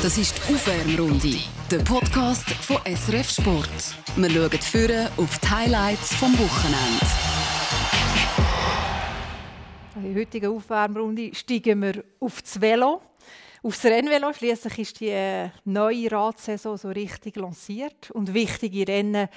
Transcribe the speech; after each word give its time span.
Das 0.00 0.16
ist 0.16 0.38
die 0.38 0.54
Aufwärmrunde, 0.54 1.38
der 1.72 1.78
Podcast 1.78 2.48
von 2.50 2.76
SRF 2.86 3.30
Sport. 3.30 3.96
Wir 4.14 4.30
schauen 4.30 4.62
führen 4.62 5.08
auf 5.16 5.38
die 5.40 5.50
Highlights 5.50 6.14
vom 6.14 6.32
Wochenende. 6.38 7.04
In 9.96 10.14
der 10.14 10.22
heutigen 10.22 10.56
Aufwärmrunde 10.56 11.34
steigen 11.34 11.82
wir 11.82 12.04
auf 12.20 12.40
das 12.42 12.60
Velo. 12.60 13.02
Aufs 13.64 13.84
Rennvelo 13.84 14.32
schließlich 14.32 14.78
ist 14.78 15.00
die 15.00 15.08
äh, 15.08 15.48
neue 15.64 16.12
Radsaison 16.12 16.76
so 16.78 16.90
richtig 16.90 17.34
lanciert 17.34 18.12
und 18.12 18.32
wichtige 18.32 18.86
Rennen 18.86 19.28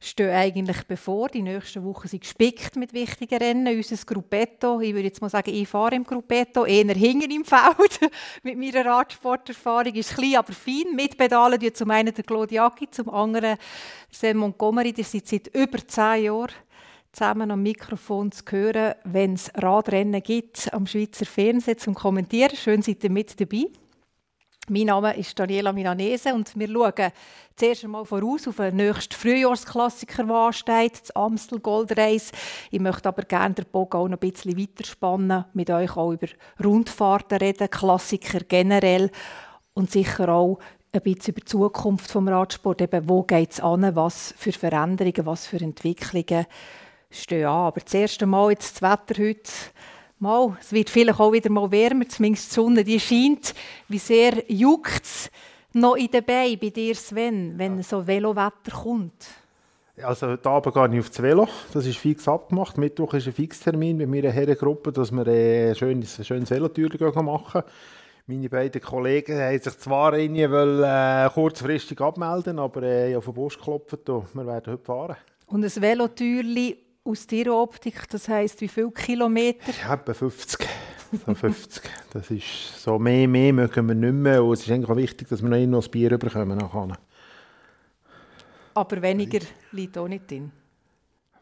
stehen 0.00 0.30
eigentlich 0.30 0.84
bevor. 0.86 1.28
Die 1.28 1.42
nächsten 1.42 1.84
Wochen 1.84 2.08
sind 2.08 2.22
gespickt 2.22 2.76
mit 2.76 2.92
wichtigen 2.92 3.38
Rennen. 3.38 3.76
Unser 3.76 3.96
Gruppetto, 4.06 4.80
ich 4.80 4.94
würde 4.94 5.08
jetzt 5.08 5.20
mal 5.20 5.28
sagen, 5.28 5.50
ich 5.52 5.68
fahre 5.68 5.96
im 5.96 6.04
Gruppetto, 6.04 6.64
eher 6.64 6.94
hinten 6.94 7.30
im 7.30 7.44
Feld. 7.44 8.00
mit 8.42 8.58
meiner 8.58 8.84
Radsporterfahrung 8.84 9.94
ist 9.94 10.14
klein, 10.14 10.36
aber 10.36 10.52
fein. 10.52 10.94
Mitpedalen 10.94 11.58
tun 11.58 11.74
zum 11.74 11.90
einen 11.90 12.14
der 12.14 12.24
Claudiaki, 12.24 12.88
zum 12.90 13.08
anderen 13.10 13.58
Sam 14.10 14.38
Montgomery. 14.38 14.92
Die 14.92 15.02
sind 15.02 15.26
seit 15.26 15.48
über 15.48 15.78
zehn 15.86 16.24
Jahren 16.24 16.52
zusammen 17.12 17.50
am 17.50 17.62
Mikrofon 17.62 18.30
zu 18.30 18.44
hören, 18.48 18.94
wenn 19.04 19.34
es 19.34 19.50
Radrennen 19.54 20.22
gibt 20.22 20.72
am 20.72 20.86
Schweizer 20.86 21.26
Fernsehen 21.26 21.78
zum 21.78 21.94
Kommentieren. 21.94 22.54
Schön 22.54 22.82
seid 22.82 23.02
ihr 23.02 23.10
mit 23.10 23.40
dabei. 23.40 23.66
Mein 24.70 24.84
Name 24.84 25.16
ist 25.16 25.38
Daniela 25.38 25.72
Milanese 25.72 26.34
und 26.34 26.52
wir 26.54 26.68
schauen 26.68 27.12
zuerst 27.56 27.84
einmal 27.84 28.04
voraus 28.04 28.46
auf 28.46 28.56
den 28.56 28.76
nächsten 28.76 29.14
Frühjahrsklassiker, 29.14 30.24
der 30.24 30.36
ansteht, 30.36 31.00
das 31.00 31.10
Amstel 31.16 31.58
Gold 31.60 31.96
Race. 31.96 32.32
Ich 32.70 32.78
möchte 32.78 33.08
aber 33.08 33.22
gerne 33.22 33.54
den 33.54 33.64
Bogen 33.72 33.96
auch 33.96 34.08
noch 34.08 34.20
ein 34.20 34.30
bisschen 34.30 34.58
weiterspannen, 34.58 35.46
mit 35.54 35.70
euch 35.70 35.96
auch 35.96 36.12
über 36.12 36.26
Rundfahrten 36.62 37.38
reden, 37.38 37.70
Klassiker 37.70 38.40
generell 38.40 39.10
und 39.72 39.90
sicher 39.90 40.28
auch 40.28 40.58
ein 40.92 41.00
bisschen 41.00 41.32
über 41.32 41.40
die 41.40 41.46
Zukunft 41.46 42.14
des 42.14 42.26
Radsport. 42.26 42.82
Eben, 42.82 43.08
wo 43.08 43.22
geht 43.22 43.52
es 43.52 43.60
an, 43.60 43.96
was 43.96 44.34
für 44.36 44.52
Veränderungen, 44.52 45.24
was 45.24 45.46
für 45.46 45.60
Entwicklungen 45.60 46.44
stehen 47.10 47.46
an. 47.46 47.68
Aber 47.68 47.80
das 47.80 47.94
erste 47.94 48.26
Mal 48.26 48.50
jetzt 48.50 48.82
das 48.82 48.82
Wetter 48.82 49.22
heute 49.22 49.50
Mal, 50.18 50.56
es 50.60 50.72
wird 50.72 50.90
vielleicht 50.90 51.20
auch 51.20 51.32
wieder 51.32 51.50
mal 51.50 51.70
wärmer, 51.70 52.08
zumindest 52.08 52.50
die 52.50 52.54
Sonne, 52.54 52.84
die 52.84 52.98
scheint. 52.98 53.54
Wie 53.88 53.98
sehr 53.98 54.42
juckt 54.48 55.04
es 55.04 55.30
noch 55.72 55.94
in 55.94 56.10
den 56.10 56.24
Beinen 56.24 56.58
bei 56.58 56.70
dir, 56.70 56.94
Sven, 56.94 57.54
wenn 57.56 57.76
ja. 57.76 57.82
so 57.82 58.06
Velowetter 58.06 58.72
kommt? 58.82 59.26
Also 60.02 60.28
heute 60.28 60.48
Abend 60.48 60.74
gehe 60.74 60.94
ich 60.94 61.00
auf 61.00 61.08
das 61.08 61.22
Velo, 61.22 61.48
das 61.72 61.86
ist 61.86 61.98
fix 61.98 62.28
abgemacht. 62.28 62.78
Mittwoch 62.78 63.14
ist 63.14 63.26
ein 63.26 63.32
Fixtermin 63.32 63.96
mit 63.96 64.08
meiner 64.08 64.30
Herrengruppe, 64.30 64.92
dass 64.92 65.10
wir 65.10 65.26
ein 65.26 65.74
schönes, 65.74 66.18
ein 66.18 66.24
schönes 66.24 66.50
Velotür 66.50 66.90
machen 67.22 67.62
meine 68.28 68.50
beiden 68.50 68.82
Kollegen 68.82 69.38
haben 69.40 69.58
sich 69.58 69.78
zwar 69.78 70.12
irgendwie 70.12 70.50
wollen, 70.50 70.84
äh, 70.84 71.30
kurzfristig 71.32 71.98
abmelden, 71.98 72.58
aber 72.58 72.82
äh, 72.82 73.16
auf 73.16 73.24
den 73.24 73.32
Bus 73.32 73.56
geklopft. 73.56 74.06
Wir 74.06 74.46
werden 74.46 74.72
heute 74.72 74.84
fahren. 74.84 75.16
Und 75.46 75.64
ein 75.64 75.82
Velotürli 75.82 76.76
aus 77.08 77.26
dieser 77.26 77.54
Optik, 77.54 78.06
das 78.10 78.28
heisst, 78.28 78.60
wie 78.60 78.68
viele 78.68 78.90
Kilometer? 78.90 79.72
Ja, 79.82 79.94
etwa 79.94 80.12
50. 80.12 80.68
So 81.24 81.34
50. 81.34 81.82
Das 82.12 82.30
ist 82.30 82.82
so 82.82 82.98
mehr, 82.98 83.26
mehr 83.26 83.52
mögen 83.52 83.88
wir 83.88 83.94
nicht 83.94 84.12
mehr. 84.12 84.44
Und 84.44 84.52
es 84.52 84.60
ist 84.60 84.70
eigentlich 84.70 84.90
auch 84.90 84.96
wichtig, 84.96 85.26
dass 85.28 85.40
wir 85.40 85.48
noch 85.48 85.56
ein 85.56 85.72
das 85.72 85.88
Bier 85.88 86.18
bekommen 86.18 86.58
nachher. 86.58 86.98
Aber 88.74 89.02
weniger 89.02 89.40
liegt 89.72 89.96
auch 89.96 90.06
nicht 90.06 90.30
drin. 90.30 90.52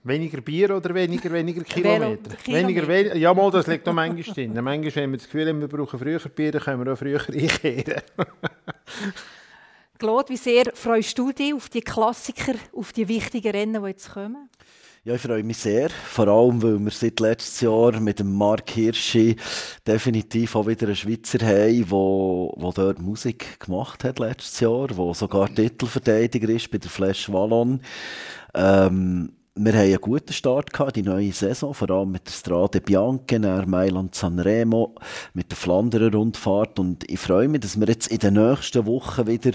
Weniger 0.05 0.41
Bier 0.41 0.77
oder 0.77 0.95
weniger, 0.95 1.33
weniger 1.33 1.65
Kilometer? 1.65 2.37
Kilometer. 2.37 2.87
Weniger, 2.87 3.17
ja, 3.17 3.35
mal, 3.35 3.51
das 3.51 3.67
liegt 3.67 3.85
noch 3.87 3.93
manchmal 3.93 4.35
drin. 4.35 4.55
Manchmal, 4.55 4.95
wenn 4.95 5.11
wir 5.11 5.19
das 5.19 5.27
Gefühl 5.27 5.49
haben, 5.49 5.61
wir 5.61 5.69
brauchen 5.69 5.99
früher 5.99 6.21
Bier, 6.21 6.53
dann 6.53 6.63
können 6.63 6.85
wir 6.85 6.93
auch 6.93 6.97
früher 6.97 7.21
einkehren. 7.29 8.03
Claude, 9.99 10.29
wie 10.29 10.37
sehr 10.37 10.71
freust 10.75 11.19
du 11.19 11.33
dich 11.33 11.53
auf 11.55 11.69
die 11.71 11.81
Klassiker, 11.81 12.55
auf 12.73 12.93
die 12.93 13.09
wichtigen 13.09 13.51
Rennen, 13.51 13.83
die 13.83 13.89
jetzt 13.89 14.13
kommen? 14.13 14.49
Ja, 15.07 15.15
ich 15.15 15.21
freue 15.21 15.45
mich 15.45 15.59
sehr. 15.59 15.89
Vor 15.89 16.27
allem, 16.27 16.61
weil 16.65 16.81
wir 16.81 16.91
seit 16.91 17.21
letztem 17.21 17.69
Jahr 17.69 18.01
mit 18.01 18.19
dem 18.19 18.35
Mark 18.35 18.69
Hirschi 18.71 19.37
definitiv 19.87 20.57
auch 20.57 20.67
wieder 20.67 20.87
einen 20.87 20.97
Schweizer 20.97 21.47
haben, 21.47 21.89
wo, 21.93 22.53
wo 22.57 22.73
dort 22.73 23.01
Musik 23.01 23.61
gemacht 23.61 24.03
hat 24.03 24.19
letztes 24.19 24.59
Jahr, 24.59 24.89
der 24.89 25.15
sogar 25.15 25.47
Titelverteidiger 25.55 26.49
ist 26.49 26.73
bei 26.73 26.79
der 26.79 26.91
Flash 26.91 27.33
Wallon. 27.33 27.83
Ähm, 28.53 29.31
wir 29.55 29.73
haben 29.75 29.81
einen 29.81 30.01
guten 30.01 30.33
Start 30.33 30.73
gehabt, 30.73 30.97
die 30.97 31.05
neue 31.05 31.31
Saison, 31.31 31.73
vor 31.73 31.89
allem 31.89 32.11
mit 32.11 32.27
der 32.27 32.33
Strade 32.33 32.81
Bianche, 32.81 33.39
Mailand 33.39 34.13
Sanremo, 34.13 34.97
mit 35.35 35.53
der 35.53 35.57
Flanderer 35.57 36.13
Rundfahrt 36.13 36.81
und 36.81 37.09
ich 37.09 37.21
freue 37.21 37.47
mich, 37.47 37.61
dass 37.61 37.79
wir 37.79 37.87
jetzt 37.87 38.09
in 38.09 38.19
den 38.19 38.35
nächsten 38.35 38.85
Wochen 38.87 39.29
wieder 39.29 39.53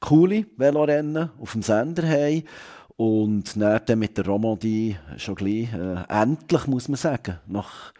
coole 0.00 0.46
Velorennen 0.56 1.30
auf 1.38 1.52
dem 1.52 1.62
Sender 1.62 2.02
haben 2.02 2.42
und 2.98 3.44
dann 3.56 3.98
mit 4.00 4.18
der 4.18 4.26
Romandie 4.26 4.96
schon 5.18 5.36
gleich, 5.36 5.72
äh, 5.72 6.02
endlich 6.08 6.66
muss 6.66 6.88
man 6.88 6.96
sagen, 6.96 7.38
nach 7.46 7.92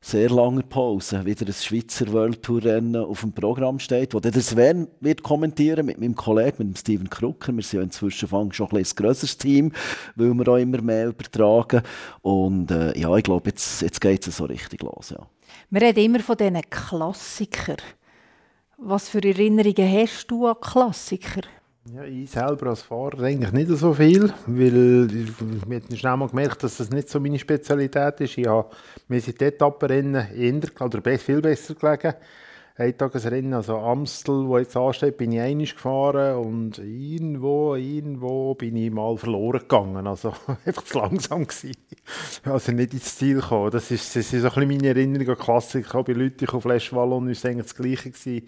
sehr 0.00 0.30
langer 0.30 0.62
Pause 0.62 1.26
wieder 1.26 1.46
ein 1.46 1.52
Schweizer 1.52 2.10
World 2.10 2.42
Tour 2.42 2.64
Rennen 2.64 2.96
auf 2.96 3.20
dem 3.20 3.34
Programm 3.34 3.78
steht, 3.78 4.14
wo 4.14 4.20
der 4.20 4.32
Sven 4.40 4.88
wird 5.00 5.22
kommentieren 5.22 5.84
mit 5.84 6.00
meinem 6.00 6.14
Kollegen, 6.14 6.56
mit 6.58 6.68
dem 6.68 6.76
Steven 6.76 7.10
Krucker. 7.10 7.54
Wir 7.54 7.62
sind 7.62 7.78
ja 7.78 7.84
inzwischen 7.84 8.28
schon 8.28 8.50
ein, 8.50 8.76
ein 8.76 8.84
grösseres 8.96 9.36
Team, 9.36 9.72
weil 10.16 10.32
wir 10.32 10.48
auch 10.48 10.56
immer 10.56 10.80
mehr 10.80 11.08
übertragen. 11.08 11.82
Und 12.22 12.70
äh, 12.70 12.98
ja, 12.98 13.14
ich 13.16 13.24
glaube, 13.24 13.50
jetzt, 13.50 13.82
jetzt 13.82 14.00
geht 14.00 14.26
es 14.26 14.38
so 14.38 14.46
richtig 14.46 14.82
los. 14.82 15.10
Ja. 15.10 15.26
Wir 15.68 15.82
reden 15.82 16.02
immer 16.02 16.20
von 16.20 16.36
diesen 16.38 16.62
Klassikern. 16.70 17.76
Was 18.78 19.10
für 19.10 19.22
Erinnerungen 19.22 19.92
hast 19.92 20.26
du 20.28 20.46
an 20.46 20.56
Klassiker? 20.62 21.42
Ja, 21.92 22.02
ich 22.04 22.30
selber 22.30 22.70
als 22.70 22.80
Fahrer 22.80 23.24
eigentlich 23.24 23.52
nicht 23.52 23.68
so 23.68 23.92
viel, 23.92 24.32
weil 24.46 25.06
ich, 25.12 25.28
habe 25.60 25.96
schnell 25.96 26.16
mal 26.16 26.28
gemerkt, 26.28 26.62
dass 26.62 26.78
das 26.78 26.88
nicht 26.88 27.10
so 27.10 27.20
meine 27.20 27.38
Spezialität 27.38 28.20
ist. 28.20 28.38
Ich 28.38 28.46
habe 28.46 28.70
mir 29.08 29.20
sind 29.20 29.38
die 29.38 29.44
Etappenrennen 29.44 30.34
eher, 30.34 30.62
oder 30.80 31.18
viel 31.18 31.42
besser 31.42 31.74
gelegen. 31.74 32.14
Eintagesrennen, 32.76 33.52
also 33.52 33.76
Amstel, 33.76 34.48
wo 34.48 34.58
jetzt 34.58 34.76
ansteht, 34.76 35.18
bin 35.18 35.30
ich 35.30 35.40
einmal 35.40 35.66
gefahren 35.66 36.36
und 36.38 36.78
irgendwo, 36.78 37.74
irgendwo 37.76 38.54
bin 38.54 38.76
ich 38.76 38.90
mal 38.90 39.16
verloren 39.18 39.60
gegangen. 39.60 40.06
Also 40.06 40.32
einfach 40.64 40.84
zu 40.84 40.98
langsam 40.98 41.46
gewesen. 41.46 41.76
Also 42.44 42.72
nicht 42.72 42.94
ins 42.94 43.16
Ziel 43.16 43.42
gekommen. 43.42 43.70
Das 43.70 43.90
ist, 43.90 44.16
das 44.16 44.32
ist 44.32 44.40
so 44.40 44.48
ein 44.48 44.54
bisschen 44.54 44.68
meine 44.68 44.88
Erinnerung 44.88 45.28
an 45.28 45.38
Klassik. 45.38 45.94
Auch 45.94 46.04
bei 46.04 46.14
Leuten 46.14 46.48
auf 46.48 46.62
Flash 46.62 46.92
Wallon 46.94 47.26
war 47.26 47.30
es 47.32 47.44
eigentlich 47.44 47.66
das 47.66 47.76
Gleiche. 47.76 48.10
Gewesen. 48.10 48.46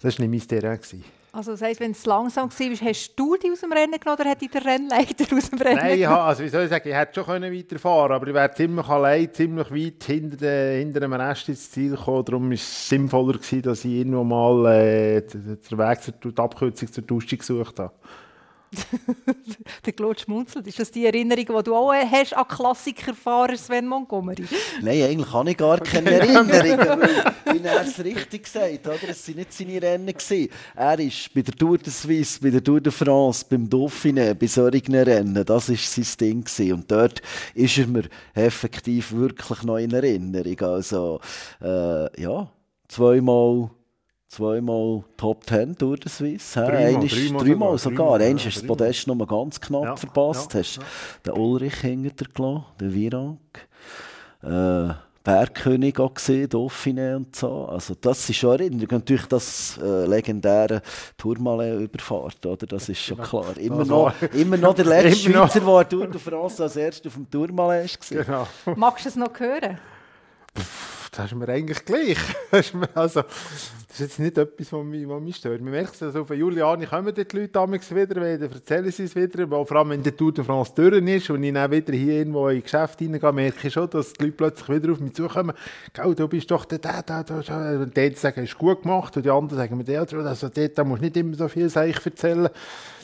Das 0.00 0.18
war 0.18 0.26
nicht 0.26 0.48
mein 0.48 0.60
Terrain. 0.60 0.78
Gewesen. 0.78 1.04
Also 1.36 1.50
das 1.50 1.60
heisst, 1.60 1.80
wenn 1.80 1.90
es 1.90 2.06
langsam 2.06 2.48
war, 2.48 2.88
hast 2.88 3.12
du 3.14 3.36
die 3.36 3.50
aus 3.50 3.60
dem 3.60 3.70
Rennen 3.70 4.00
genommen 4.00 4.18
oder 4.18 4.30
hat 4.30 4.40
dich 4.40 4.50
der 4.50 4.64
Rennleiter 4.64 5.26
aus 5.36 5.50
dem 5.50 5.58
Rennen 5.58 5.76
Nein, 5.76 5.98
ja, 5.98 6.24
also 6.24 6.42
wie 6.42 6.48
soll 6.48 6.64
ich 6.64 6.70
sagen, 6.70 6.88
ich 6.88 6.94
hätte 6.94 7.22
schon 7.22 7.26
weiterfahren 7.26 8.08
können, 8.08 8.14
aber 8.14 8.26
ich 8.28 8.34
wäre 8.34 8.54
ziemlich 8.54 8.88
allein, 8.88 9.34
ziemlich 9.34 9.70
weit 9.70 10.04
hinter, 10.04 10.36
de, 10.38 10.78
hinter 10.78 11.00
dem 11.00 11.12
Rest 11.12 11.50
ins 11.50 11.70
Ziel 11.70 11.90
gekommen. 11.90 12.24
Darum 12.24 12.46
war 12.46 12.54
es 12.54 12.88
sinnvoller, 12.88 13.34
gewesen, 13.34 13.60
dass 13.60 13.84
ich 13.84 13.92
irgendwo 13.92 14.24
mal 14.24 14.64
äh, 14.72 15.20
den 15.20 15.78
Weg 15.78 16.02
zur 16.02 16.14
die 16.32 16.38
Abkürzung 16.38 16.90
zur 16.90 17.04
Dusche 17.04 17.36
gesucht 17.36 17.80
habe. 17.80 17.92
der 19.86 19.92
Claude 19.92 20.18
schmunzelt. 20.18 20.66
Ist 20.66 20.78
das 20.78 20.90
die 20.90 21.06
Erinnerung, 21.06 21.44
die 21.44 21.62
du 21.64 21.74
auch 21.74 21.92
hast 21.92 22.34
an 22.34 22.46
Klassikerfahrer 22.48 23.56
Sven 23.56 23.86
Montgomery? 23.86 24.44
Nein, 24.82 25.02
eigentlich 25.02 25.32
habe 25.32 25.50
ich 25.50 25.56
gar 25.56 25.78
keine 25.80 26.10
Erinnerungen, 26.10 27.08
weil, 27.44 27.64
er 27.64 27.82
es 27.82 27.98
richtig 28.02 28.44
gesagt 28.44 28.86
hat. 28.86 29.02
Es 29.08 29.28
waren 29.28 29.36
nicht 29.36 29.52
seine 29.52 29.82
Rennen. 29.82 30.06
Gewesen. 30.06 30.50
Er 30.74 30.98
ist 30.98 31.32
bei 31.34 31.42
der 31.42 31.54
Tour 31.54 31.78
de 31.78 31.92
Suisse, 31.92 32.40
bei 32.40 32.50
der 32.50 32.62
Tour 32.62 32.80
de 32.80 32.92
France, 32.92 33.44
beim 33.48 33.68
Dauphiné, 33.68 34.34
bei 34.34 34.46
solchen 34.46 34.94
Rennen. 34.94 35.44
Das 35.44 35.68
war 35.68 35.76
sein 35.76 36.06
Ding. 36.20 36.44
Gewesen. 36.44 36.72
Und 36.72 36.90
dort 36.90 37.22
ist 37.54 37.78
er 37.78 37.86
mir 37.86 38.04
effektiv 38.34 39.12
wirklich 39.12 39.62
noch 39.62 39.78
in 39.78 39.92
Erinnerung. 39.92 40.60
Also, 40.60 41.20
äh, 41.62 42.22
ja, 42.22 42.50
zweimal 42.88 43.70
zweimal 44.28 45.04
Top 45.16 45.44
10 45.46 45.76
durch 45.76 46.00
den 46.00 46.10
Swiss. 46.10 46.52
Dreimal, 46.52 46.76
Einmal, 46.76 47.08
dreimal, 47.08 47.44
dreimal 47.44 47.78
sogar. 47.78 47.78
sogar. 47.78 48.20
Einmal 48.20 48.44
hast 48.44 48.44
du 48.44 48.60
das 48.60 48.66
Podest 48.66 49.06
noch 49.06 49.14
mal 49.14 49.26
ganz 49.26 49.60
knapp 49.60 49.84
ja, 49.84 49.96
verpasst. 49.96 50.54
Ja, 50.54 50.60
hast 50.60 50.76
ja. 50.76 50.82
den 51.26 51.32
Ulrich 51.34 51.76
hinter 51.76 52.10
dir 52.10 52.28
gelassen, 52.32 52.64
den 52.80 52.94
Virank. 52.94 53.68
Äh, 54.42 54.94
Bergkönig 55.26 55.98
auch 55.98 56.14
gesehen, 56.14 56.48
Dauphiné 56.48 57.16
und 57.16 57.34
so. 57.34 57.66
Also 57.66 57.96
das 58.00 58.30
ist 58.30 58.36
schon 58.36 58.60
Erinnerung. 58.60 58.86
Natürlich 58.92 59.26
das 59.26 59.76
äh, 59.82 60.06
legendäre 60.06 60.82
Tourmalet-Überfahrt, 61.18 62.46
oder? 62.46 62.64
Das 62.64 62.88
ist 62.88 63.00
schon 63.00 63.18
klar. 63.18 63.56
Immer, 63.56 63.84
noch, 63.84 64.12
immer 64.34 64.56
noch 64.56 64.74
der 64.74 64.84
letzte 64.84 65.32
Schweizer, 65.32 65.58
der 65.58 65.88
Tour 65.88 66.06
de 66.06 66.20
France 66.20 66.62
als 66.62 66.76
erster 66.76 67.08
auf 67.08 67.14
dem 67.14 67.28
Tourmalet 67.28 67.98
war. 68.14 68.24
Genau. 68.24 68.76
Magst 68.76 69.04
du 69.04 69.08
es 69.08 69.16
noch 69.16 69.40
hören? 69.40 69.80
das 71.10 71.26
ist 71.26 71.34
mir 71.34 71.48
eigentlich 71.48 71.84
gleich. 71.84 72.18
also, 72.94 73.22
Das 73.96 74.02
ist 74.02 74.10
jetzt 74.10 74.18
nicht 74.18 74.36
etwas, 74.36 74.70
was 74.74 74.84
mich, 74.84 75.08
was 75.08 75.22
mich 75.22 75.36
stört. 75.36 75.62
Man 75.62 75.70
merkt 75.70 75.94
es, 75.94 76.02
also 76.02 76.20
auf 76.20 76.28
Juliane 76.28 76.86
kommen 76.86 77.14
die 77.14 77.22
Leute 77.22 77.48
damals 77.48 77.94
wieder, 77.94 78.16
dann 78.16 78.42
erzählen 78.42 78.90
sie 78.90 79.04
es 79.04 79.16
wieder, 79.16 79.48
vor 79.48 79.72
allem 79.74 79.88
wenn 79.88 80.02
der 80.02 80.14
Tour 80.14 80.34
de 80.34 80.44
France 80.44 80.70
durch 80.74 81.02
ist 81.02 81.30
und 81.30 81.42
ich 81.42 81.54
dann 81.54 81.70
wieder 81.70 81.94
hier 81.94 82.18
irgendwo 82.18 82.46
in 82.50 82.62
Geschäft 82.62 83.00
reingehe, 83.00 83.32
merke 83.32 83.68
ich 83.68 83.72
schon, 83.72 83.88
dass 83.88 84.12
die 84.12 84.24
Leute 84.24 84.36
plötzlich 84.36 84.68
wieder 84.68 84.92
auf 84.92 85.00
mich 85.00 85.14
zukommen. 85.14 85.56
Gell, 85.94 86.14
du 86.14 86.28
bist 86.28 86.50
doch 86.50 86.66
der, 86.66 86.78
der, 86.78 87.02
der, 87.04 87.24
der. 87.24 87.80
Und 87.80 87.96
die 87.96 88.10
sagen, 88.10 88.42
es 88.42 88.50
ist 88.50 88.58
gut 88.58 88.82
gemacht 88.82 89.16
und 89.16 89.24
die 89.24 89.30
anderen 89.30 89.56
sagen 89.56 89.78
mir, 89.78 89.84
der, 89.84 90.00
also 90.00 90.48
da 90.50 90.84
musst 90.84 91.00
du 91.00 91.04
nicht 91.06 91.16
immer 91.16 91.34
so 91.34 91.48
viel 91.48 91.70
Seich 91.70 92.04
erzählen. 92.04 92.50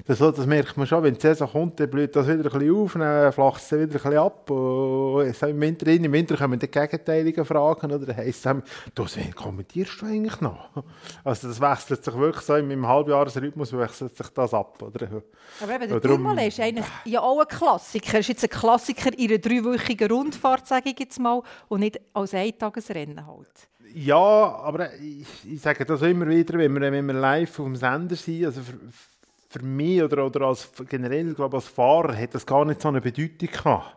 Das, 0.06 0.18
das 0.18 0.44
merkt 0.44 0.76
man 0.76 0.86
schon, 0.86 1.04
wenn 1.04 1.14
die 1.14 1.20
Saison 1.22 1.48
kommt, 1.50 1.80
dann 1.80 1.88
blüht 1.88 2.14
das 2.14 2.26
wieder 2.26 2.52
ein 2.52 2.58
bisschen 2.58 2.76
auf, 2.76 2.92
dann 2.92 3.32
flacht 3.32 3.62
es 3.62 3.72
wieder 3.72 3.82
ein 3.84 3.88
bisschen 3.88 4.18
ab. 4.18 4.50
Und 4.50 5.34
so 5.34 5.46
Im, 5.46 5.58
Winter, 5.58 5.86
Im 5.86 6.12
Winter 6.12 6.36
kommen 6.36 6.58
die 6.58 6.70
gegenteiligen 6.70 7.46
Fragen, 7.46 7.90
oder? 7.90 8.14
Heisst 8.14 8.44
es, 8.44 8.56
du, 8.94 9.06
wen 9.14 9.34
kommentierst 9.34 10.02
du 10.02 10.06
eigentlich 10.06 10.38
noch? 10.42 10.81
Also 11.24 11.48
das 11.48 11.60
wechselt 11.60 12.04
sich 12.04 12.14
wirklich 12.14 12.44
so, 12.44 12.56
im 12.56 12.86
Halbjahresrhythmus 12.86 13.72
wechselt 13.72 14.16
sich 14.16 14.28
das 14.28 14.54
ab. 14.54 14.80
Oder? 14.82 15.22
Aber 15.60 15.74
eben, 15.74 15.88
der 15.88 16.00
Tourmalet 16.00 16.48
ist 16.48 16.60
eigentlich 16.60 16.86
ja 17.04 17.20
auch 17.20 17.40
ein 17.40 17.48
Klassiker. 17.48 18.18
ist 18.18 18.28
jetzt 18.28 18.44
ein 18.44 18.50
Klassiker 18.50 19.16
in 19.16 19.30
einer 19.30 19.38
dreiwöchigen 19.38 20.10
Rundfahrt, 20.10 20.66
sage 20.66 20.90
ich 20.90 20.98
jetzt 20.98 21.18
mal, 21.18 21.42
und 21.68 21.80
nicht 21.80 22.00
als 22.12 22.34
Eintagesrennen 22.34 23.26
halt. 23.26 23.68
Ja, 23.94 24.16
aber 24.16 24.94
ich, 24.94 25.26
ich 25.44 25.60
sage 25.60 25.84
das 25.84 26.02
immer 26.02 26.26
wieder, 26.26 26.58
wenn 26.58 26.72
wir, 26.74 26.92
wenn 26.92 27.06
wir 27.06 27.14
live 27.14 27.58
auf 27.60 27.66
dem 27.66 27.76
Sender 27.76 28.16
sind, 28.16 28.46
also 28.46 28.62
für, 28.62 28.78
für 29.50 29.64
mich 29.64 30.02
oder, 30.02 30.24
oder 30.24 30.46
als, 30.46 30.70
generell 30.88 31.34
glaube 31.34 31.56
als 31.56 31.66
Fahrer 31.66 32.16
hat 32.16 32.34
das 32.34 32.46
gar 32.46 32.64
nicht 32.64 32.80
so 32.80 32.88
eine 32.88 33.00
Bedeutung 33.00 33.48
gehabt. 33.50 33.96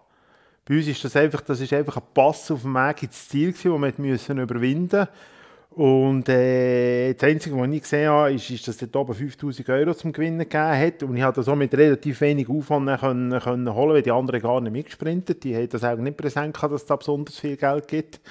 Bei 0.65 0.77
uns 0.77 0.87
ist 0.87 1.03
das 1.03 1.15
einfach, 1.15 1.41
das 1.41 1.61
ist 1.61 1.71
einfach 1.73 1.97
ein 1.97 2.03
Pass 2.13 2.49
auf 2.49 2.63
dem 2.63 2.73
Weg 2.73 3.03
ins 3.03 3.29
Ziel 3.29 3.53
gewesen, 3.53 3.81
den 3.81 3.97
wir 3.97 4.11
müssen 4.11 4.39
überwinden 4.39 4.99
mussten. 4.99 5.34
Und 5.75 6.29
äh, 6.29 7.13
das 7.15 7.29
Einzige, 7.29 7.57
was 7.57 7.69
ich 7.69 7.81
gesehen 7.81 8.09
habe, 8.09 8.33
ist, 8.33 8.49
ist 8.49 8.65
dass 8.65 8.81
es 8.81 8.89
dort 8.89 8.95
oben 8.95 9.13
5000 9.13 9.67
Euro 9.67 9.93
zum 9.93 10.13
Gewinnen 10.13 10.39
gegeben 10.39 10.79
hat. 10.79 11.03
Und 11.03 11.17
ich 11.17 11.23
konnte 11.23 11.41
das 11.41 11.49
auch 11.49 11.55
mit 11.57 11.75
relativ 11.75 12.21
wenig 12.21 12.47
Aufwand 12.47 12.97
können, 13.01 13.37
können 13.41 13.75
holen, 13.75 13.95
weil 13.95 14.01
die 14.01 14.11
anderen 14.11 14.41
gar 14.41 14.61
nicht 14.61 14.71
mitgesprintet 14.71 15.43
Die 15.43 15.53
haben 15.53 15.67
das 15.67 15.83
auch 15.83 15.97
nicht 15.97 16.15
präsent 16.15 16.55
gehabt, 16.55 16.73
dass 16.73 16.83
es 16.83 16.87
da 16.87 16.95
besonders 16.95 17.37
viel 17.37 17.57
Geld 17.57 17.89
gibt. 17.89 18.21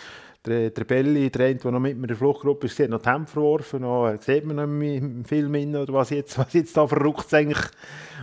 Der, 0.46 0.70
der 0.70 0.84
Belli, 0.84 1.28
der 1.30 1.46
eine, 1.46 1.54
der 1.56 1.70
noch 1.70 1.80
mit 1.80 1.92
in 1.92 2.06
der 2.06 2.16
Fluchtgruppe 2.16 2.66
ist, 2.66 2.78
hat 2.78 2.88
noch 2.88 3.02
die 3.02 3.10
Hemd 3.10 3.28
verworfen. 3.28 3.82
Noch, 3.82 4.14
sieht 4.20 4.46
man 4.46 4.56
noch 4.56 4.62
im 4.64 5.24
Film, 5.26 5.52
hin, 5.52 5.76
oder 5.76 5.92
was 5.92 6.10
jetzt, 6.10 6.38
was 6.38 6.52
jetzt 6.54 6.74
da 6.74 6.86
verrückt 6.86 7.32
eigentlich, 7.34 7.62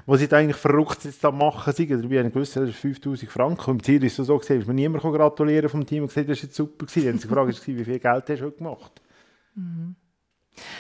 was 0.08 0.20
sie 0.20 0.28
da 0.28 0.38
eigentlich 0.38 0.58
verrückt 0.58 1.06
jetzt 1.06 1.24
da 1.24 1.30
machen. 1.30 1.74
Sie, 1.74 1.88
habe 1.88 2.04
ich 2.04 2.34
gewusst, 2.34 2.56
das 2.56 2.70
ist 2.70 2.76
5000 2.76 3.32
Franken. 3.32 3.70
Und 3.70 3.78
im 3.78 3.84
Ziel 3.84 4.04
ist 4.04 4.18
es 4.18 4.26
so 4.26 4.40
dass 4.40 4.50
mir 4.50 4.74
niemand 4.74 5.04
gratulieren 5.04 5.70
vom 5.70 5.86
Team 5.86 6.04
und 6.04 6.08
gesagt, 6.08 6.28
das 6.28 6.38
ist 6.38 6.44
jetzt 6.44 6.56
super 6.56 6.88
gewesen. 6.88 7.06
Dann 7.06 7.14
haben 7.14 7.20
sie 7.20 7.28
gefragt, 7.28 7.68
wie 7.68 7.86
viel 7.86 8.00
Geld 8.00 8.30
hast 8.30 8.40
du 8.40 8.46
heute 8.46 8.58
gemacht? 8.58 9.02
Mhm. 9.56 9.96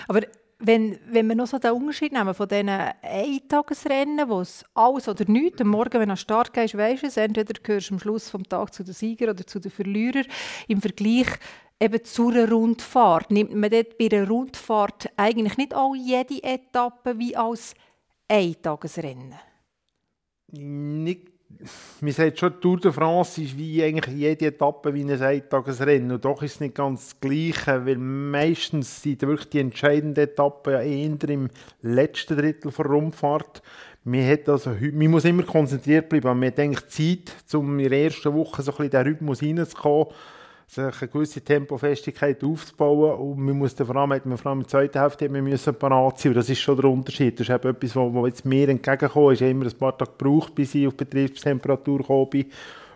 Aber 0.08 0.22
wenn, 0.60 1.00
wenn 1.08 1.28
wir 1.28 1.36
noch 1.36 1.48
so 1.48 1.58
den 1.58 1.72
Unterschied 1.72 2.12
nehmen 2.14 2.34
von 2.34 2.48
diesen 2.48 2.70
Eintagesrennen, 2.70 4.30
wo 4.30 4.42
es 4.42 4.64
alles 4.74 5.08
oder 5.08 5.26
nichts, 5.28 5.62
am 5.62 5.70
Morgen, 5.70 5.94
wenn 5.94 6.08
du 6.08 6.12
an 6.12 6.18
Start 6.18 6.54
gehst, 6.54 6.78
weisst 6.78 7.04
du 7.04 7.08
es, 7.08 7.18
entweder 7.18 7.54
gehörst 7.62 7.90
du 7.90 7.96
am 7.96 8.00
Schluss 8.00 8.32
des 8.32 8.44
Tages 8.44 8.76
zu 8.76 8.84
den 8.84 8.94
Siegern 8.94 9.32
oder 9.32 9.46
zu 9.46 9.60
den 9.60 9.72
Verlierern, 9.72 10.26
im 10.68 10.82
Vergleich 10.82 11.28
eben 11.80 12.04
zu 12.04 12.30
einer 12.30 12.50
Rundfahrt. 12.50 13.32
Nimmt 13.32 13.56
man 13.56 13.72
dort 13.72 13.98
bei 13.98 14.10
einer 14.12 14.28
Rundfahrt 14.28 15.10
eigentlich 15.18 15.58
nicht 15.58 15.74
auch 15.74 15.96
jede 15.96 16.44
Etappe 16.44 17.18
wie 17.18 17.36
als 17.36 17.74
Eintagesrennen? 18.28 19.34
Nicht 20.52 21.31
man 22.02 22.12
sagt 22.12 22.40
schon, 22.40 22.60
Tour 22.60 22.80
de 22.80 22.92
France 22.92 23.42
ist 23.42 23.58
wie 23.58 23.84
eigentlich 23.84 24.16
jede 24.16 24.48
Etappe 24.48 24.94
wie 24.94 25.04
ein 25.04 25.22
Eintagesrennen. 25.22 26.12
Und 26.12 26.26
doch 26.26 26.42
ist 26.42 26.56
es 26.56 26.60
nicht 26.60 26.76
ganz 26.76 27.10
das 27.10 27.20
Gleiche, 27.20 27.86
weil 27.86 27.98
meistens 27.98 29.02
sind 29.02 29.22
wirklich 29.22 29.50
die 29.50 29.60
entscheidenden 29.60 30.24
Etappen 30.24 30.74
ja 30.74 30.82
eher 30.82 31.30
im 31.30 31.50
letzten 31.82 32.38
Drittel 32.38 32.72
der 32.72 32.86
Rundfahrt. 32.86 33.62
Man, 34.04 34.28
hat 34.28 34.50
also, 34.50 34.72
man 34.72 35.12
muss 35.12 35.26
immer 35.26 35.44
konzentriert 35.44 36.10
bleiben. 36.10 36.40
Man 36.40 36.48
hat 36.48 36.60
eigentlich 36.60 36.88
Zeit, 36.88 37.36
um 37.54 37.80
in 37.80 37.90
der 37.90 38.04
ersten 38.04 38.34
Woche 38.34 38.64
so 38.64 38.72
ein 38.72 38.78
bisschen 38.78 38.86
in 38.86 38.92
den 38.92 39.14
Rhythmus 39.14 39.44
reinzukommen 39.44 40.08
sich 40.72 41.02
eine 41.02 41.12
gewisse 41.12 41.42
Tempofestigkeit 41.42 42.42
aufzubauen 42.44 43.20
und 43.20 43.40
man 43.40 43.58
muss 43.58 43.76
dann 43.76 43.88
vor 43.88 43.96
allem, 43.98 44.22
man 44.24 44.38
vor 44.38 44.52
allem 44.52 44.60
in 44.60 44.64
der 44.64 44.70
zweiten 44.70 45.00
Hälfte 45.00 45.34
wir 45.34 45.42
müssen 45.42 45.76
parat 45.76 46.20
sein 46.20 46.32
und 46.32 46.38
das 46.38 46.50
ist 46.50 46.62
schon 46.62 46.78
der 46.78 46.90
Unterschied. 46.90 47.38
Das 47.38 47.50
ist 47.50 47.54
eben 47.54 47.76
etwas, 47.76 47.96
was 47.96 48.28
jetzt 48.28 48.46
mir 48.46 48.70
entgegengekommen 48.70 49.34
ist. 49.34 49.42
Ich 49.42 49.48
habe 49.48 49.52
immer 49.52 49.66
ein 49.66 49.78
paar 49.78 49.98
Tage 49.98 50.12
gebraucht, 50.18 50.56
bis 50.56 50.74
ich 50.74 50.88
auf 50.88 50.96
Betriebstemperatur 50.96 51.98
gekommen 51.98 52.30
bin 52.30 52.46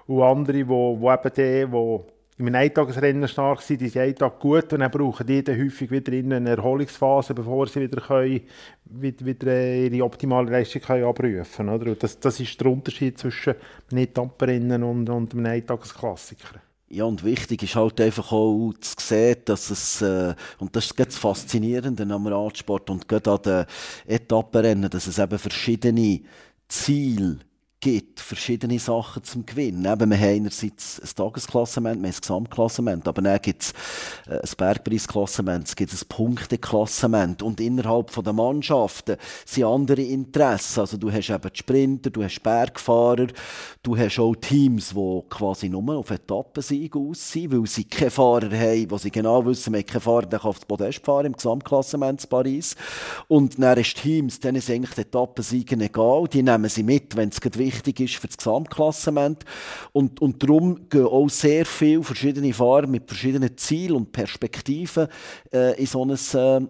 und 0.07 0.23
andere, 0.23 0.57
die, 0.57 0.67
wo 0.67 1.11
eben 1.11 1.33
die, 1.35 1.71
wo 1.71 2.05
einem 2.39 2.55
Eintagesrennen 2.55 3.27
stark 3.27 3.61
sind, 3.61 3.81
die 3.81 3.89
sind 3.89 4.03
einen 4.03 4.15
Tag 4.15 4.39
gut 4.39 4.71
und 4.71 4.79
dann 4.79 4.91
brauchen 4.91 5.27
die 5.27 5.43
dann 5.43 5.59
häufig 5.59 5.91
wieder 5.91 6.13
in 6.13 6.31
eine 6.31 6.51
Erholungsphase, 6.51 7.33
bevor 7.33 7.67
sie 7.67 7.81
wieder, 7.81 8.01
können, 8.01 8.41
wieder, 8.85 9.25
wieder 9.25 9.75
ihre 9.75 10.05
optimale 10.05 10.49
Leistung 10.49 10.81
können 10.81 11.03
abrufen 11.03 11.67
können. 11.67 11.97
Das, 11.99 12.19
das 12.21 12.39
ist 12.39 12.59
der 12.59 12.71
Unterschied 12.71 13.17
zwischen 13.17 13.55
einem 13.91 14.03
Etappenrennen 14.03 14.83
und, 14.83 15.09
und 15.09 15.33
einem 15.33 15.45
Eintagesklassiker. 15.45 16.61
Ja, 16.95 17.03
und 17.03 17.25
wichtig 17.25 17.61
ist 17.61 17.75
halt 17.75 17.99
einfach 17.99 18.31
auch 18.31 18.71
zu 18.79 18.95
sehen, 18.97 19.35
dass 19.43 19.69
es, 19.69 20.01
äh, 20.01 20.33
und 20.59 20.73
das 20.77 20.85
ist 20.85 20.97
das 20.97 21.17
Faszinierende 21.17 22.03
am 22.03 22.25
Radsport 22.25 22.89
und 22.89 23.05
gerade 23.05 23.31
an 23.33 23.41
den 23.43 23.65
Etappenrennen, 24.07 24.89
dass 24.89 25.05
es 25.07 25.19
eben 25.19 25.37
verschiedene 25.37 26.21
Ziele 26.69 27.39
gibt 27.85 28.19
verschiedene 28.19 28.79
Sachen 28.79 29.23
zum 29.23 29.45
Gewinnen. 29.45 29.85
Eben, 29.85 30.09
wir 30.09 30.17
haben 30.17 30.37
einerseits 30.37 30.99
ein 30.99 31.09
Tagesklassement, 31.15 32.01
wir 32.01 32.07
haben 32.07 32.15
ein 32.15 32.19
Gesamtklassement, 32.19 33.07
aber 33.07 33.21
dann 33.21 33.39
gibt 33.39 33.61
es 33.61 33.73
äh, 34.27 34.39
ein 34.39 34.57
Bergpreisklassement, 34.57 35.67
es 35.67 35.75
gibt 35.75 35.93
ein 35.93 36.07
Punkteklassement 36.09 37.43
und 37.43 37.61
innerhalb 37.61 38.11
der 38.11 38.33
Mannschaften 38.33 39.17
sind 39.45 39.65
andere 39.65 40.01
Interessen. 40.01 40.79
Also 40.79 40.97
du 40.97 41.11
hast 41.11 41.29
eben 41.29 41.51
die 41.53 41.59
Sprinter, 41.59 42.09
du 42.09 42.23
hast 42.23 42.41
Bergfahrer, 42.41 43.27
du 43.83 43.95
hast 43.95 44.17
auch 44.17 44.33
Teams, 44.33 44.89
die 44.89 45.21
quasi 45.29 45.69
nur 45.69 45.95
auf 45.95 46.09
Etappensieg 46.09 46.95
aus 46.95 47.33
sind, 47.33 47.51
weil 47.51 47.67
sie 47.67 47.83
keine 47.83 48.09
Fahrer 48.09 48.49
haben, 48.49 48.89
wo 48.89 48.97
sie 48.97 49.11
genau 49.11 49.45
wissen, 49.45 49.73
wir 49.73 49.81
haben 49.81 49.85
keinen 49.85 50.01
Fahrer, 50.01 50.25
der 50.25 50.39
kann 50.39 50.49
auf 50.49 50.57
das 50.57 50.65
Podest 50.65 51.05
fahren 51.05 51.27
im 51.27 51.33
Gesamtklassement 51.33 52.23
in 52.23 52.29
Paris. 52.29 52.75
Und 53.27 53.61
dann 53.61 53.77
hast 53.77 53.93
Teams, 53.93 54.39
denen 54.39 54.59
sind 54.59 54.77
eigentlich 54.77 54.95
die 54.95 55.01
Etappensiege 55.01 55.75
egal, 55.75 56.27
die 56.27 56.41
nehmen 56.41 56.67
sie 56.67 56.81
mit, 56.81 57.15
wenn 57.15 57.29
es 57.29 57.39
wichtig 57.43 57.74
wichtig 57.75 57.99
ist 57.99 58.15
für 58.15 58.27
das 58.27 58.37
Gesamtklassement. 58.37 59.43
Und, 59.91 60.21
und 60.21 60.41
darum 60.41 60.89
gehen 60.89 61.05
auch 61.05 61.29
sehr 61.29 61.65
viele 61.65 62.03
verschiedene 62.03 62.53
Fahrer 62.53 62.87
mit 62.87 63.07
verschiedenen 63.07 63.57
Zielen 63.57 63.95
und 63.95 64.11
Perspektiven 64.11 65.07
äh, 65.53 65.79
in 65.79 65.85
so 65.85 66.03
ein 66.03 66.11
äh, 66.11 66.67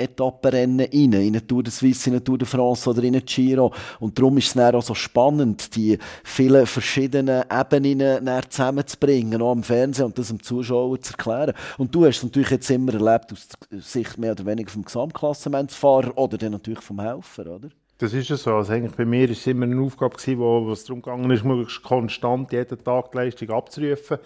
Etappenrennen 0.00 0.80
rein, 0.86 0.90
in 0.92 1.14
eine 1.14 1.46
Tour 1.46 1.62
de 1.62 1.70
Suisse, 1.70 2.08
in 2.08 2.14
eine 2.14 2.24
Tour 2.24 2.38
de 2.38 2.48
France 2.48 2.88
oder 2.88 3.02
in 3.02 3.14
eine 3.14 3.22
Giro. 3.22 3.70
Und 3.98 4.18
darum 4.18 4.38
ist 4.38 4.46
es 4.46 4.54
dann 4.54 4.74
auch 4.74 4.82
so 4.82 4.94
spannend, 4.94 5.76
die 5.76 5.98
vielen 6.24 6.64
verschiedenen 6.66 7.44
Ebenen 7.50 8.26
zusammenzubringen, 8.48 9.42
auch 9.42 9.52
am 9.52 9.62
Fernsehen 9.62 10.06
und 10.06 10.18
das 10.18 10.28
dem 10.28 10.42
Zuschauer 10.42 10.98
zu 11.02 11.12
erklären. 11.12 11.52
Und 11.76 11.94
du 11.94 12.06
hast 12.06 12.18
es 12.18 12.22
natürlich 12.22 12.50
jetzt 12.50 12.70
immer 12.70 12.94
erlebt 12.94 13.32
aus 13.32 13.48
Sicht 13.92 14.16
mehr 14.16 14.32
oder 14.32 14.46
weniger 14.46 14.70
vom 14.70 14.86
Gesamtklassementsfahrer 14.86 16.16
oder 16.16 16.38
dann 16.38 16.52
natürlich 16.52 16.80
vom 16.80 16.98
Helfer, 16.98 17.46
oder? 17.46 17.68
Das 18.00 18.14
ist 18.14 18.30
es 18.30 18.44
so. 18.44 18.54
Also 18.54 18.72
eigentlich 18.72 18.96
bei 18.96 19.04
mir 19.04 19.28
war 19.28 19.30
es 19.30 19.46
immer 19.46 19.66
eine 19.66 19.78
Aufgabe, 19.78 20.16
gewesen, 20.16 20.38
wo 20.38 20.72
es 20.72 20.84
darum 20.84 21.02
ging, 21.02 21.26
möglichst 21.26 21.82
konstant 21.82 22.50
jeden 22.50 22.82
Tag 22.82 23.12
die 23.12 23.18
Leistung 23.18 23.50
abzurufen. 23.50 24.16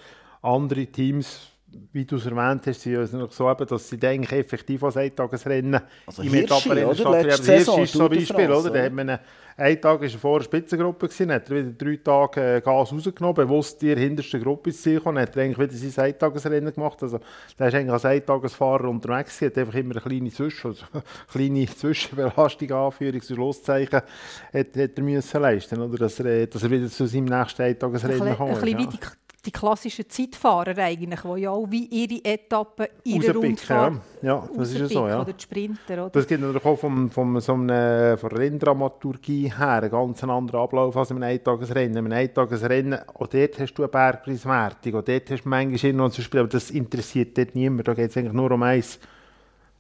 Andere 0.43 0.87
Teams, 0.87 1.49
wie 1.93 2.05
du 2.05 2.17
es 2.17 2.27
erwähnt 2.27 2.67
hast, 2.67 2.81
sind 2.81 2.97
also 2.97 3.27
so, 3.31 3.51
eben, 3.51 3.67
dass 3.67 3.89
sie 3.89 3.99
eigentlich 4.03 4.33
effektiv 4.33 4.83
als 4.85 4.97
Eintagesrennen 4.97 5.81
also 6.07 6.23
im 6.23 6.35
Etappenrennen 6.35 6.95
stattfinden. 6.95 7.45
Hirschi 7.45 7.83
ist 7.83 7.93
so 7.93 8.05
ein 8.05 8.11
Beispiel. 8.11 8.51
Oder? 8.51 8.71
Da 8.71 8.83
hat 8.83 8.93
man 8.93 9.19
ein 9.57 9.81
Tag 9.81 10.01
war 10.01 10.09
vor 10.09 10.39
der 10.39 10.45
Spitzengruppe, 10.45 11.07
gewesen, 11.07 11.31
hat 11.31 11.49
er 11.49 11.57
wieder 11.57 11.71
drei 11.71 11.97
Tage 11.97 12.57
äh, 12.57 12.61
Gas 12.61 12.93
rausgenommen, 12.93 13.37
bewusst 13.37 13.81
die 13.83 13.95
hinterste 13.95 14.41
Gruppe 14.41 14.73
zu 14.73 14.83
ziehen 14.83 14.99
und 14.99 15.19
hat 15.19 15.37
er 15.37 15.45
eigentlich 15.45 15.59
wieder 15.71 15.91
sein 15.91 16.07
Eintagesrennen 16.07 16.75
gemacht. 16.75 17.01
Also, 17.03 17.21
der 17.59 17.69
ist 17.69 17.75
eigentlich 17.75 17.93
als 17.93 18.05
Eintagesfahrer 18.05 18.89
unterwegs 18.89 19.39
gewesen, 19.39 19.53
hat 19.53 19.59
einfach 19.59 19.79
immer 19.79 19.93
eine 19.93 20.01
kleine, 20.01 20.31
Zwischen 20.31 20.67
also, 20.71 20.85
kleine 21.31 21.67
Zwischenbelastung, 21.67 22.69
Anführungs- 22.69 23.31
und 23.31 23.37
Schlusszeichen, 23.37 24.01
hat, 24.01 24.77
hat 24.77 24.77
er 24.77 25.03
müssen 25.03 25.41
leisten, 25.41 25.81
oder? 25.81 25.99
Dass, 25.99 26.19
er, 26.19 26.27
äh, 26.27 26.47
dass 26.49 26.63
er 26.63 26.71
wieder 26.71 26.89
zu 26.89 27.07
seinem 27.07 27.27
nächsten 27.27 27.63
Eintagesrennen 27.63 28.37
kommt. 28.37 28.57
Ein 28.57 28.77
bisschen 28.77 28.99
die 29.45 29.51
klassischen 29.51 30.09
Zeitfahrer 30.09 30.77
eigentlich, 30.79 31.21
die 31.21 31.41
ja 31.41 31.51
auch 31.51 31.67
wie 31.71 31.87
ihre 31.87 32.25
Etappen 32.25 32.87
in 33.05 33.21
der 33.21 33.35
Rundfahrt 33.35 33.95
ja. 34.23 34.29
ja, 34.29 34.49
das 34.57 34.73
ist 34.73 34.81
ja 34.81 34.87
so, 34.89 35.09
ja. 35.09 35.21
Oder 35.21 35.33
die 35.33 35.43
Sprinter, 35.43 35.95
oder? 35.95 36.11
Das 36.11 36.27
gibt 36.27 36.41
natürlich 36.41 36.65
auch 36.65 36.79
vom, 36.79 37.11
vom, 37.11 37.41
so 37.41 37.53
einer, 37.53 38.17
von 38.17 38.33
Renndramaturgie 38.33 39.53
her 39.57 39.83
einen 39.83 39.91
ganz 39.91 40.25
anderen 40.25 40.61
Ablauf 40.61 40.97
als 40.97 41.11
einem 41.11 41.23
Eintagesrennen. 41.23 41.99
In 41.99 42.07
einem 42.07 42.13
Eintagesrennen, 42.13 42.99
auch 43.15 43.27
dort 43.27 43.59
hast 43.59 43.75
du 43.75 43.83
eine 43.83 43.89
Bergpreiswertung, 43.89 44.95
auch 44.97 45.05
dort 45.05 45.31
hast 45.31 45.45
du 45.45 45.49
manchmal 45.49 45.93
noch 45.93 46.11
zu 46.11 46.23
spielen, 46.23 46.45
aber 46.45 46.51
das 46.51 46.71
interessiert 46.71 47.37
dort 47.37 47.55
niemand. 47.55 47.87
Da 47.89 47.95
geht 47.95 48.11
es 48.11 48.17
eigentlich 48.17 48.33
nur 48.33 48.51
um 48.51 48.63
eins, 48.63 48.99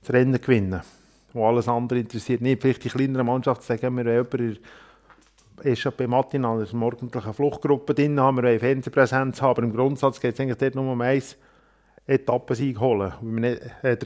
das 0.00 0.12
Rennen 0.12 0.40
gewinnen. 0.40 0.82
Wo 1.32 1.48
alles 1.48 1.66
andere 1.66 1.98
interessiert 1.98 2.40
nicht. 2.40 2.62
Vielleicht 2.62 2.84
die 2.84 2.90
kleineren 2.90 3.26
Mannschaften 3.26 3.64
sagen, 3.64 3.96
wir 3.96 4.04
jemanden 4.04 4.58
ist 5.62 5.80
schon 5.80 5.92
bei 5.96 6.06
Matinal, 6.06 6.62
ist 6.62 6.70
eine 6.70 6.80
morgendliche 6.80 7.32
Fluchtgruppe 7.32 7.94
drin, 7.94 8.18
haben 8.20 8.36
wir 8.36 8.44
eine 8.44 8.58
Fernsehpräsenz 8.58 9.42
aber 9.42 9.62
im 9.62 9.72
Grundsatz 9.72 10.20
geht 10.20 10.34
es 10.34 10.40
eigentlich 10.40 10.58
dort 10.58 10.74
nur 10.74 10.92
um 10.92 11.00
eins, 11.00 11.36
Etappensieg 12.06 12.78
holen, 12.78 13.12
äh, 13.42 13.56
der, 13.82 13.96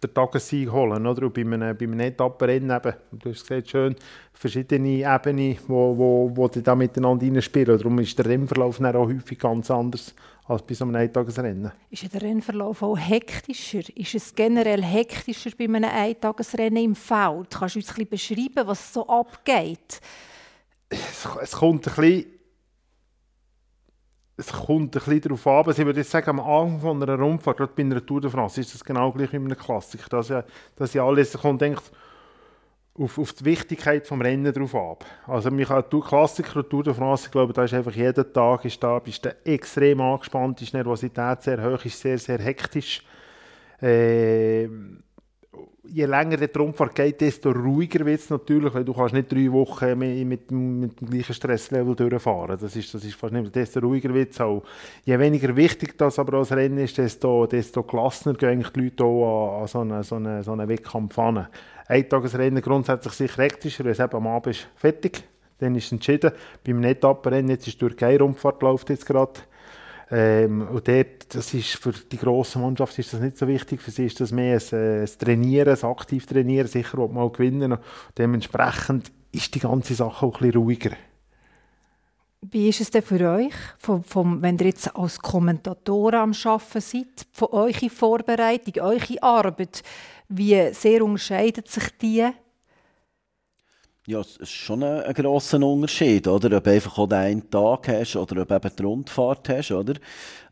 der 0.00 0.14
Tagessieg 0.14 0.70
holen. 0.70 1.04
Oder? 1.06 1.26
Und 1.26 1.34
bei 1.34 1.40
einem, 1.40 1.76
bei 1.76 1.86
einem 1.86 2.00
Etappenrennen 2.00 2.76
eben, 2.76 2.94
du 3.10 3.30
hast 3.30 3.46
gesagt, 3.46 3.70
schön, 3.70 3.96
verschiedene 4.32 5.02
Ebenen, 5.02 5.58
wo, 5.66 5.96
wo, 5.96 6.30
wo 6.32 6.46
die 6.46 6.62
da 6.62 6.76
miteinander 6.76 7.42
spielen. 7.42 7.76
Darum 7.76 7.98
ist 7.98 8.16
der 8.16 8.26
Rennverlauf 8.26 8.78
dann 8.78 8.94
auch 8.94 9.08
häufig 9.08 9.38
ganz 9.38 9.70
anders 9.72 10.14
als 10.46 10.62
bei 10.62 10.74
so 10.74 10.84
einem 10.84 10.94
Eintagesrennen. 10.94 11.72
Ist 11.90 12.14
der 12.14 12.22
Rennverlauf 12.22 12.80
auch 12.82 12.96
hektischer? 12.96 13.82
Ist 13.96 14.14
es 14.14 14.34
generell 14.34 14.82
hektischer 14.82 15.50
bei 15.58 15.64
einem 15.64 15.84
Eintagesrennen 15.84 16.84
im 16.84 16.94
Feld? 16.94 17.50
Kannst 17.50 17.74
du 17.74 17.80
uns 17.80 17.90
ein 17.90 18.06
bisschen 18.06 18.08
beschreiben, 18.08 18.68
was 18.68 18.92
so 18.94 19.06
abgeht? 19.08 20.00
Es, 20.88 21.28
es 21.42 21.52
kommt 21.52 21.86
ein 21.86 21.94
bisschen 21.94 22.38
es 24.38 24.52
kommt 24.52 24.94
ein 24.94 25.00
bisschen 25.00 25.20
darauf 25.20 25.46
an, 25.48 25.66
also 25.66 25.82
ich 25.82 25.86
würde 25.86 25.98
jetzt 26.00 26.12
sagen, 26.12 26.30
am 26.30 26.40
Anfang 26.40 26.80
von 26.80 27.02
einer 27.02 27.18
Rundfahrt, 27.18 27.56
gerade 27.56 27.72
bei 27.74 27.82
einer 27.82 28.04
Tour 28.06 28.20
de 28.20 28.30
France, 28.30 28.60
ist 28.60 28.72
das 28.72 28.84
genau 28.84 29.10
gleich 29.10 29.32
wie 29.32 29.36
in 29.36 29.46
einem 29.46 29.58
Klassiker, 29.58 30.08
dass 30.08 30.28
ja, 30.28 30.44
dass 30.76 30.94
ja 30.94 31.04
alles 31.04 31.32
kommt, 31.32 31.60
denkt, 31.60 31.82
auf, 32.94 33.18
auf 33.18 33.32
die 33.32 33.44
Wichtigkeit 33.44 34.08
des 34.08 34.20
Rennen 34.20 34.52
drauf 34.52 34.74
ab. 34.74 35.04
Also 35.26 35.50
mich 35.50 35.68
hat 35.68 35.90
Tour 35.90 36.04
Klassiker 36.04 36.56
und 36.56 36.70
Tour 36.70 36.84
de 36.84 36.94
France, 36.94 37.26
ich 37.26 37.32
glaube, 37.32 37.52
da 37.52 37.64
ist 37.64 37.74
einfach 37.74 37.92
jeden 37.92 38.32
Tag 38.32 38.64
ist 38.64 38.82
da, 38.82 39.00
bist 39.00 39.24
du 39.24 39.34
extrem 39.44 40.00
angespannt, 40.00 40.62
ist 40.62 40.72
Nervosität 40.72 41.42
sehr 41.42 41.62
hoch, 41.62 41.84
ist 41.84 42.00
sehr, 42.00 42.18
sehr 42.18 42.38
hektisch. 42.38 43.04
Äh, 43.82 44.68
je 45.90 46.06
länger 46.06 46.36
der 46.36 46.50
Rundfahrt 46.54 46.94
geht, 46.94 47.20
desto 47.20 47.50
ruhiger 47.50 48.04
wird 48.04 48.20
es 48.20 48.30
natürlich, 48.30 48.72
weil 48.74 48.84
du 48.84 48.92
kannst 48.92 49.14
nicht 49.14 49.32
drei 49.32 49.50
Wochen 49.50 49.98
mit, 49.98 50.26
mit, 50.26 50.50
mit 50.50 51.00
dem 51.00 51.10
gleichen 51.10 51.34
Stresslevel 51.34 51.94
durchfahren. 51.94 52.58
Das 52.60 52.76
ist, 52.76 52.92
das 52.92 53.04
ist 53.04 53.14
fast 53.14 53.32
nicht, 53.32 53.54
desto 53.54 53.80
ruhiger 53.80 54.12
wird 54.12 54.32
es 54.32 54.40
auch. 54.40 54.62
Je 55.04 55.18
weniger 55.18 55.54
wichtig 55.56 55.96
das 55.96 56.18
aber 56.18 56.38
als 56.38 56.52
Rennen 56.52 56.78
ist, 56.78 56.98
desto, 56.98 57.46
desto 57.46 57.82
gelassener 57.82 58.34
gehen 58.34 58.64
die 58.74 58.80
Leute 58.80 59.04
an, 59.04 59.62
an 59.62 59.66
so 59.66 59.80
einen 59.80 60.02
so 60.02 60.16
eine, 60.16 60.42
so 60.42 60.52
eine 60.52 60.68
Wettkampf 60.68 61.18
an. 61.18 61.48
Eintagesrennen 61.86 62.62
grundsätzlich 62.62 63.14
sicher 63.14 63.42
hektischer, 63.42 63.84
weil 63.84 63.92
es 63.92 64.00
eben 64.00 64.14
am 64.14 64.26
Abend 64.26 64.54
ist 64.54 64.68
fertig, 64.76 65.24
dann 65.58 65.74
ist 65.74 65.90
entschieden. 65.90 66.32
Beim 66.64 66.84
Etappenrennen, 66.84 67.50
jetzt 67.50 67.66
ist 67.66 67.80
die 67.80 67.86
Türkei-Rundfahrt 67.86 68.62
läuft 68.62 68.90
jetzt 68.90 69.06
gerade, 69.06 69.40
ähm, 70.10 70.66
und 70.68 70.88
dort, 70.88 71.34
das 71.34 71.52
ist 71.52 71.76
für 71.76 71.92
die 71.92 72.16
grosse 72.16 72.58
Mannschaft 72.58 72.98
ist 72.98 73.12
das 73.12 73.20
nicht 73.20 73.36
so 73.36 73.46
wichtig. 73.46 73.82
Für 73.82 73.90
sie 73.90 74.06
ist 74.06 74.20
das 74.20 74.32
mehr 74.32 74.58
ein, 74.58 74.78
äh, 74.78 75.02
ein 75.02 75.18
Trainieren, 75.18 75.76
ein 75.76 75.90
aktiv 75.90 76.26
Trainieren, 76.26 76.66
sicher 76.66 76.98
auch 76.98 77.10
mal 77.10 77.30
gewinnen. 77.30 77.72
Und 77.72 77.80
dementsprechend 78.16 79.12
ist 79.32 79.54
die 79.54 79.60
ganze 79.60 79.94
Sache 79.94 80.24
auch 80.24 80.36
ein 80.36 80.40
bisschen 80.40 80.62
ruhiger. 80.62 80.90
Wie 82.40 82.68
ist 82.68 82.80
es 82.80 82.90
denn 82.90 83.02
für 83.02 83.20
euch, 83.32 83.54
vom, 83.78 84.02
vom, 84.04 84.40
wenn 84.40 84.56
ihr 84.58 84.66
jetzt 84.66 84.94
als 84.96 85.18
Kommentatoren 85.18 86.20
am 86.20 86.32
Arbeiten 86.44 86.80
seid, 86.80 87.26
von 87.32 87.48
eurer 87.48 87.90
Vorbereitung, 87.90 88.82
eure 88.82 89.22
Arbeit, 89.22 89.82
wie 90.28 90.72
sehr 90.72 91.04
unterscheidet 91.04 91.68
sich 91.68 91.90
die 92.00 92.28
ja, 94.08 94.20
es 94.20 94.38
ist 94.38 94.52
schon 94.52 94.82
ein, 94.82 95.02
ein 95.02 95.12
grosser 95.12 95.62
Unterschied, 95.62 96.26
oder? 96.26 96.56
Ob 96.56 96.64
du 96.64 96.70
einfach 96.70 96.96
auch 96.96 97.08
den 97.08 97.18
einen 97.18 97.50
Tag 97.50 97.88
hast 97.88 98.16
oder 98.16 98.40
ob 98.40 98.50
eben 98.50 98.70
die 98.74 98.82
Rundfahrt 98.82 99.50
hast, 99.50 99.70
oder? 99.70 99.94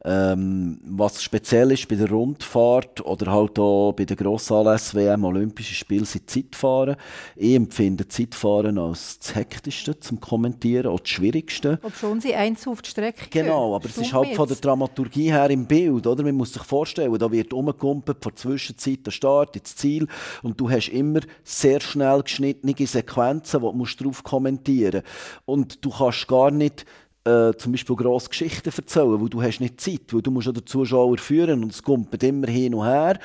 Ähm, 0.08 0.78
was 0.84 1.20
speziell 1.20 1.72
ist 1.72 1.88
bei 1.88 1.96
der 1.96 2.08
Rundfahrt 2.08 3.04
oder 3.04 3.32
halt 3.32 3.58
auch 3.58 3.92
bei 3.92 4.04
der 4.04 4.16
Grossanlässen 4.16 5.00
WM 5.00 5.24
Olympische 5.24 5.74
Spiele 5.74 6.04
sind 6.04 6.30
Zeitfahren. 6.30 6.94
Ich 7.34 7.56
empfinde 7.56 8.06
Zeitfahren 8.06 8.78
als 8.78 9.18
das 9.18 9.34
Hektischste 9.34 9.98
zum 9.98 10.20
Kommentieren, 10.20 10.86
auch 10.86 11.00
das 11.00 11.08
Schwierigste. 11.08 11.80
Ob 11.82 11.96
schon 11.96 12.20
sie 12.20 12.36
eins 12.36 12.68
auf 12.68 12.82
die 12.82 12.90
Strecke 12.90 13.26
Genau, 13.30 13.74
aber 13.74 13.86
es 13.86 13.98
ist 13.98 14.12
halt 14.12 14.36
von 14.36 14.46
der 14.46 14.58
Dramaturgie 14.58 15.32
her 15.32 15.50
im 15.50 15.66
Bild, 15.66 16.06
oder? 16.06 16.22
Man 16.22 16.36
muss 16.36 16.52
sich 16.52 16.62
vorstellen, 16.62 17.12
da 17.18 17.32
wird 17.32 17.52
umgekumpelt 17.52 18.18
von 18.22 18.30
der 18.30 18.36
Zwischenzeit 18.36 19.04
der 19.04 19.10
Start 19.10 19.56
ins 19.56 19.74
Ziel 19.74 20.06
und 20.44 20.60
du 20.60 20.70
hast 20.70 20.88
immer 20.90 21.20
sehr 21.42 21.80
schnell 21.80 22.22
geschnittene 22.22 22.74
Sequenzen, 22.86 23.45
die 23.52 23.58
du 23.58 23.84
darauf 23.98 24.22
kommentieren 24.22 25.02
musst. 25.02 25.42
Und 25.44 25.84
du 25.84 25.90
kannst 25.90 26.28
gar 26.28 26.50
nicht 26.50 26.84
äh, 27.24 27.52
zum 27.56 27.72
Beispiel 27.72 27.96
grosse 27.96 28.28
Geschichten 28.28 28.70
erzählen, 28.74 29.20
weil 29.20 29.28
du 29.28 29.42
hast 29.42 29.60
nicht 29.60 29.80
Zeit, 29.80 30.12
weil 30.12 30.22
du 30.22 30.30
musst 30.30 30.46
ja 30.46 30.52
den 30.52 30.66
Zuschauer 30.66 31.18
führen 31.18 31.64
und 31.64 31.72
es 31.72 31.82
kommt 31.82 32.22
immer 32.22 32.46
hin 32.46 32.74
und 32.74 32.84
her 32.84 33.18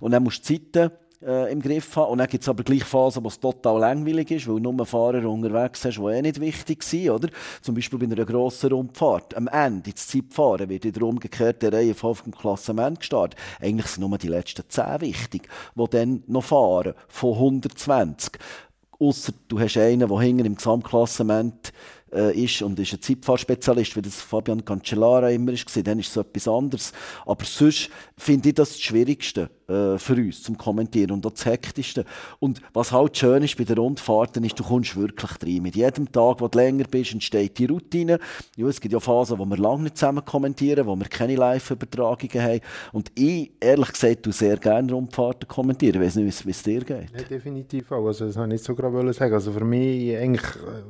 und 0.00 0.12
dann 0.12 0.22
musst 0.22 0.48
du 0.48 0.54
Zeiten 0.54 0.90
äh, 1.22 1.52
im 1.52 1.60
Griff 1.60 1.94
haben 1.96 2.12
und 2.12 2.18
dann 2.18 2.26
gibt 2.26 2.42
es 2.42 2.48
aber 2.48 2.64
gleich 2.64 2.84
Phasen, 2.84 3.22
wo 3.22 3.28
es 3.28 3.38
total 3.38 3.78
langweilig 3.78 4.30
ist, 4.30 4.48
weil 4.48 4.60
du 4.60 4.72
nur 4.72 4.86
Fahrer 4.86 5.28
unterwegs 5.28 5.84
hast, 5.84 5.98
die 5.98 6.02
eh 6.02 6.22
nicht 6.22 6.40
wichtig 6.40 6.82
sind, 6.82 7.10
oder? 7.10 7.28
Zum 7.60 7.74
Beispiel 7.74 7.98
bei 7.98 8.06
einer 8.06 8.24
grossen 8.24 8.72
Rundfahrt. 8.72 9.36
Am 9.36 9.48
Ende, 9.48 9.90
ins 9.90 10.08
Zeitfahren, 10.08 10.68
wird 10.68 10.84
in 10.84 10.92
der 10.92 11.02
umgekehrten 11.02 11.72
Reihe 11.72 11.94
auf 12.00 12.22
dem 12.22 12.32
Klassement 12.32 13.00
gestartet. 13.00 13.38
Eigentlich 13.60 13.86
sind 13.86 14.08
nur 14.08 14.18
die 14.18 14.28
letzten 14.28 14.68
10 14.68 15.00
wichtig, 15.00 15.48
die 15.74 15.90
dann 15.90 16.22
noch 16.26 16.44
fahren, 16.44 16.94
von 17.08 17.34
120. 17.34 18.38
Ausser 19.02 19.32
du 19.48 19.58
hast 19.58 19.76
einen, 19.78 20.08
der 20.08 20.20
hinten 20.20 20.44
im 20.44 20.54
Gesamtklassement 20.54 21.72
äh, 22.12 22.44
ist 22.44 22.62
und 22.62 22.78
ist 22.80 22.92
ein 22.92 23.00
Zeitfahrspezialist, 23.00 23.96
wie 23.96 24.02
das 24.02 24.20
Fabian 24.20 24.64
Cancellara 24.64 25.30
immer 25.30 25.52
war, 25.52 25.82
dann 25.82 25.98
ist 25.98 26.08
es 26.08 26.16
etwas 26.16 26.48
anderes. 26.48 26.92
Aber 27.26 27.44
sonst 27.44 27.90
finde 28.16 28.48
ich 28.48 28.54
das 28.54 28.72
das 28.72 28.80
Schwierigste 28.80 29.50
äh, 29.68 29.98
für 29.98 30.14
uns 30.14 30.42
zum 30.42 30.56
Kommentieren 30.56 31.12
und 31.12 31.26
auch 31.26 31.32
das 31.32 31.46
Hektischste. 31.46 32.04
Und 32.38 32.60
was 32.72 32.92
halt 32.92 33.16
schön 33.16 33.42
ist 33.42 33.56
bei 33.56 33.64
den 33.64 33.78
Rundfahrten, 33.78 34.44
ist, 34.44 34.58
du 34.58 34.64
kommst 34.64 34.96
wirklich 34.96 35.30
rein. 35.42 35.62
Mit 35.62 35.76
jedem 35.76 36.10
Tag, 36.10 36.40
wo 36.40 36.48
du 36.48 36.58
länger 36.58 36.84
bist, 36.84 37.12
entsteht 37.12 37.58
die 37.58 37.66
Routine. 37.66 38.18
Ja, 38.56 38.66
es 38.66 38.80
gibt 38.80 38.92
ja 38.92 39.00
Phasen, 39.00 39.38
wo 39.38 39.44
wir 39.44 39.56
lange 39.56 39.84
nicht 39.84 39.98
zusammen 39.98 40.24
kommentieren, 40.24 40.86
wo 40.86 40.96
wir 40.96 41.06
keine 41.06 41.36
Live-Übertragungen 41.36 42.42
haben. 42.42 42.60
Und 42.92 43.12
ich, 43.14 43.52
ehrlich 43.60 43.92
gesagt, 43.92 44.26
du 44.26 44.32
sehr 44.32 44.56
gerne 44.56 44.92
Rundfahrten 44.92 45.48
kommentieren. 45.48 45.96
Ich 45.96 46.06
weiß 46.06 46.16
nicht, 46.16 46.46
wie 46.46 46.50
es 46.50 46.62
dir 46.62 46.80
geht. 46.80 47.10
Ja, 47.16 47.22
definitiv 47.28 47.90
auch. 47.92 48.06
Also, 48.06 48.26
das 48.26 48.36
wollte 48.36 48.54
ich 48.54 48.60
nicht 48.60 48.64
so 48.64 48.74
gerade 48.74 49.12
sagen. 49.12 49.34
Also 49.34 49.52
für 49.52 49.64
mich 49.64 50.16
eigentlich... 50.16 50.42
Äh, 50.42 50.82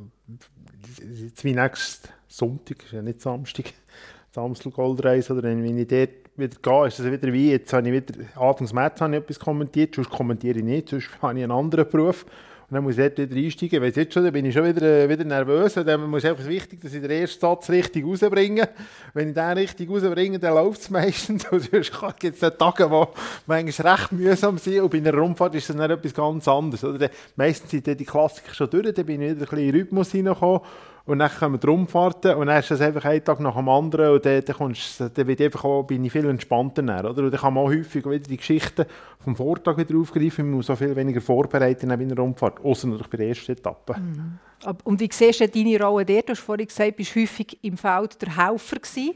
jetzt 0.99 1.43
wie 1.43 1.53
nächsten 1.53 2.09
Sonntag, 2.27 2.83
ist 2.83 2.91
ja 2.93 3.01
nicht 3.01 3.21
Samstag, 3.21 3.65
Samstag 4.31 4.73
Goldreise, 4.73 5.33
oder 5.33 5.43
wenn 5.43 5.77
ich 5.77 5.87
dort 5.87 6.09
wieder 6.35 6.57
gehe, 6.61 6.87
ist 6.87 6.99
es 6.99 7.11
wieder 7.11 7.31
wie, 7.31 7.51
jetzt 7.51 7.71
habe 7.73 7.87
ich 7.87 7.93
wieder, 7.93 8.25
Anfangs 8.35 8.73
März 8.73 9.01
habe 9.01 9.15
ich 9.15 9.21
etwas 9.21 9.39
kommentiert, 9.39 9.95
sonst 9.95 10.09
kommentiere 10.09 10.59
ich 10.59 10.65
nicht, 10.65 10.89
sonst 10.89 11.09
habe 11.21 11.37
ich 11.37 11.43
einen 11.43 11.51
anderen 11.51 11.89
Beruf. 11.89 12.25
Dann 12.73 12.83
muss 12.83 12.97
ich 12.97 13.05
dort 13.05 13.17
wieder 13.17 13.35
einsteigen, 13.35 13.83
jetzt 13.83 14.13
schon, 14.13 14.23
dann 14.23 14.33
bin 14.33 14.45
ich 14.45 14.53
schon 14.53 14.65
wieder, 14.65 15.07
wieder 15.07 15.23
nervös. 15.23 15.77
Und 15.77 15.87
dann 15.87 16.09
muss 16.09 16.25
einfach 16.25 16.47
wichtig, 16.47 16.81
dass 16.81 16.93
ich 16.93 17.01
den 17.01 17.11
ersten 17.11 17.39
Satz 17.39 17.69
richtig 17.69 18.05
rausbringe. 18.05 18.69
Wenn 19.13 19.29
ich 19.29 19.33
den 19.35 19.51
richtig 19.51 19.89
rausbringe, 19.89 20.39
dann 20.39 20.55
läuft 20.55 20.81
es 20.81 20.89
meistens. 20.89 21.45
Und 21.51 21.69
sonst 21.69 21.91
gibt 22.19 22.41
es 22.41 22.57
Tage, 22.57 22.89
die 22.89 23.19
manchmal 23.45 23.93
recht 23.93 24.11
mühsam 24.11 24.57
sind. 24.57 24.81
Und 24.81 24.89
bei 24.89 24.97
einer 24.97 25.13
Rundfahrt 25.13 25.55
ist 25.55 25.69
das 25.69 25.77
dann 25.77 25.91
etwas 25.91 26.13
ganz 26.13 26.47
anderes. 26.47 26.83
Oder? 26.83 27.09
Meistens 27.35 27.71
sind 27.71 27.87
die 27.87 28.05
Klassiker 28.05 28.53
schon 28.53 28.69
durch, 28.69 28.93
dann 28.93 29.05
bin 29.05 29.21
ich 29.21 29.31
wieder 29.31 29.41
ein 29.41 29.49
bisschen 29.49 29.69
in 29.69 29.75
Rhythmus 29.75 30.13
reingekommen. 30.13 30.61
Und 31.05 31.19
dann 31.19 31.29
kommen 31.29 31.59
die 31.59 31.67
Rumfahrten 31.67 32.35
und 32.35 32.47
dann 32.47 32.59
ist 32.59 32.71
das 32.71 32.79
einfach 32.79 33.03
ein 33.03 33.21
Tag 33.21 33.41
nach 33.41 33.57
dem 33.57 33.67
anderen 33.67 34.13
und 34.13 34.25
dann, 34.25 34.43
dann, 34.45 34.55
kommst, 34.55 35.01
dann 35.01 35.27
einfach 35.27 35.63
auch, 35.65 35.83
bin 35.83 36.05
ich 36.05 36.11
viel 36.13 36.25
entspannter. 36.25 36.81
Dann, 36.81 37.05
oder? 37.05 37.23
Und 37.23 37.31
dann 37.31 37.41
kann 37.41 37.53
man 37.53 37.65
auch 37.65 37.69
häufig 37.69 38.05
wieder 38.05 38.19
die 38.19 38.37
Geschichten 38.37 38.85
vom 39.19 39.35
Vortag 39.35 39.77
wieder 39.77 39.97
aufgreifen, 39.97 40.45
man 40.45 40.57
muss 40.57 40.69
auch 40.69 40.77
viel 40.77 40.95
weniger 40.95 41.19
vorbereiten 41.19 41.89
bei 41.89 41.95
einer 41.95 42.15
Rumfahrt, 42.15 42.63
außer 42.63 42.87
natürlich 42.87 43.09
bei 43.09 43.17
der 43.17 43.27
ersten 43.27 43.51
Etappe. 43.51 43.95
Mhm. 43.99 44.39
Und 44.85 44.99
wie 45.01 45.09
siehst 45.11 45.41
du 45.41 45.47
deine 45.49 45.83
Rolle 45.83 46.05
dort? 46.05 46.29
Du 46.29 46.31
hast 46.31 46.39
vorhin 46.39 46.67
gesagt, 46.67 46.93
du 46.93 46.99
warst 46.99 47.15
häufig 47.17 47.57
im 47.61 47.75
Feld 47.75 48.21
der 48.21 48.37
Helfer 48.37 48.77
gewesen 48.77 49.15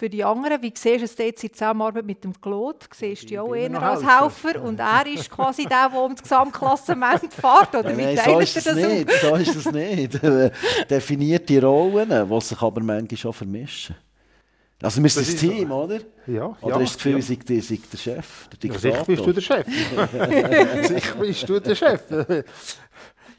für 0.00 0.08
die 0.08 0.24
anderen. 0.24 0.62
Wie 0.62 0.72
siehst 0.74 1.00
du 1.00 1.04
es 1.04 1.18
jetzt 1.18 1.44
in 1.44 1.52
Zusammenarbeit 1.52 2.06
mit 2.06 2.24
dem 2.24 2.32
Claude? 2.40 2.78
Siehst 2.94 3.30
du 3.30 3.42
auch 3.42 3.54
eher 3.54 3.70
als 3.80 4.02
Helfer 4.02 4.62
und 4.62 4.80
er 4.80 5.06
ist 5.06 5.30
quasi 5.30 5.66
der, 5.66 5.90
der 5.90 6.00
um 6.00 6.14
das 6.14 6.22
Gesamtklassement 6.22 7.32
fährt? 7.32 7.74
Oder 7.74 7.96
wie 7.96 8.02
Nein, 8.04 8.18
so 8.24 8.40
ist 8.40 8.56
das, 8.56 8.64
das 8.64 8.76
nicht. 8.76 9.10
So 9.20 9.34
ist 9.36 9.54
es 9.54 9.70
nicht. 9.70 10.18
Definierte 10.90 11.60
Rollen, 11.60 12.08
die 12.08 12.40
sich 12.40 12.62
aber 12.62 12.82
manchmal 12.82 13.18
schon 13.18 13.32
vermischen. 13.34 13.94
Also 14.82 15.02
wir 15.02 15.10
sind 15.10 15.26
das, 15.26 15.34
das 15.34 15.40
Team, 15.42 15.68
so. 15.68 15.74
oder? 15.74 15.98
Ja. 16.26 16.56
Oder 16.62 16.76
ja, 16.76 16.80
ist 16.80 16.94
das 16.94 16.96
Gefühl, 16.96 17.16
ja. 17.16 17.20
sei, 17.20 17.38
sei, 17.46 17.60
sei 17.60 17.78
der 17.92 17.98
Chef, 17.98 18.48
der 18.48 18.58
Diktator? 18.58 18.90
Ja, 18.90 19.04
sicher 19.04 19.04
bist 19.04 19.26
du 19.26 19.32
der 19.32 19.40
Chef. 19.42 20.88
sicher 20.88 21.14
bist 21.16 21.48
du 21.48 21.60
der 21.60 21.74
Chef. 21.74 22.00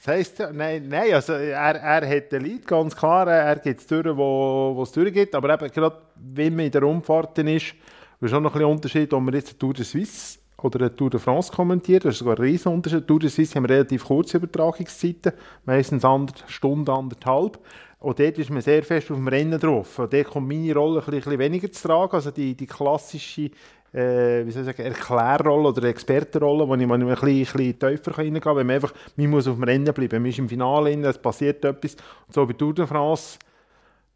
Das 0.03 0.15
heisst, 0.15 0.39
nein, 0.53 0.87
nein 0.87 1.13
also 1.13 1.33
er, 1.33 1.75
er 1.75 2.09
hat 2.09 2.31
den 2.31 2.41
Lead, 2.41 2.65
ganz 2.65 2.95
klar. 2.95 3.27
Er 3.27 3.57
geht 3.57 3.77
es 3.77 3.85
durch, 3.85 4.17
wo, 4.17 4.79
es 4.81 4.91
durchgeht. 4.91 5.35
Aber 5.35 5.53
eben 5.53 5.71
gerade, 5.71 6.01
wenn 6.15 6.55
man 6.55 6.65
in 6.65 6.71
der 6.71 6.81
Umfahrten 6.81 7.47
ist, 7.47 7.75
ist 8.19 8.29
schon 8.31 8.41
noch 8.41 8.49
ein 8.49 8.53
bisschen 8.53 8.71
Unterschied, 8.71 9.13
ob 9.13 9.21
man 9.21 9.35
jetzt 9.35 9.49
eine 9.49 9.59
Tour 9.59 9.75
de 9.75 9.85
Suisse 9.85 10.39
oder 10.57 10.79
eine 10.79 10.95
Tour 10.95 11.11
de 11.11 11.19
France 11.19 11.51
kommentiert. 11.51 12.03
Das 12.03 12.15
ist 12.15 12.19
sogar 12.19 12.35
ein 12.37 12.41
riesen 12.41 12.73
Unterschied. 12.73 13.05
Tour 13.05 13.19
de 13.19 13.29
Suisse 13.29 13.53
haben 13.53 13.65
relativ 13.65 14.05
kurze 14.05 14.37
Übertragungszeiten, 14.37 15.33
meistens 15.65 16.03
eine 16.03 16.25
Stunde, 16.47 16.91
anderthalb. 16.91 17.59
Und 17.99 18.17
dort 18.17 18.39
ist 18.39 18.49
man 18.49 18.63
sehr 18.63 18.81
fest 18.81 19.11
auf 19.11 19.17
dem 19.17 19.27
Rennen 19.27 19.59
drauf. 19.59 19.99
Und 19.99 20.11
dort 20.11 20.27
kommt 20.29 20.47
meine 20.47 20.73
Rolle 20.73 21.03
ein 21.05 21.11
bisschen 21.11 21.37
weniger 21.37 21.71
zu 21.71 21.87
tragen. 21.87 22.13
Also 22.13 22.31
die, 22.31 22.55
die 22.55 22.65
klassische 22.65 23.51
äh, 23.93 24.45
wie 24.45 24.51
soll 24.51 24.61
ich 24.61 24.67
sagen, 24.67 24.83
Erklärrolle 24.83 25.69
oder 25.69 25.83
Expertenrolle, 25.83 26.67
wo 26.67 26.75
ich 26.75 26.87
mal 26.87 27.01
ein 27.01 27.07
bisschen, 27.07 27.27
ein 27.27 27.39
bisschen 27.39 27.79
tiefer 27.79 28.17
reingehen 28.17 28.41
kann, 28.41 28.55
wenn 28.55 28.67
man 28.67 28.75
einfach, 28.75 28.93
man 29.15 29.29
muss 29.29 29.47
auf 29.47 29.55
dem 29.55 29.63
Rennen 29.63 29.93
bleiben, 29.93 30.21
man 30.21 30.29
ist 30.29 30.39
im 30.39 30.49
Finale, 30.49 30.93
es 31.07 31.17
passiert 31.17 31.63
etwas. 31.65 31.95
Und 32.27 32.33
so 32.33 32.45
bei 32.45 32.53
Tour 32.53 32.73
de 32.73 32.85
France, 32.87 33.37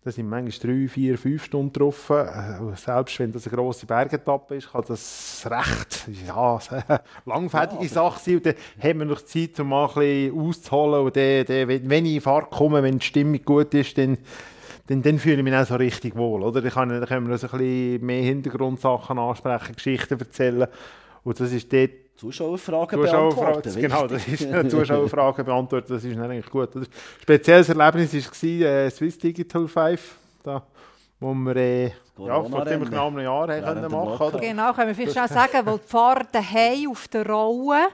Da 0.06 0.12
sind 0.12 0.30
manchmal 0.30 0.72
drei, 0.76 0.88
vier, 0.88 1.18
fünf 1.18 1.46
Stunden 1.46 1.74
drauf. 1.74 2.12
Äh, 2.12 2.76
selbst 2.76 3.18
wenn 3.18 3.32
das 3.32 3.48
eine 3.48 3.56
grosse 3.56 3.88
Bergetappe 3.88 4.56
ist, 4.56 4.72
kann 4.72 4.84
das 4.88 5.48
recht 5.50 6.08
ja, 6.28 6.60
langfädige 7.26 7.84
ja, 7.86 7.90
Sache 7.90 8.20
sein. 8.20 8.36
Und 8.36 8.46
dann 8.46 8.56
haben 8.80 9.00
wir 9.00 9.06
noch 9.08 9.22
Zeit, 9.22 9.60
um 9.60 9.70
mal 9.70 9.88
ein 9.88 9.94
bisschen 9.96 10.40
auszuholen. 10.40 11.06
Und 11.06 11.18
dann, 11.18 11.46
dann, 11.46 11.68
wenn 11.90 12.06
ich 12.06 12.16
in 12.16 12.22
Fahrt 12.22 12.52
komme, 12.52 12.84
wenn 12.84 13.00
die 13.00 13.06
Stimmung 13.06 13.44
gut 13.44 13.74
ist, 13.74 13.98
dann, 13.98 14.20
dann, 14.88 15.02
dann 15.02 15.20
fühle 15.20 15.38
ich 15.38 15.44
mich 15.44 15.56
auch 15.56 15.66
so 15.66 15.76
richtig 15.76 16.16
wohl. 16.16 16.44
Oder? 16.44 16.62
Dann, 16.62 16.72
kann, 16.72 16.90
dann 16.90 17.06
können 17.06 17.28
wir 17.28 17.38
so 17.38 17.48
ein 17.48 17.58
bisschen 17.58 18.06
mehr 18.06 18.22
Hintergrundsachen 18.22 19.18
ansprechen, 19.18 19.76
Geschichten 19.76 20.20
erzählen. 20.20 20.68
Und 21.24 21.40
das 21.40 21.52
ist 21.52 21.72
dort 21.74 21.92
Zuschauerfragen 22.16 23.02
beantworten. 23.02 23.74
Genau, 23.82 24.08
das 24.08 24.28
ist 24.28 24.46
eine 24.46 24.68
Zuschauerfrage 24.68 25.44
beantworten, 25.44 25.94
das 25.94 26.04
ist 26.04 26.18
eigentlich 26.18 26.50
gut. 26.50 26.76
Ein 26.76 26.88
spezielles 27.22 27.70
Erlebnis 27.70 28.14
war 28.14 28.68
äh, 28.68 28.90
Swiss 28.90 29.18
Digital 29.18 29.68
5, 29.68 30.16
da, 30.44 30.64
wo 31.20 31.34
wir 31.34 31.56
äh, 31.56 31.92
ja, 32.20 32.44
vor 32.44 32.66
ziemlich 32.66 32.90
genau 32.90 33.08
einem 33.08 33.20
Jahr 33.20 33.48
machen 33.90 34.18
können. 34.18 34.40
Genau, 34.40 34.74
können 34.74 34.88
wir 34.88 34.96
vielleicht 34.96 35.20
auch 35.20 35.28
sagen, 35.28 35.66
weil 35.66 35.78
die 35.78 35.88
Fahrer 35.88 36.26
daheim 36.32 36.92
auf 36.92 37.08
der 37.10 37.28
Rolle 37.28 37.88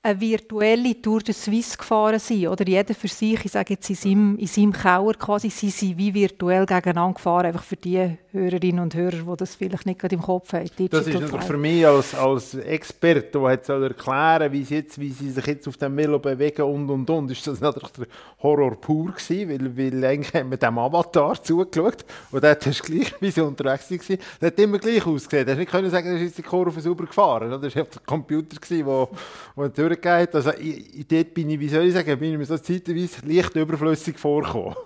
eine 0.00 0.20
virtuelle 0.20 1.00
Tour 1.02 1.20
de 1.20 1.34
Suisse 1.34 1.76
gefahren 1.76 2.18
sind. 2.18 2.46
Oder 2.46 2.66
jeder 2.66 2.94
für 2.94 3.08
sich, 3.08 3.44
ich 3.44 3.52
sage 3.52 3.74
jetzt 3.74 3.90
in 3.90 3.96
seinem, 3.96 4.38
in 4.38 4.46
seinem 4.46 4.72
Keller 4.72 5.14
quasi, 5.14 5.50
sie 5.50 5.70
sind 5.70 5.98
wie 5.98 6.14
virtuell 6.14 6.66
gegeneinander 6.66 7.14
gefahren, 7.14 7.46
einfach 7.46 7.64
für 7.64 7.76
die 7.76 8.16
Hörerinnen 8.30 8.80
und 8.80 8.94
Hörer, 8.94 9.22
die 9.22 9.36
das 9.36 9.56
vielleicht 9.56 9.86
nicht 9.86 9.98
gerade 9.98 10.14
im 10.14 10.22
Kopf 10.22 10.52
haben. 10.52 10.66
Digital 10.66 11.00
das 11.00 11.06
ist 11.08 11.20
natürlich 11.20 11.44
für 11.44 11.56
mich 11.56 11.86
als, 11.86 12.14
als 12.14 12.54
Experte, 12.54 13.40
der 13.40 13.58
soll 13.62 13.82
erklären 13.84 14.52
wie 14.52 14.64
sie, 14.64 14.76
jetzt, 14.76 15.00
wie 15.00 15.10
sie 15.10 15.30
sich 15.30 15.46
jetzt 15.46 15.66
auf 15.66 15.76
dem 15.76 15.96
Velo 15.96 16.18
bewegen 16.18 16.62
und 16.62 16.88
und 16.88 17.10
und, 17.10 17.30
ist 17.30 17.46
das 17.46 17.60
natürlich 17.60 17.90
der 17.90 18.06
Horror 18.42 18.76
pur 18.76 19.12
gewesen, 19.12 19.48
weil, 19.48 19.76
weil 19.76 20.04
eigentlich 20.04 20.32
haben 20.34 20.50
wir 20.50 20.58
dem 20.58 20.78
Avatar 20.78 21.42
zugeschaut 21.42 22.04
und 22.30 22.44
dort 22.44 22.66
hast 22.66 22.88
du 22.88 22.92
gleich, 22.92 23.14
wie 23.20 23.30
sie 23.30 23.40
unterwegs 23.40 23.90
waren, 23.90 24.18
der 24.40 24.46
hat 24.46 24.58
immer 24.58 24.78
gleich 24.78 25.04
ausgesehen. 25.04 25.46
Du 25.46 25.52
hast 25.52 25.58
nicht 25.58 25.90
sagen, 25.90 26.12
das 26.12 26.22
ist 26.22 26.38
die 26.38 26.42
Kurve 26.42 26.80
sauber 26.80 27.06
gefahren. 27.06 27.50
Das 27.50 27.62
war 27.74 27.82
der 27.84 27.86
Computer, 28.06 28.56
der, 28.68 29.68
der 29.68 29.87
durchgegeben 29.88 30.22
hat. 30.22 30.34
Also, 30.34 30.52
ich, 30.54 31.06
dort 31.06 31.34
bin 31.34 31.50
ich, 31.50 31.60
wie 31.60 31.68
soll 31.68 31.84
ich 31.84 31.94
sagen, 31.94 32.18
bin 32.18 32.32
ich 32.32 32.38
mir 32.38 32.46
so 32.46 32.58
zeitweise 32.58 33.26
leicht 33.26 33.54
überflüssig 33.54 34.18
vorgekommen. 34.18 34.76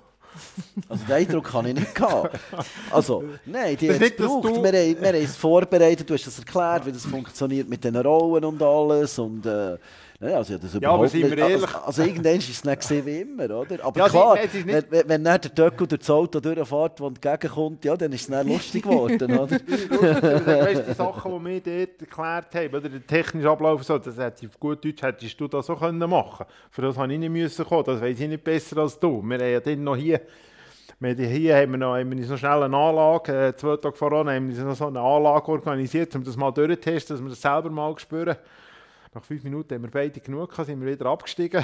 Also 0.88 1.04
den 1.04 1.14
Eindruck 1.14 1.44
kann 1.44 1.66
ich 1.66 1.74
nicht 1.74 1.94
gehabt. 1.94 2.38
Also, 2.90 3.24
nein, 3.44 3.76
die 3.76 3.90
haben 3.90 4.02
es 4.02 4.16
gebraucht. 4.16 4.44
Wir, 4.44 4.52
haben, 4.52 5.00
wir 5.00 5.08
haben 5.08 5.24
es 5.24 5.36
vorbereitet, 5.36 6.08
du 6.08 6.14
hast 6.14 6.26
es 6.26 6.38
erklärt, 6.38 6.86
wie 6.86 6.92
das 6.92 7.04
funktioniert 7.04 7.68
mit 7.68 7.84
den 7.84 7.96
Rollen 7.96 8.44
und 8.44 8.62
alles. 8.62 9.18
Und, 9.18 9.44
äh, 9.44 9.76
ja, 10.28 10.36
also, 10.36 10.56
das 10.56 10.78
ja, 10.80 10.90
aber 10.90 11.08
sind 11.08 11.30
wir 11.30 11.38
ehrlich? 11.38 11.62
Also, 11.62 11.78
also 11.78 12.02
irgendwann 12.02 12.36
ist 12.36 12.48
es 12.48 12.64
nicht 12.64 12.80
gesehen 12.80 13.06
wie 13.06 13.20
immer, 13.20 13.44
oder? 13.44 13.84
Aber 13.84 13.98
ja, 13.98 14.08
klar, 14.08 14.38
sie, 14.50 14.66
wenn, 14.66 14.84
wenn, 14.88 15.08
wenn 15.08 15.24
dann 15.24 15.40
der 15.40 15.50
Döckel 15.50 15.86
durch 15.86 16.00
das 16.00 16.10
Auto 16.10 16.38
durchfährt, 16.38 16.98
der 17.00 17.06
entgegenkommt, 17.06 17.84
ja, 17.84 17.96
dann 17.96 18.12
ist 18.12 18.22
es 18.22 18.28
nicht 18.28 18.44
lustig 18.46 18.82
geworden, 18.84 19.32
oder? 19.38 19.50
weißt, 19.50 20.88
die 20.88 20.94
Sachen, 20.94 21.44
die 21.44 21.64
wir 21.64 21.86
dort 21.86 22.00
erklärt 22.00 22.54
haben, 22.54 22.74
oder 22.74 22.88
der 22.88 23.06
technische 23.06 23.50
Ablauf, 23.50 23.82
so, 23.82 23.98
das 23.98 24.16
hätte 24.16 24.46
auf 24.46 24.60
gut 24.60 24.84
Deutsch 24.84 25.02
hättest 25.02 25.40
du 25.40 25.48
das 25.48 25.66
so 25.66 25.76
können 25.76 26.08
machen 26.08 26.46
Für 26.70 26.82
das 26.82 26.96
habe 26.96 27.12
ich 27.12 27.18
nicht 27.18 27.30
müssen 27.30 27.64
kommen, 27.64 27.84
das 27.84 28.00
weiß 28.00 28.20
ich 28.20 28.28
nicht 28.28 28.44
besser 28.44 28.78
als 28.78 28.98
du. 28.98 29.22
Wir 29.22 29.38
haben 29.38 29.52
ja 29.52 29.60
dann 29.60 29.84
noch 29.84 29.96
hier 29.96 30.20
hier 31.00 31.56
haben 31.56 31.72
wir 31.72 31.78
noch, 31.78 31.96
haben 31.96 32.16
wir 32.16 32.26
noch 32.26 32.38
schnell 32.38 32.62
eine 32.62 32.76
Anlage, 32.76 33.48
äh, 33.48 33.56
zwei 33.56 33.76
Tage 33.76 33.96
voran 33.96 34.28
haben 34.28 34.56
wir 34.56 34.64
noch 34.64 34.76
so 34.76 34.86
eine 34.86 35.00
Anlage 35.00 35.48
organisiert, 35.48 36.14
um 36.14 36.22
das 36.22 36.36
mal 36.36 36.52
durchzutesten, 36.52 37.16
dass 37.16 37.24
wir 37.24 37.30
das 37.30 37.40
selber 37.40 37.70
mal 37.70 37.98
spüren. 37.98 38.36
Nach 39.14 39.22
fünf 39.22 39.44
Minuten 39.44 39.74
haben 39.74 39.82
wir 39.82 39.90
beide 39.90 40.20
genug, 40.20 40.54
sind 40.54 40.80
wir 40.80 40.90
wieder 40.90 41.04
abgestiegen. 41.04 41.62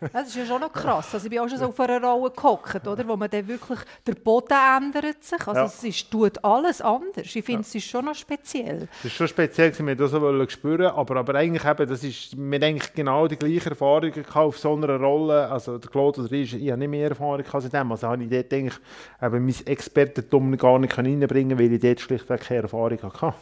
das 0.14 0.28
ist 0.28 0.36
ja 0.36 0.46
schon 0.46 0.62
noch 0.62 0.72
krass. 0.72 1.12
Also 1.12 1.26
ich 1.26 1.30
bin 1.30 1.40
auch 1.40 1.48
schon 1.48 1.58
so 1.58 1.66
auf 1.66 1.78
einer 1.78 2.02
Rolle 2.02 2.30
gehockt, 2.30 2.88
oder? 2.88 3.06
wo 3.06 3.16
man 3.16 3.28
dann 3.28 3.46
wirklich, 3.46 3.80
der 4.06 4.14
Boden 4.14 4.54
ändert 4.54 5.22
sich. 5.22 5.46
Also 5.46 5.60
ja. 5.60 5.66
es 5.66 5.84
ist, 5.84 6.10
tut 6.10 6.42
alles 6.42 6.80
anders. 6.80 7.26
Ich 7.26 7.44
finde, 7.44 7.52
ja. 7.52 7.60
es 7.60 7.74
ist 7.74 7.84
schon 7.84 8.06
noch 8.06 8.14
speziell. 8.14 8.88
Es 9.00 9.04
ist 9.04 9.12
schon 9.12 9.28
speziell, 9.28 9.78
wir 9.78 9.94
das 9.94 10.10
so 10.10 10.48
spüren 10.48 10.86
aber, 10.86 11.16
aber 11.16 11.34
eigentlich 11.34 11.66
eben, 11.66 11.86
das 11.86 12.02
ist, 12.02 12.34
wir 12.34 12.62
eigentlich 12.62 12.94
genau 12.94 13.28
die 13.28 13.36
gleiche 13.36 13.68
Erfahrung 13.68 14.12
auf 14.32 14.58
so 14.58 14.74
einer 14.74 14.96
Rolle. 14.96 15.50
Also 15.50 15.76
der 15.76 15.90
Claude 15.90 16.22
oder 16.22 16.32
ich, 16.32 16.54
ich 16.54 16.70
habe 16.70 16.78
nicht 16.78 16.88
mehr 16.88 17.10
Erfahrung 17.10 17.44
als 17.52 17.64
in 17.66 17.70
dem. 17.72 17.92
Also 17.92 18.08
habe 18.08 18.24
ich 18.24 18.30
dort 18.30 18.50
eigentlich 18.54 18.78
eben 19.20 19.44
mein 19.44 19.66
Expertentum 19.66 20.56
gar 20.56 20.78
nicht 20.78 20.96
reinbringen 20.96 21.58
weil 21.58 21.74
ich 21.74 21.80
dort 21.80 22.00
schlichtweg 22.00 22.40
keine 22.40 22.62
Erfahrung 22.62 23.02
hatte. 23.02 23.34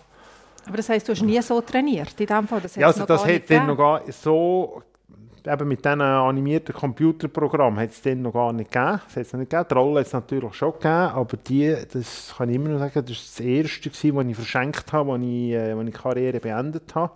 Aber 0.66 0.76
das 0.76 0.88
heisst, 0.88 1.08
du 1.08 1.12
hast 1.12 1.22
nie 1.22 1.40
so 1.42 1.60
trainiert 1.60 2.18
in 2.18 2.26
dem 2.26 2.48
Fall? 2.48 2.60
Das 2.60 2.76
ja, 2.76 2.86
also 2.86 3.04
das 3.04 3.24
hat 3.24 3.50
dann 3.50 3.66
noch 3.66 3.76
gar 3.76 4.00
so 4.10 4.82
eben 5.46 5.68
mit 5.68 5.84
diesen 5.84 6.00
animierten 6.00 6.74
Computerprogrammen 6.74 7.78
hat 7.80 7.90
es 7.90 8.02
dann 8.02 8.22
noch 8.22 8.32
gar 8.32 8.52
nicht 8.52 8.70
gegeben. 8.70 9.00
Es 9.14 9.32
nicht 9.32 9.50
gegeben. 9.50 9.66
Die 9.70 9.74
Rolle 9.74 10.00
hat 10.00 10.06
es 10.06 10.12
natürlich 10.12 10.54
schon 10.54 10.72
gegeben, 10.72 10.88
aber 10.88 11.36
die, 11.36 11.76
das 11.92 12.34
kann 12.36 12.48
ich 12.48 12.56
immer 12.56 12.70
noch 12.70 12.78
sagen, 12.78 12.92
das 12.94 13.04
war 13.04 13.04
das 13.04 13.40
erste, 13.40 13.90
das 13.90 14.04
ich 14.04 14.36
verschenkt 14.36 14.92
habe, 14.92 15.12
als 15.12 15.22
ich, 15.22 15.52
äh, 15.52 15.82
ich 15.82 15.94
Karriere 15.94 16.40
beendet 16.40 16.94
habe. 16.94 17.12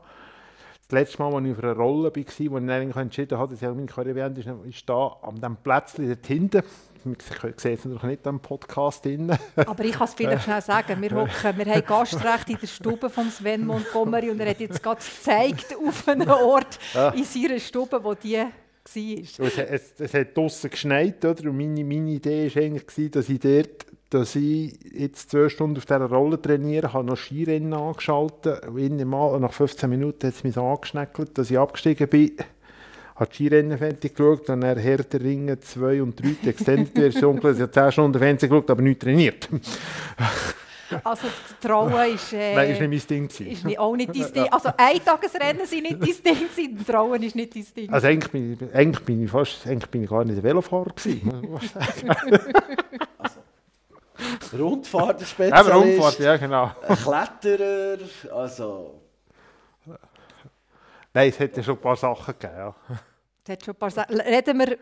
Das 0.89 1.01
letzte 1.01 1.23
Mal, 1.23 1.35
als 1.35 1.47
ich 1.47 1.53
auf 1.53 1.65
einer 1.65 1.73
Rolle 1.75 2.05
war, 2.05 2.17
wo 2.17 2.59
ich 2.59 2.67
dann 2.67 2.91
entschieden 2.93 3.39
habe, 3.39 3.55
dass 3.55 3.63
ich 3.63 3.69
meine 3.69 3.87
Karriere 3.87 4.15
beendet 4.15 4.47
ist, 4.47 4.77
ist 4.77 4.89
da 4.89 5.17
an 5.23 5.35
diesem 5.35 5.57
Plätzchen 5.57 6.09
dort 6.09 6.27
hinten 6.27 6.63
man 7.05 7.17
sieht 7.21 7.65
es 7.65 7.85
natürlich 7.85 8.03
nicht 8.03 8.27
am 8.27 8.41
Podcast. 8.41 9.05
Drin. 9.05 9.37
Aber 9.57 9.85
ich 9.85 9.93
kann 9.93 10.07
es 10.07 10.15
vielleicht 10.15 10.45
schnell 10.45 10.63
sagen. 10.63 11.01
Wir, 11.01 11.11
hocken, 11.11 11.59
wir 11.59 11.67
haben 11.67 11.85
Gastrecht 11.85 12.51
in 12.51 12.59
der 12.61 12.67
Stube 12.67 13.11
von 13.11 13.31
Sven 13.31 13.67
Montgomery 13.67 14.31
und 14.31 14.41
er 14.41 14.51
hat 14.51 14.61
jetzt 14.61 14.83
gerade 14.83 15.01
gezeigt 15.01 15.77
auf 15.77 16.09
einen 16.09 16.31
Ort 16.31 16.79
in 17.15 17.25
seiner 17.25 17.59
Stube, 17.59 18.03
wo 18.03 18.15
die 18.15 18.37
war. 18.37 18.51
Es, 18.95 19.59
es, 19.59 19.93
es 19.99 20.15
hat 20.15 20.37
draußen 20.37 20.71
geschneit, 20.71 21.25
oder? 21.25 21.51
Und 21.51 21.59
meine, 21.59 21.85
meine 21.85 22.11
Idee 22.11 22.55
war 22.55 22.63
eigentlich, 22.63 23.11
dass 23.11 23.29
ich 23.29 23.41
dort 23.41 23.87
dass 24.11 24.37
ich 24.37 24.79
jetzt 24.91 25.31
zwei 25.31 25.51
Stunden 25.51 25.77
auf 25.77 25.85
dieser 25.85 26.07
Rolle 26.07 26.41
trainiere, 26.41 26.95
habe 26.95 27.05
noch 27.05 27.19
Skirennen 27.19 27.75
angeschaltet. 27.75 28.65
Mal, 28.71 29.39
nach 29.39 29.53
15 29.53 29.91
Minuten 29.91 30.27
hat 30.27 30.35
es 30.35 30.45
mich 30.45 30.55
so 30.55 30.65
angeschneckelt, 30.65 31.37
dass 31.37 31.51
ich 31.51 31.59
abgestiegen 31.59 32.09
bin 32.09 32.33
habe 33.19 33.31
die 33.31 33.35
Skirennen 33.35 33.79
fertig 33.79 34.15
geschaut, 34.15 34.49
dann 34.49 34.61
der 34.61 34.77
Ringe 34.77 35.59
2 35.59 36.03
und 36.03 36.23
3, 36.23 36.37
die 36.43 36.49
Extended-Version, 36.49 37.39
ich 37.39 37.45
habe 37.45 37.71
10 37.71 37.93
Stunden 37.93 38.19
Fernsehen 38.19 38.51
geschaut, 38.51 38.71
aber 38.71 38.83
nicht 38.83 39.01
trainiert. 39.01 39.49
Also 41.05 41.27
die 41.27 41.67
Trauen 41.67 42.15
ist... 42.15 42.33
Äh, 42.33 42.55
Nein, 42.55 42.71
ist 42.71 42.81
nicht 42.81 43.11
mein 43.11 43.29
Ding. 43.29 43.47
Ist 43.47 43.65
nicht, 43.65 43.79
auch 43.79 43.95
nicht 43.95 44.09
dein 44.09 44.33
Ding. 44.33 44.49
Also 44.51 44.71
Eintagesrennen 44.77 45.67
sind 45.67 45.83
nicht 45.83 46.01
dein 46.01 46.35
Ding, 46.57 46.77
die 46.79 46.85
Trauen 46.85 47.23
ist 47.23 47.37
nicht 47.37 47.55
dein 47.55 47.67
Ding. 47.77 47.93
Also 47.93 48.07
eigentlich 48.07 48.33
bin, 48.33 48.53
ich, 48.55 48.75
eigentlich 48.75 49.05
bin 49.05 49.25
ich 49.25 49.31
fast, 49.31 49.67
eigentlich 49.67 49.91
bin 49.91 50.05
ich 50.05 50.11
gar 50.11 50.25
nicht 50.25 50.39
ein 50.39 50.43
Velofahrer 50.43 50.91
gewesen, 50.95 51.61
also, 53.19 53.41
Rundfahrtspezialist. 54.57 55.69
Eben 55.69 55.79
Rundfahrt, 55.79 56.19
ja 56.21 56.37
genau. 56.37 56.71
Kletterer, 57.03 57.99
also... 58.33 59.03
Nein, 61.13 61.31
es 61.31 61.39
hätte 61.39 61.63
schon 61.63 61.77
ein 61.77 61.81
paar 61.81 61.97
Sachen 61.97 62.35
gegeben. 62.39 62.57
Ja. 62.57 62.75
Hat 63.49 63.65
schon 63.65 63.75
ein 63.75 63.79
paar 63.79 63.91
Sachen. 63.91 64.21
Reden 64.21 64.59
wir 64.59 64.79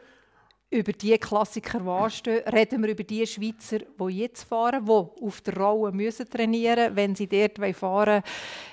über 0.70 0.92
die 0.92 1.16
Klassiker, 1.18 1.78
die 1.78 1.88
anstehen. 1.88 2.48
Reden 2.48 2.82
wir 2.82 2.90
über 2.90 3.04
die 3.04 3.26
Schweizer, 3.26 3.78
die 3.78 4.18
jetzt 4.18 4.42
fahren, 4.42 4.84
die 4.84 4.90
auf 4.90 5.40
der 5.42 5.56
Rolle 5.56 5.92
müssen 5.92 6.28
trainieren 6.28 6.94
müssen, 6.94 6.96
wenn 6.96 7.14
sie 7.14 7.28
dort 7.28 7.76
fahren 7.76 8.22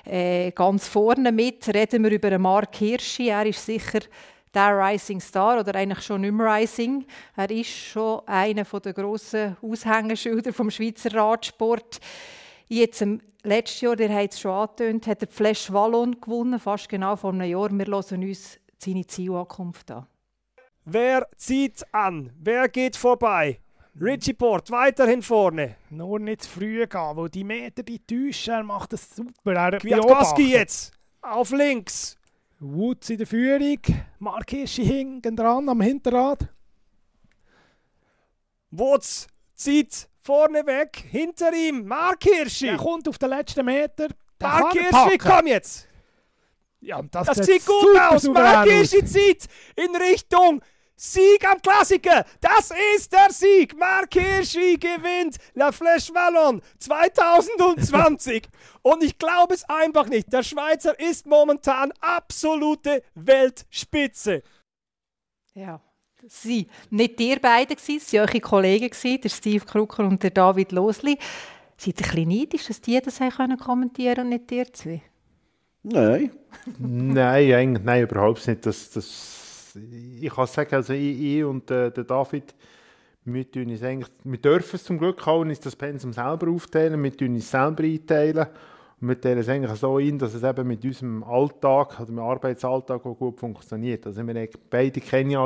äh, 0.04 0.50
ganz 0.50 0.88
vorne 0.88 1.30
mit. 1.30 1.68
Reden 1.72 2.02
wir 2.02 2.10
über 2.10 2.36
Mark 2.38 2.74
Hirschi. 2.74 3.28
Er 3.28 3.46
ist 3.46 3.64
sicher 3.64 4.00
der 4.52 4.76
Rising 4.76 5.20
Star 5.20 5.60
oder 5.60 5.74
eigentlich 5.76 6.04
schon 6.04 6.22
nicht 6.22 6.32
mehr 6.32 6.46
Rising. 6.46 7.04
Er 7.36 7.50
ist 7.50 7.70
schon 7.70 8.26
einer 8.26 8.64
der 8.64 8.92
grossen 8.92 9.56
Aushängeschilder 9.62 10.52
vom 10.52 10.70
Schweizer 10.70 11.14
Radsport. 11.14 12.00
Jetzt 12.68 13.02
im 13.02 13.20
letzten 13.42 13.84
Jahr, 13.84 13.96
der 13.96 14.14
hat 14.14 14.32
es 14.32 14.40
schon 14.40 14.50
angetönt, 14.50 15.06
hat 15.06 15.22
er 15.22 15.26
die 15.26 15.34
Flash 15.34 15.72
Wallon 15.72 16.20
gewonnen, 16.20 16.58
fast 16.58 16.88
genau 16.88 17.14
vor 17.14 17.32
einem 17.32 17.48
Jahr. 17.48 17.70
Wir 17.70 17.86
hören 17.86 18.22
uns 18.22 18.58
seine 18.84 19.06
Zielankunft 19.06 19.90
an. 19.90 20.06
Wer 20.84 21.26
zieht 21.36 21.84
an? 21.92 22.32
Wer 22.38 22.68
geht 22.68 22.96
vorbei? 22.96 23.60
Richie 24.00 24.34
Port 24.34 24.70
weiterhin 24.70 25.22
vorne. 25.22 25.76
Nur 25.90 26.18
nicht 26.18 26.42
zu 26.42 26.50
früh 26.50 26.86
gehen, 26.86 27.16
weil 27.16 27.28
die 27.28 27.44
Meter 27.44 27.82
die 27.82 28.00
täuschen. 28.00 28.54
Er 28.54 28.62
macht 28.64 28.92
das 28.92 29.08
super. 29.10 29.52
Er 29.52 29.78
Kwiatkowski 29.78 30.50
jetzt 30.50 30.92
auf 31.22 31.50
links. 31.52 32.16
Woods 32.58 33.10
in 33.10 33.18
der 33.18 33.26
Führung. 33.26 33.78
Mark 34.18 34.50
Hirschi 34.50 34.84
hinten 34.84 35.36
dran 35.36 35.68
am 35.68 35.80
Hinterrad. 35.80 36.48
Woods 38.70 39.28
zieht 39.54 40.08
vorne 40.18 40.66
weg, 40.66 41.04
hinter 41.10 41.52
ihm, 41.52 41.86
Mark 41.86 42.24
Hirschi. 42.24 42.68
Er 42.68 42.76
kommt 42.76 43.08
auf 43.08 43.18
den 43.18 43.30
letzten 43.30 43.64
Meter. 43.64 44.08
Mark 44.40 44.72
Hirschi, 44.72 45.18
komm 45.18 45.46
jetzt. 45.46 45.86
Ja, 46.84 47.00
das, 47.02 47.26
das 47.26 47.46
sieht 47.46 47.64
gut 47.64 47.98
aus. 47.98 48.24
Mark 48.24 48.68
Hirschi 48.68 49.04
zieht 49.04 49.46
in 49.74 49.96
Richtung 49.96 50.60
Sieg 50.96 51.44
am 51.50 51.60
Klassiker. 51.60 52.24
Das 52.40 52.70
ist 52.94 53.10
der 53.12 53.30
Sieg. 53.30 53.76
Mark 53.76 54.12
Hirschi 54.12 54.76
gewinnt 54.76 55.38
La 55.54 55.70
Flèche 55.70 56.14
Wallon 56.14 56.60
2020. 56.78 58.48
Und 58.82 59.02
ich 59.02 59.18
glaube 59.18 59.54
es 59.54 59.64
einfach 59.64 60.08
nicht. 60.08 60.32
Der 60.32 60.42
Schweizer 60.42 60.98
ist 61.00 61.26
momentan 61.26 61.90
absolute 62.00 63.02
Weltspitze. 63.14 64.42
Ja, 65.54 65.80
waren 66.22 66.66
nicht 66.90 67.20
ihr 67.20 67.40
beide, 67.40 67.74
es 67.74 68.12
waren 68.12 68.20
eure 68.20 68.40
Kollegen, 68.40 68.90
der 69.22 69.28
Steve 69.28 69.64
Krucker 69.64 70.04
und 70.04 70.22
der 70.22 70.30
David 70.30 70.72
Losli. 70.72 71.18
Seid 71.76 72.00
ihr 72.00 72.06
ein 72.06 72.10
bisschen 72.10 72.28
neidisch, 72.28 72.66
dass 72.66 72.80
die 72.80 73.00
das 73.00 73.20
kommentieren 73.58 74.20
und 74.20 74.28
nicht 74.30 74.50
ihr 74.52 74.72
zwei? 74.72 75.02
Nein. 75.84 76.30
nein, 76.78 77.52
eigentlich, 77.52 77.84
nein, 77.84 78.02
überhaupt 78.02 78.46
nicht. 78.48 78.64
Das, 78.64 78.90
das, 78.90 79.76
ich 80.20 80.34
kann 80.34 80.46
sagen, 80.46 80.74
also 80.74 80.94
ich, 80.94 81.20
ich 81.20 81.44
und 81.44 81.70
äh, 81.70 81.90
der 81.90 82.04
David, 82.04 82.54
wir, 83.26 83.50
tun 83.50 83.70
uns 83.70 83.82
eigentlich, 83.82 84.10
wir 84.24 84.38
dürfen 84.38 84.76
es 84.76 84.84
zum 84.84 84.98
Glück 84.98 85.26
auch, 85.26 85.40
uns 85.40 85.60
das 85.60 85.76
Pensum 85.76 86.12
selber 86.12 86.50
aufteilen, 86.50 87.02
wir 87.02 87.16
tun 87.16 87.34
uns 87.34 87.50
selber 87.50 87.84
einteilen. 87.84 88.46
Und 89.00 89.08
wir 89.08 89.20
teilen 89.20 89.38
es 89.38 89.48
eigentlich 89.48 89.78
so 89.78 89.98
ein, 89.98 90.18
dass 90.18 90.32
es 90.32 90.42
eben 90.42 90.66
mit 90.66 90.82
unserem 90.84 91.22
Alltag, 91.22 92.00
oder 92.00 92.10
mit 92.10 92.18
dem 92.18 92.18
Arbeitsalltag 92.20 93.04
auch 93.04 93.18
gut 93.18 93.38
funktioniert. 93.38 94.06
Also 94.06 94.26
wir 94.26 94.34
haben 94.34 94.48
beide 94.70 95.00
keine 95.00 95.38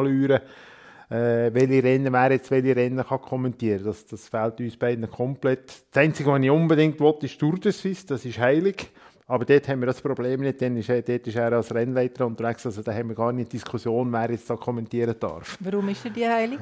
äh, 1.10 1.52
welche 1.54 1.82
Rennen, 1.82 2.12
wer 2.12 2.32
jetzt 2.32 2.50
welche 2.50 2.76
Rennen 2.76 3.04
kann 3.04 3.20
kommentieren. 3.20 3.82
Das, 3.84 4.06
das 4.06 4.28
fehlt 4.28 4.60
uns 4.60 4.76
beiden 4.76 5.10
komplett. 5.10 5.68
Das 5.90 6.02
Einzige, 6.02 6.30
was 6.30 6.42
ich 6.42 6.50
unbedingt 6.50 7.00
will, 7.00 7.14
ist 7.22 7.38
Tour 7.38 7.58
de 7.58 7.72
Suisse, 7.72 8.06
das 8.06 8.24
ist 8.24 8.38
heilig. 8.38 8.90
Aber 9.28 9.44
dort 9.44 9.68
haben 9.68 9.80
wir 9.80 9.86
das 9.86 10.00
Problem 10.00 10.40
nicht, 10.40 10.58
denn 10.60 10.76
ist, 10.78 10.88
dort 10.88 11.08
ist 11.08 11.36
er 11.36 11.52
als 11.52 11.72
Rennleiter 11.74 12.26
unterwegs, 12.26 12.64
also 12.64 12.82
da 12.82 12.94
haben 12.94 13.10
wir 13.10 13.14
gar 13.14 13.30
nicht 13.30 13.52
Diskussion, 13.52 14.10
wer 14.10 14.30
jetzt 14.30 14.48
da 14.48 14.56
kommentieren 14.56 15.14
darf. 15.20 15.58
Warum 15.60 15.90
ist 15.90 16.04
er 16.06 16.10
die 16.10 16.26
heilig? 16.26 16.60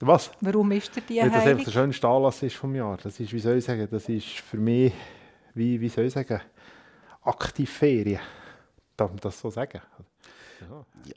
Was? 0.00 0.30
Warum 0.40 0.72
ist 0.72 0.96
er 0.96 1.02
die 1.02 1.16
Weil 1.16 1.24
heilig? 1.24 1.34
das 1.34 1.46
einfach 1.46 1.64
der 1.64 1.70
schönste 1.70 2.08
Anlass 2.08 2.42
ist 2.42 2.56
vom 2.56 2.74
Jahr. 2.74 2.96
Das 3.02 3.20
ist, 3.20 3.30
wie 3.32 3.38
soll 3.38 3.58
ich 3.58 3.64
sagen, 3.64 3.86
das 3.90 4.08
ist 4.08 4.26
für 4.26 4.56
mich, 4.56 4.92
wie, 5.52 5.78
wie 5.80 5.88
soll 5.90 6.06
ich 6.06 6.14
sagen, 6.14 6.40
Aktivferien. 7.20 8.20
Darf 8.96 9.10
man 9.10 9.20
das 9.20 9.38
so 9.38 9.50
sagen? 9.50 9.80
Ja. 10.60 10.86
ja 11.04 11.14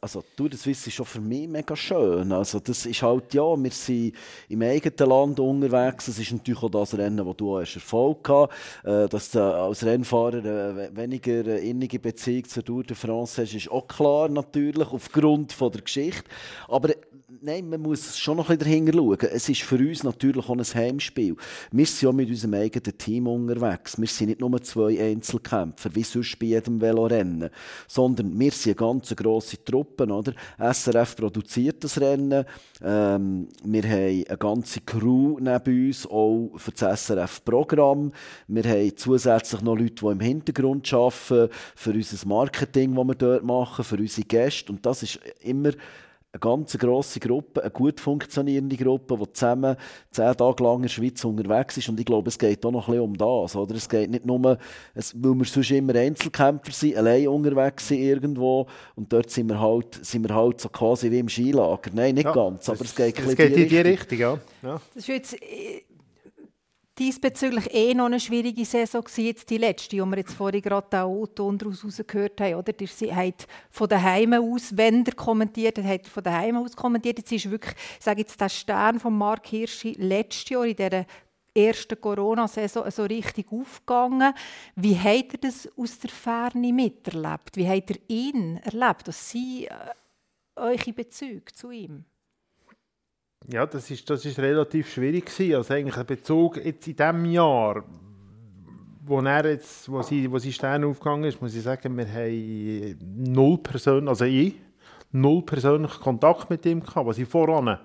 also 0.00 0.22
Tour 0.36 0.48
de 0.48 0.58
Suisse 0.58 0.88
ist 0.88 0.94
schon 0.94 1.06
für 1.06 1.20
mich 1.20 1.48
mega 1.48 1.74
schön. 1.74 2.32
Also 2.32 2.60
das 2.60 2.86
ist 2.86 3.02
halt, 3.02 3.32
ja, 3.32 3.56
wir 3.56 3.70
sind 3.70 4.14
im 4.48 4.62
eigenen 4.62 5.08
Land 5.08 5.40
unterwegs. 5.40 6.08
Es 6.08 6.18
ist 6.18 6.32
natürlich 6.32 6.62
auch 6.62 6.70
das 6.70 6.96
Rennen, 6.96 7.24
wo 7.24 7.32
du 7.32 7.58
hast 7.58 7.76
Erfolg 7.76 8.28
hast. 8.28 8.50
Äh, 8.84 9.08
dass 9.08 9.30
du 9.30 9.40
als 9.42 9.84
Rennfahrer 9.84 10.44
äh, 10.44 10.96
weniger 10.96 11.58
innige 11.58 11.98
Beziehung 11.98 12.44
zur 12.44 12.64
Tour 12.64 12.84
de 12.84 12.96
France 12.96 13.42
hast, 13.42 13.54
ist 13.54 13.70
auch 13.70 13.86
klar 13.88 14.28
natürlich, 14.28 14.88
aufgrund 14.88 15.52
von 15.52 15.72
der 15.72 15.82
Geschichte. 15.82 16.24
Aber 16.68 16.90
nein, 17.40 17.68
man 17.68 17.80
muss 17.80 18.16
schon 18.18 18.36
noch 18.36 18.48
ein 18.50 18.58
bisschen 18.58 18.86
dahinter 18.86 18.98
schauen. 18.98 19.18
Es 19.32 19.48
ist 19.48 19.62
für 19.62 19.76
uns 19.76 20.02
natürlich 20.02 20.48
auch 20.48 20.56
ein 20.56 20.62
Heimspiel. 20.62 21.36
Wir 21.70 21.86
sind 21.86 22.02
ja 22.02 22.12
mit 22.12 22.28
unserem 22.28 22.54
eigenen 22.54 22.98
Team 22.98 23.26
unterwegs. 23.26 23.98
Wir 23.98 24.08
sind 24.08 24.28
nicht 24.28 24.40
nur 24.40 24.62
zwei 24.62 25.00
Einzelkämpfer, 25.00 25.94
wie 25.94 26.02
sonst 26.02 26.38
bei 26.38 26.46
jedem 26.46 26.80
Velorennen, 26.80 27.50
sondern 27.86 28.38
wir 28.38 28.50
sind 28.50 28.78
eine 28.78 28.92
ganz 28.92 29.14
grosse 29.14 29.62
Truppe. 29.64 30.06
Oder? 30.06 30.32
SRF 30.58 31.16
produziert 31.16 31.84
das 31.84 32.00
Rennen. 32.00 32.44
Ähm, 32.82 33.48
wir 33.64 33.82
haben 33.82 34.24
eine 34.28 34.38
ganze 34.38 34.80
Crew 34.80 35.38
neben 35.40 35.86
uns, 35.86 36.06
auch 36.06 36.52
für 36.56 36.72
das 36.72 37.06
SRF-Programm. 37.06 38.12
Wir 38.48 38.64
haben 38.64 38.96
zusätzlich 38.96 39.60
noch 39.62 39.76
Leute, 39.76 39.94
die 39.94 40.06
im 40.06 40.20
Hintergrund 40.20 40.92
arbeiten, 40.92 41.52
für 41.74 41.90
unser 41.90 42.28
Marketing, 42.28 42.94
das 42.94 43.06
wir 43.06 43.14
dort 43.14 43.44
machen, 43.44 43.84
für 43.84 43.96
unsere 43.96 44.26
Gäste. 44.26 44.72
Und 44.72 44.84
das 44.84 45.02
ist 45.02 45.20
immer 45.40 45.72
eine 46.32 46.40
ganz 46.40 46.78
grosse 46.78 47.18
Gruppe, 47.18 47.60
eine 47.60 47.70
gut 47.72 47.98
funktionierende 47.98 48.76
Gruppe, 48.76 49.18
die 49.18 49.32
zusammen 49.32 49.76
zehn 50.12 50.36
Tage 50.36 50.62
lang 50.62 50.76
in 50.76 50.82
der 50.82 50.88
Schweiz 50.88 51.24
unterwegs 51.24 51.76
ist. 51.76 51.88
Und 51.88 51.98
ich 51.98 52.06
glaube, 52.06 52.28
es 52.28 52.38
geht 52.38 52.64
auch 52.64 52.70
noch 52.70 52.86
ein 52.86 52.92
bisschen 52.92 53.04
um 53.04 53.16
das. 53.16 53.56
Oder? 53.56 53.74
Es 53.74 53.88
geht 53.88 54.10
nicht 54.10 54.24
nur, 54.24 54.58
es, 54.94 55.12
weil 55.20 55.34
wir 55.34 55.44
sonst 55.44 55.70
immer 55.72 55.94
Einzelkämpfer 55.94 56.70
sind, 56.70 56.96
allein 56.96 57.26
unterwegs 57.26 57.88
sind 57.88 58.00
irgendwo. 58.00 58.68
Und 58.94 59.12
dort 59.12 59.30
sind 59.30 59.48
wir 59.48 59.60
halt, 59.60 60.04
sind 60.04 60.28
wir 60.28 60.34
halt 60.34 60.60
so 60.60 60.68
quasi 60.68 61.10
wie 61.10 61.18
im 61.18 61.28
Skilager. 61.28 61.90
Nein, 61.92 62.14
nicht 62.14 62.24
ja, 62.24 62.32
ganz, 62.32 62.68
aber 62.68 62.82
es 62.82 62.94
geht, 62.94 63.18
es 63.18 63.34
geht 63.34 63.56
in 63.56 63.68
die 63.68 63.76
Richtung. 63.78 63.90
Richtung 63.90 64.18
ja. 64.18 64.38
ja. 64.62 64.80
Das 64.94 65.02
ist 65.02 65.08
jetzt 65.08 65.34
äh, 65.34 65.82
diesbezüglich 67.00 67.72
eh 67.72 67.94
noch 67.94 68.06
eine 68.06 68.20
schwierige 68.20 68.64
Saison 68.64 69.02
gewesen, 69.02 69.24
jetzt 69.24 69.48
die 69.48 69.56
letzte, 69.56 69.96
die 69.96 70.02
wir 70.02 70.18
jetzt 70.18 70.34
vorhin 70.34 70.60
gerade 70.60 71.02
auch 71.02 71.26
daraus 71.26 72.02
gehört 72.06 72.40
haben. 72.40 72.56
Oder? 72.56 72.74
Sie 72.86 73.14
hat 73.14 73.46
von 73.70 73.88
daheim 73.88 74.34
aus, 74.34 74.76
wenn 74.76 75.04
er 75.06 75.14
kommentiert 75.14 75.78
hat, 75.78 75.84
hat 75.84 76.06
von 76.06 76.22
daheim 76.22 76.58
aus 76.58 76.76
kommentiert. 76.76 77.18
Jetzt 77.18 77.32
ist 77.32 77.50
wirklich, 77.50 77.74
ich 77.98 78.04
sage 78.04 78.20
jetzt, 78.20 78.38
der 78.38 78.50
Stern 78.50 79.00
von 79.00 79.16
Mark 79.16 79.46
Hirschi 79.46 79.96
letztes 79.98 80.50
Jahr 80.50 80.66
in 80.66 80.76
dieser 80.76 81.06
ersten 81.54 82.00
Corona-Saison 82.00 82.90
so 82.90 83.04
richtig 83.04 83.50
aufgegangen. 83.50 84.34
Wie 84.76 84.96
hat 84.96 85.32
er 85.32 85.38
das 85.40 85.68
aus 85.76 85.98
der 85.98 86.10
Ferne 86.10 86.72
miterlebt? 86.72 87.56
Wie 87.56 87.68
hat 87.68 87.90
er 87.90 87.96
ihn 88.08 88.58
erlebt, 88.58 89.08
dass 89.08 89.30
Sie 89.30 89.66
äh, 89.66 89.74
eure 90.56 90.92
Bezüge 90.92 91.50
zu 91.52 91.70
ihm? 91.70 92.04
Ja, 93.48 93.66
das 93.66 93.90
ist, 93.90 94.08
das 94.08 94.24
ist 94.24 94.38
relativ 94.38 94.92
schwierig 94.92 95.26
gewesen. 95.26 95.54
Also 95.56 95.74
eigentlich 95.74 95.96
ein 95.96 96.06
Bezug 96.06 96.56
jetzt 96.64 96.86
in 96.86 96.96
diesem 96.96 97.24
Jahr, 97.24 97.82
wo 99.04 99.20
er 99.20 99.46
jetzt, 99.46 99.90
wo 99.90 100.02
sie, 100.02 100.30
wo 100.30 100.38
sie 100.38 100.52
Stern 100.52 100.84
aufgegangen 100.84 101.24
ist, 101.24 101.40
muss 101.40 101.54
ich 101.54 101.62
sagen, 101.62 101.96
wir 101.96 102.06
haben 102.06 102.98
null 103.32 103.58
Personen, 103.58 104.08
also 104.08 104.24
ich, 104.24 104.54
null 105.10 105.42
persönlichen 105.42 106.00
Kontakt 106.00 106.50
mit 106.50 106.64
ihm 106.66 106.80
gehabt, 106.80 107.06
was 107.06 107.18
ich 107.18 107.28
voran 107.28 107.78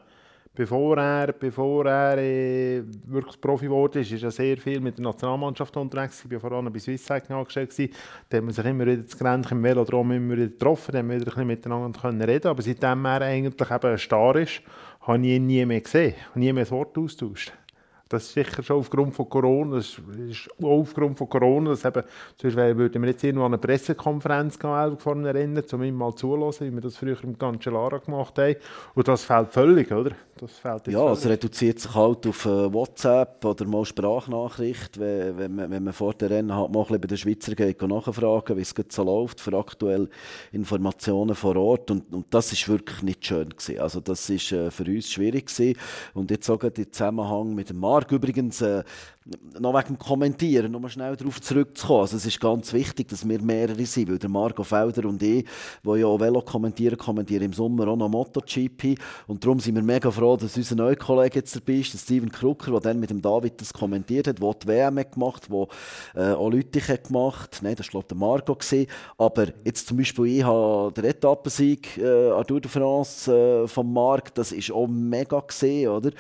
bevor 0.56 0.98
er, 0.98 1.34
bevor 1.34 1.86
er 1.86 2.18
äh, 2.18 2.82
wirklich 3.06 3.40
Profi 3.40 3.66
geworden 3.66 4.02
ist, 4.02 4.12
ist 4.12 4.24
er 4.24 4.32
sehr 4.32 4.58
viel 4.58 4.80
mit 4.80 4.98
der 4.98 5.04
Nationalmannschaft 5.04 5.76
unterwegs. 5.78 6.24
Ich 6.24 6.32
war 6.32 6.40
vor 6.40 6.54
allem 6.54 6.72
bei 6.72 6.80
Swiss 6.80 7.06
Cycling 7.06 7.38
angestellt. 7.38 7.92
Da 8.30 8.38
haben 8.38 8.48
wir 8.48 8.54
sich 8.54 8.66
immer 8.66 8.86
wieder 8.86 9.04
das 9.04 9.18
Grenzen 9.18 9.58
im 9.58 9.64
Velodrom 9.64 10.12
immer 10.12 10.36
wieder 10.36 10.48
getroffen, 10.48 10.94
da 10.94 11.00
haben 11.00 11.10
wir 11.10 11.20
wieder 11.20 11.32
ein 11.32 11.34
bisschen 11.34 11.48
miteinander 11.48 12.00
können 12.00 12.22
reden 12.22 12.48
Aber 12.48 12.62
seitdem 12.62 13.06
er 13.06 13.22
eigentlich 13.22 13.70
eben 13.70 13.92
ein 13.92 13.98
Star 13.98 14.36
ist, 14.38 14.62
habe 15.06 15.20
ich 15.26 15.34
ihn 15.34 15.46
nie 15.46 15.66
mehr 15.66 15.82
gesehen, 15.82 16.16
nie 16.34 16.52
mehr 16.52 16.66
ein 16.66 16.72
Wort 16.72 16.98
austauscht. 16.98 17.54
Das 18.08 18.26
ist 18.26 18.34
sicher 18.34 18.62
schon 18.62 18.78
aufgrund 18.78 19.16
von 19.16 19.28
Corona, 19.28 19.78
das 19.78 20.00
ist 20.30 20.48
auch 20.62 20.82
aufgrund 20.82 21.18
von 21.18 21.28
Corona, 21.28 21.72
dass 21.72 21.86
eben, 21.86 22.04
sonst 22.40 22.56
würden 22.56 23.02
wir 23.02 23.10
jetzt 23.10 23.24
irgendwo 23.24 23.46
eine 23.46 23.58
Pressekonferenz 23.58 24.60
gehen, 24.60 25.00
vor 25.00 25.14
einem 25.14 25.26
Rennen, 25.26 25.64
um 25.72 25.92
mal 25.98 26.14
zulassen, 26.14 26.68
wie 26.68 26.74
wir 26.76 26.82
das 26.82 26.98
früher 26.98 27.18
im 27.24 27.36
Cancellara 27.36 27.98
gemacht 27.98 28.38
haben. 28.38 28.58
Und 28.94 29.08
das 29.08 29.24
fällt 29.24 29.52
völlig, 29.52 29.92
oder? 29.92 30.12
Das 30.38 30.52
fällt 30.52 30.88
ja, 30.88 31.12
es 31.14 31.26
reduziert 31.26 31.80
sich 31.80 31.96
halt 31.96 32.28
auf 32.28 32.46
äh, 32.46 32.72
WhatsApp 32.72 33.44
oder 33.44 33.66
mal 33.66 33.86
Sprachnachricht, 33.86 35.00
wenn, 35.00 35.38
wenn, 35.40 35.56
man, 35.56 35.72
wenn 35.72 35.84
man 35.86 35.94
vor 35.94 36.14
dem 36.14 36.28
Rennen 36.28 36.54
halt 36.54 36.72
mal 36.72 36.82
ein 36.82 36.86
bisschen 36.86 37.02
bei 37.02 37.08
den 37.08 37.18
Schweizer 37.18 37.56
geht, 37.56 37.82
nachfragen, 37.82 38.58
wie 38.58 38.62
es 38.62 38.76
so 38.90 39.04
läuft, 39.04 39.42
für 39.42 39.58
aktuelle 39.58 40.10
Informationen 40.52 41.34
vor 41.34 41.56
Ort. 41.56 41.90
Und, 41.90 42.14
und 42.14 42.32
das 42.32 42.52
ist 42.52 42.68
wirklich 42.68 43.02
nicht 43.02 43.26
schön 43.26 43.50
gewesen. 43.50 43.80
Also 43.80 44.00
das 44.00 44.30
ist 44.30 44.52
äh, 44.52 44.70
für 44.70 44.84
uns 44.84 45.10
schwierig 45.10 45.48
gewesen. 45.48 45.80
Und 46.14 46.30
jetzt 46.30 46.46
sogar 46.46 46.70
der 46.70 46.92
Zusammenhang 46.92 47.56
mit 47.56 47.70
dem 47.70 47.80
Markt 47.80 47.95
Marc 47.96 48.12
übrigens 48.12 48.62
äh, 48.62 48.84
noch 49.60 49.74
wegen 49.74 49.96
dem 49.96 50.00
Kommentieren, 50.00 50.72
noch 50.72 50.80
mal 50.80 50.90
schnell 50.90 51.16
darauf 51.16 51.42
zurückzukommen. 51.42 52.02
Also 52.02 52.18
es 52.18 52.26
ist 52.26 52.40
ganz 52.40 52.72
wichtig, 52.74 53.08
dass 53.08 53.28
wir 53.28 53.42
mehrere 53.42 53.86
sind, 53.86 54.10
weil 54.10 54.20
der 54.20 54.30
Marco 54.30 54.64
Felder 54.64 55.08
und 55.10 55.22
ich, 55.24 55.46
die 55.84 55.90
ja 56.00 56.06
auch 56.06 56.20
Velo 56.20 56.42
kommentieren, 56.42 56.98
kommentieren 56.98 57.44
im 57.44 57.54
Sommer 57.54 57.88
auch 57.88 57.96
noch 57.96 58.10
MotoGP 58.10 59.00
und 59.28 59.44
darum 59.44 59.60
sind 59.60 59.76
wir 59.76 59.82
mega 59.82 60.12
froh, 60.12 60.38
dass 60.38 60.56
unser 60.56 60.76
neuer 60.76 60.96
Kollege 60.96 61.40
jetzt 61.40 61.56
dabei 61.56 61.80
ist, 61.80 61.98
Steven 61.98 62.32
Krucker, 62.32 62.72
der 62.72 62.80
dann 62.82 63.00
mit 63.00 63.10
dem 63.10 63.22
David 63.22 63.60
das 63.60 63.74
kommentiert 63.74 64.28
hat, 64.28 64.42
der 64.42 64.54
die 64.54 64.68
WM 64.68 64.96
gemacht 64.96 65.50
hat, 65.50 65.68
der 66.16 66.32
äh, 66.32 66.34
auch 66.34 66.50
Lüttich 66.50 66.88
hat 66.88 67.06
gemacht 67.06 67.60
Nein, 67.62 67.76
das 67.76 67.94
war 67.94 68.04
der 68.04 68.18
Marco. 68.18 68.56
Gewesen. 68.56 68.88
Aber 69.18 69.48
jetzt 69.64 69.88
zum 69.88 69.98
Beispiel, 69.98 70.26
ich 70.26 70.44
habe 70.44 70.94
den 70.94 71.06
Etappensieg 71.06 71.98
äh, 71.98 72.32
an 72.32 72.46
Tour 72.46 72.62
de 72.62 72.70
France 72.70 73.32
äh, 73.32 73.68
vom 73.68 73.92
Marc, 73.92 74.34
das 74.36 74.52
ist 74.52 74.72
auch 74.72 74.88
mega 74.88 75.40
gesehen, 75.40 75.90
oder? 75.90 76.12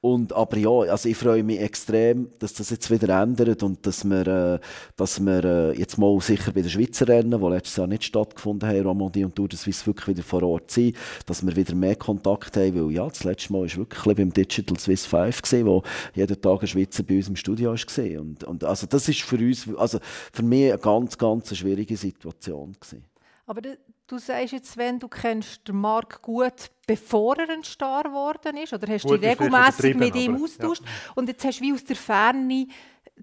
Und, 0.00 0.32
aber 0.32 0.56
ja, 0.56 0.70
also 0.70 1.08
ich 1.08 1.16
freue 1.16 1.44
mich 1.44 1.60
extrem, 1.60 2.28
dass 2.40 2.51
das 2.54 2.70
jetzt 2.70 2.90
wieder 2.90 3.20
ändert 3.20 3.62
und 3.62 3.86
dass 3.86 4.04
wir, 4.04 4.26
äh, 4.26 4.58
dass 4.96 5.20
wir 5.20 5.44
äh, 5.44 5.78
jetzt 5.78 5.98
mal 5.98 6.18
sicher 6.20 6.52
bei 6.52 6.62
den 6.62 6.70
Schweizer 6.70 7.08
Rennen, 7.08 7.40
die 7.40 7.48
letztes 7.48 7.76
Jahr 7.76 7.86
nicht 7.86 8.04
stattgefunden 8.04 8.68
haben, 8.68 8.82
Romandie 8.82 9.24
und 9.24 9.34
Tour 9.34 9.48
de 9.48 9.58
Suisse 9.58 9.86
wirklich 9.86 10.08
wieder 10.08 10.22
vor 10.22 10.42
Ort 10.42 10.70
sind, 10.70 10.96
dass 11.26 11.44
wir 11.44 11.54
wieder 11.56 11.74
mehr 11.74 11.96
Kontakt 11.96 12.56
haben, 12.56 12.74
weil 12.74 12.94
ja, 12.94 13.08
das 13.08 13.24
letzte 13.24 13.52
Mal 13.52 13.62
war 13.62 13.76
wirklich 13.76 14.16
beim 14.16 14.32
Digital 14.32 14.78
Swiss 14.78 15.06
5 15.06 15.42
gesehen, 15.42 15.66
wo 15.66 15.82
jeden 16.14 16.40
Tag 16.40 16.62
ein 16.62 16.68
Schweizer 16.68 17.02
bei 17.02 17.16
uns 17.16 17.28
im 17.28 17.36
Studio 17.36 17.72
war. 17.72 18.20
Und, 18.20 18.44
und 18.44 18.64
also 18.64 18.86
das 18.86 19.08
ist 19.08 19.22
für 19.22 19.36
uns, 19.36 19.68
also 19.76 19.98
für 20.32 20.42
mich 20.42 20.72
eine 20.72 20.78
ganz, 20.78 21.16
ganz 21.18 21.56
schwierige 21.56 21.96
Situation 21.96 22.72
gewesen. 22.72 23.04
Aber 23.46 23.60
du 24.12 24.18
sagst 24.18 24.52
jetzt, 24.52 24.76
wenn 24.76 24.98
du 24.98 25.08
kennst 25.08 25.66
den 25.66 25.76
Marc 25.76 26.20
gut, 26.20 26.70
bevor 26.86 27.38
er 27.38 27.48
ein 27.48 27.64
Star 27.64 28.02
geworden 28.02 28.56
ist, 28.58 28.72
oder 28.72 28.86
hast 28.92 29.08
du 29.08 29.16
dich 29.16 29.30
regelmäßig 29.30 29.96
mit 29.96 30.14
ihm 30.14 30.42
austauscht 30.42 30.82
ja. 30.84 31.12
und 31.14 31.28
jetzt 31.28 31.44
hast 31.44 31.60
du 31.60 31.64
wie 31.64 31.72
aus 31.72 31.84
der 31.84 31.96
Ferne 31.96 32.66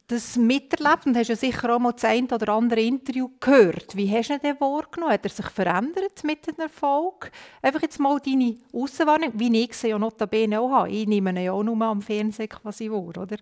das 0.07 0.37
miterlebt 0.37 1.05
und 1.05 1.15
hast 1.15 1.27
ja 1.27 1.35
sicher 1.35 1.75
auch 1.75 1.79
mal 1.79 1.91
das 1.91 2.05
ein 2.05 2.25
oder 2.25 2.53
andere 2.53 2.81
Interview 2.81 3.29
gehört. 3.39 3.95
Wie 3.95 4.09
hast 4.11 4.29
du 4.29 4.39
denn 4.39 4.59
wahrgenommen? 4.59 5.13
Hat 5.13 5.23
er 5.23 5.29
sich 5.29 5.45
verändert 5.47 6.23
mit 6.23 6.47
dem 6.47 6.55
Erfolg? 6.57 7.31
Einfach 7.61 7.81
jetzt 7.81 7.99
mal 7.99 8.19
deine 8.19 8.57
Aussenwahrnehmung, 8.73 9.39
wie 9.39 9.63
ich 9.63 9.73
sie 9.73 9.89
ja 9.89 9.99
notabene 9.99 10.59
auch 10.59 10.71
habe. 10.71 10.89
Ich 10.89 11.07
nehme 11.07 11.31
ihn 11.31 11.37
ja 11.37 11.51
auch 11.51 11.63
nur 11.63 11.79
am 11.81 12.01
Fernsehen 12.01 12.49
quasi 12.49 12.89
wahr, 12.89 13.17
oder? 13.17 13.37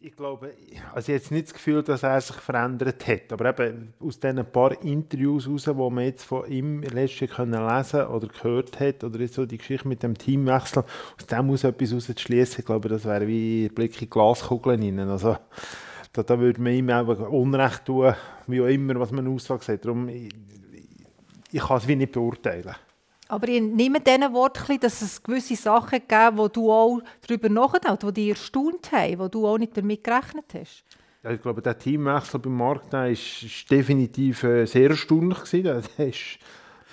Ich 0.00 0.14
glaube, 0.14 0.54
also 0.94 1.10
jetzt 1.10 1.32
nicht 1.32 1.48
das 1.48 1.54
Gefühl, 1.54 1.82
dass 1.82 2.04
er 2.04 2.20
sich 2.20 2.36
verändert 2.36 3.04
hat, 3.08 3.32
aber 3.32 3.58
eben 3.58 3.94
aus 3.98 4.20
diesen 4.20 4.46
paar 4.46 4.80
Interviews 4.84 5.48
raus, 5.48 5.64
die 5.64 5.72
man 5.72 6.04
jetzt 6.04 6.22
von 6.22 6.48
ihm 6.48 6.82
letztes 6.82 7.36
Jahr 7.36 7.46
lesen 7.46 8.06
oder 8.06 8.28
gehört 8.28 8.78
hat, 8.78 9.02
oder 9.02 9.26
so 9.26 9.44
die 9.44 9.58
Geschichte 9.58 9.88
mit 9.88 10.04
dem 10.04 10.16
Teamwechsel, 10.16 10.84
aus 11.18 11.26
dem 11.26 11.46
muss 11.46 11.64
etwas 11.64 11.92
rauszuschließen, 11.92 12.60
ich 12.60 12.66
glaube, 12.66 12.88
das 12.88 13.06
wäre 13.06 13.26
wie 13.26 13.68
Blick 13.70 14.00
in 14.00 14.08
Glaskugeln 14.08 14.82
rein. 14.82 15.00
Also, 15.00 15.36
da, 16.12 16.22
da 16.22 16.38
würde 16.38 16.62
man 16.62 16.74
ihm 16.74 16.90
auch 16.90 17.08
Unrecht 17.30 17.84
tun, 17.84 18.14
wie 18.46 18.60
auch 18.60 18.66
immer, 18.66 19.00
was 19.00 19.10
man 19.10 19.26
aussagt. 19.26 19.68
Darum, 19.84 20.08
ich, 20.08 20.28
ich 21.50 21.60
kann 21.60 21.78
es 21.78 21.88
wie 21.88 21.96
nicht 21.96 22.12
beurteilen. 22.12 22.76
Aber 23.28 23.46
ich 23.48 23.60
nehme 23.60 24.00
diesen 24.00 24.32
Wort, 24.32 24.58
dass 24.80 25.02
es 25.02 25.22
gewisse 25.22 25.54
Sachen 25.54 26.00
gegeben 26.00 26.38
wo 26.38 26.48
du 26.48 26.72
auch 26.72 27.00
darüber 27.26 27.50
nachdenkst, 27.50 28.06
die 28.06 28.12
dich 28.12 28.28
erstaunt 28.30 28.90
haben, 28.90 29.18
wo 29.18 29.28
du 29.28 29.46
auch 29.46 29.58
nicht 29.58 29.76
damit 29.76 30.02
gerechnet 30.02 30.46
hast. 30.54 30.82
Ja, 31.22 31.32
ich 31.32 31.42
glaube, 31.42 31.60
der 31.60 31.78
Teamwechsel 31.78 32.40
beim 32.40 32.56
Markt 32.56 32.92
war 32.92 33.08
definitiv 33.70 34.42
äh, 34.44 34.64
sehr 34.64 34.90
erstaunlich. 34.90 35.38
Gewesen. 35.40 35.82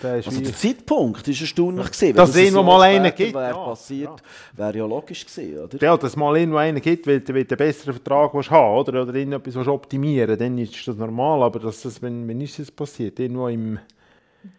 Der 0.04 0.18
ist, 0.18 0.28
also 0.28 0.42
der 0.42 0.54
Zeitpunkt 0.54 1.26
war 1.26 1.34
erstaunlich. 1.34 1.86
Gewesen. 1.92 2.16
Dass 2.16 2.30
es 2.32 2.36
irgendwo 2.36 2.64
mal 2.64 2.82
einen 2.82 3.16
gibt. 3.16 3.34
Wäre 3.34 3.50
ja, 3.52 3.54
passiert, 3.54 4.10
ja. 4.10 4.58
wäre 4.58 4.78
ja 4.80 4.86
logisch 4.86 5.26
gewesen, 5.26 5.60
oder? 5.60 5.78
Ja, 5.82 5.96
dass 5.96 6.10
es 6.10 6.16
mal 6.18 6.36
irgendwo 6.36 6.58
einen 6.58 6.82
gibt, 6.82 7.08
weil, 7.08 7.26
weil 7.30 7.46
du 7.46 7.56
einen 7.56 7.58
besseren 7.58 7.94
Vertrag 7.94 8.34
willst 8.34 8.52
haben 8.52 8.78
oder, 8.78 9.04
oder 9.04 9.16
irgendetwas 9.16 9.68
optimieren 9.68 10.38
dann 10.38 10.58
ist 10.58 10.86
das 10.86 10.98
normal. 10.98 11.44
Aber 11.44 11.60
dass 11.60 11.84
das, 11.84 12.02
wenn, 12.02 12.28
wenn 12.28 12.42
ist 12.42 12.60
das 12.60 12.72
passiert? 12.72 13.20
Irgendwo 13.20 13.48
im 13.48 13.80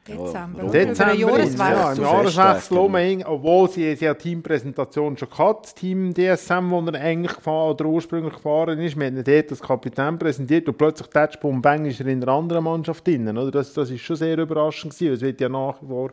Dezember. 0.06 0.64
Ja, 0.64 0.70
Dezember. 0.70 1.14
Ja, 1.14 1.92
im 1.92 2.00
Jahreswechsel, 2.00 3.24
obwohl 3.26 3.70
sie, 3.70 3.96
eine 4.00 4.18
Teampräsentation 4.18 5.16
schon 5.16 5.28
hatten, 5.30 5.62
das 5.62 5.74
Team 5.74 6.14
DSM, 6.14 6.70
wo 6.70 6.80
er 6.80 7.00
eigentlich 7.00 7.36
gefahren, 7.36 7.70
oder 7.70 7.86
ursprünglich 7.86 8.34
gefahren 8.34 8.78
ist. 8.78 8.98
Wir 8.98 9.06
haben 9.06 9.24
dort 9.24 9.50
als 9.50 9.60
Kapitän 9.60 10.18
präsentiert 10.18 10.68
und 10.68 10.78
plötzlich 10.78 11.08
Tatsch 11.08 11.38
Bum 11.40 11.60
Bang 11.60 11.86
ist 11.86 12.00
er 12.00 12.06
in 12.06 12.22
einer 12.22 12.32
anderen 12.32 12.64
Mannschaft 12.64 13.06
drin. 13.06 13.28
Oder? 13.28 13.50
Das, 13.50 13.72
das 13.72 13.90
ist 13.90 14.02
schon 14.02 14.16
sehr 14.16 14.38
überraschend 14.38 14.92
gewesen. 14.94 15.14
Es 15.14 15.20
wird 15.20 15.40
ja 15.40 15.48
nach 15.48 15.82
wie 15.82 15.86
vor 15.86 16.10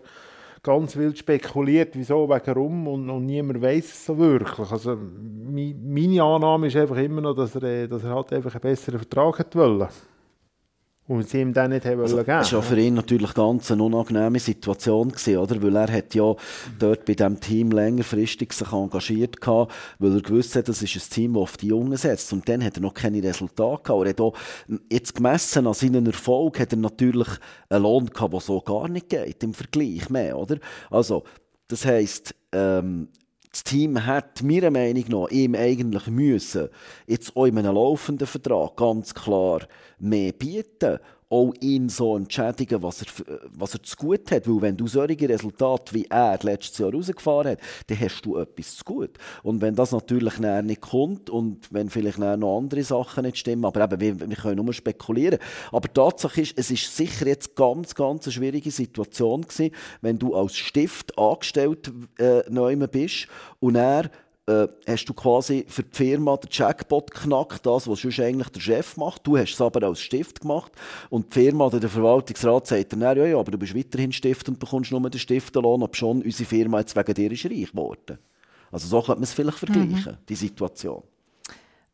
ganz 0.64 0.96
wild 0.96 1.18
spekuliert, 1.18 1.92
wieso, 1.94 2.28
warum 2.28 2.88
und, 2.88 3.10
und 3.10 3.26
niemand 3.26 3.62
weiß 3.62 3.84
es 3.84 4.06
so 4.06 4.18
wirklich. 4.18 4.72
Also 4.72 4.98
meine 4.98 6.24
Annahme 6.24 6.68
ist 6.68 6.78
einfach 6.78 6.98
immer 6.98 7.22
noch, 7.22 7.36
dass 7.36 7.54
er, 7.56 7.88
dass 7.88 8.04
er 8.04 8.16
halt 8.16 8.32
einfach 8.32 8.54
einen 8.54 8.62
besseren 8.62 9.00
Vertrag 9.00 9.40
hat 9.40 9.56
wollen. 9.56 9.88
Und 11.13 11.30
sie 11.30 11.41
ihm 11.41 11.54
dann 11.54 11.69
nicht 11.69 11.86
haben 11.86 12.02
also, 12.02 12.17
geben. 12.17 12.28
Das 12.28 12.52
war 12.54 12.63
für 12.63 12.80
ihn 12.80 12.95
natürlich 12.95 13.36
ganz 13.36 13.69
eine 13.71 13.84
unangenehme 13.84 14.39
Situation, 14.39 15.10
gewesen, 15.10 15.38
oder? 15.38 15.62
Weil 15.62 15.76
er 15.76 15.91
hat 15.91 16.15
ja 16.15 16.36
dort 16.80 17.06
bei 17.06 17.13
diesem 17.13 17.39
Team 17.39 17.69
längerfristig 17.69 18.52
sich 18.52 18.71
engagiert 18.73 19.39
gehabt, 19.39 19.71
weil 19.99 20.15
er 20.15 20.21
gewusst 20.21 20.56
hat, 20.56 20.67
das 20.67 20.82
ist 20.82 20.95
ein 20.95 21.13
Team, 21.13 21.34
das 21.34 21.43
auf 21.43 21.58
die 21.58 21.67
Jungen 21.67 21.97
setzt. 21.97 22.34
Und 22.34 22.49
dann 22.49 22.63
hat 22.63 22.78
er 22.78 22.82
noch 22.82 22.95
keine 22.95 23.21
Resultate 23.21 23.84
gehabt. 23.84 24.06
Er 24.06 24.10
hat 24.10 24.21
auch, 24.21 24.34
jetzt 24.91 25.13
gemessen 25.13 25.67
an 25.67 25.76
seinen 25.76 26.08
Erfolg, 26.08 26.60
hat 26.60 26.73
er 26.73 26.80
natürlich 26.80 27.28
einen 27.69 27.84
Lohn 27.84 28.08
gehabt, 28.08 28.34
der 28.34 28.39
so 28.39 28.60
gar 28.62 28.88
nicht 28.88 29.10
geht 29.10 29.43
im 29.43 29.54
Vergleich 29.54 30.10
mehr, 30.10 30.36
oder? 30.36 30.58
Also, 30.89 31.26
das 31.67 31.86
heisst, 31.86 32.34
ähm, 32.54 33.10
das 33.54 33.63
Team 33.63 34.04
hat 34.04 34.42
meiner 34.42 34.72
Meinung 34.72 35.06
nach 35.10 35.30
ihm 35.30 35.54
eigentlich 35.54 36.08
müssen, 36.08 36.70
jetzt 37.06 37.38
auch 37.38 37.46
in 37.46 37.58
einem 37.60 37.76
laufenden 37.76 38.26
Vertrag 38.26 38.76
ganz 38.76 39.13
klar 39.13 39.62
mehr 40.00 40.34
bieten 40.34 40.98
auch 41.34 41.54
ihn 41.62 41.89
so 41.89 42.15
entschädigen, 42.15 42.84
was 42.84 43.02
er, 43.02 43.08
was 43.50 43.74
er 43.74 43.82
zu 43.82 43.96
gut 43.98 44.30
hat. 44.30 44.48
Weil 44.48 44.62
wenn 44.62 44.78
du 44.78 44.88
solche 44.88 45.28
Resultate 45.28 45.93
wie 45.96 46.06
er 46.06 46.38
letztes 46.43 46.78
Jahr 46.78 46.93
rausgefahren 46.93 47.54
hat, 47.54 47.60
dann 47.88 48.00
hast 48.00 48.22
du 48.22 48.38
etwas 48.38 48.76
zu 48.76 48.84
gut. 48.84 49.17
Und 49.41 49.62
wenn 49.62 49.74
das 49.74 49.91
natürlich 49.91 50.38
nicht 50.38 50.82
kommt 50.82 51.32
und 51.32 51.74
wenn 51.74 51.89
vielleicht 51.89 52.19
noch 52.19 52.58
andere 52.58 52.84
Sachen 52.84 53.26
nicht 53.26 53.38
stimmen, 53.38 53.65
aber 53.65 53.84
eben, 53.84 54.00
wir, 54.00 54.30
wir 54.30 54.38
können 54.38 54.63
nur 54.63 54.74
spekulieren. 54.74 55.39
Aber 55.72 55.91
Tatsache 55.91 56.41
ist, 56.41 56.54
es 56.56 56.69
ist 56.69 56.96
sicher 56.96 57.26
jetzt 57.26 57.56
ganz, 57.56 57.96
ganz 57.96 58.26
eine 58.26 58.34
schwierige 58.34 58.69
Situation 58.69 59.41
gewesen, 59.41 59.74
wenn 60.02 60.19
du 60.19 60.36
als 60.36 60.56
Stift 60.56 61.17
angestellt 61.17 61.91
äh, 62.19 62.43
bist 62.91 63.28
und 63.60 63.76
er 63.76 64.12
äh, 64.46 64.68
hast 64.88 65.06
du 65.06 65.14
quasi 65.14 65.66
für 65.68 65.84
die 65.84 65.96
Firma 65.96 66.36
den 66.38 66.50
Jackpot 66.52 67.12
knackt, 67.12 67.66
das, 67.66 67.88
was 67.88 68.02
sonst 68.02 68.20
eigentlich 68.20 68.50
der 68.50 68.60
Chef 68.60 68.98
macht. 68.98 69.26
Du 69.26 69.38
hast 69.38 69.54
es 69.54 69.62
aber 69.62 69.88
als 69.88 70.02
Stift 70.02 70.42
gemacht. 70.42 70.72
Und 71.10 71.34
die 71.34 71.40
Firma 71.40 71.68
oder 71.68 71.80
der 71.80 71.90
Verwaltungsrat 71.90 72.68
sagt 72.68 72.94
dann, 72.94 73.02
ja, 73.02 73.14
ja, 73.14 73.38
aber 73.38 73.52
du 73.52 73.58
bist 73.58 73.76
weiterhin 73.76 74.12
Stift 74.12 74.50
und 74.50 74.60
bekommst 74.60 74.92
nur 74.92 75.10
den 75.10 75.20
Stiftenlohn, 75.20 75.84
ob 75.84 75.96
schon 75.96 76.22
unsere 76.22 76.48
Firma 76.48 76.80
jetzt 76.80 76.96
wegen 76.96 77.14
dir 77.14 77.32
ist 77.32 77.46
reich 77.46 77.72
geworden. 77.72 78.20
Also 78.72 78.88
so 78.88 78.98
könnte 78.98 79.20
man 79.20 79.24
es 79.24 79.34
vielleicht 79.34 79.60
vergleichen, 79.60 80.14
mhm. 80.14 80.26
die 80.28 80.36
Situation. 80.36 81.04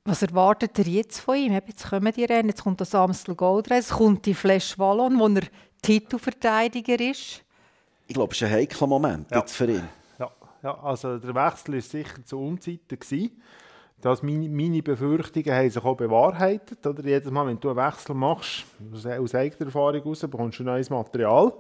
Was 0.06 0.22
erwartet 0.24 0.78
ihr 0.80 0.86
jetzt 0.86 1.20
von 1.20 1.36
ihm? 1.36 1.54
Jetzt 1.54 1.88
kommen 1.88 2.12
die 2.14 2.24
Rennen, 2.24 2.50
jetzt 2.50 2.64
kommt 2.64 2.82
das 2.82 2.96
Amstel 2.96 3.36
Gold 3.36 3.70
Race, 3.70 3.90
kommt 3.90 4.26
die 4.26 4.34
Flash 4.34 4.80
Wallon, 4.80 5.20
wo 5.20 5.28
er 5.28 5.44
Titelverteidiger 5.82 7.00
ist. 7.00 7.44
Ich 8.08 8.16
glaube, 8.16 8.34
es 8.34 8.42
ist 8.42 8.48
ein 8.48 8.54
heikler 8.54 8.88
Moment 8.88 9.30
ja. 9.30 9.40
jetzt 9.40 9.56
für 9.56 9.70
ihn. 9.70 9.99
Ja, 10.64 10.78
also 10.84 11.18
der 11.18 11.36
Wechsel 11.36 11.76
war 11.76 11.82
sicher 11.82 12.26
zu 12.26 12.40
Unzeiten. 12.40 13.00
Gewesen. 13.00 13.42
Das 14.02 14.24
meine, 14.24 14.48
meine 14.48 14.82
Befürchtungen 14.82 15.54
haben 15.54 15.70
sich 15.70 15.84
auch 15.84 15.98
bewahrheitet. 15.98 16.86
Oder? 16.86 17.04
Jedes 17.04 17.32
Mal, 17.32 17.48
wenn 17.48 17.60
du 17.60 17.70
einen 17.70 17.78
Wechsel 17.78 18.16
machst, 18.16 18.66
aus 18.94 19.36
eigener 19.36 19.66
Erfahrung 19.66 20.02
heraus, 20.02 20.22
bekommst 20.22 20.60
du 20.60 20.64
neues 20.64 20.90
Material. 20.90 21.52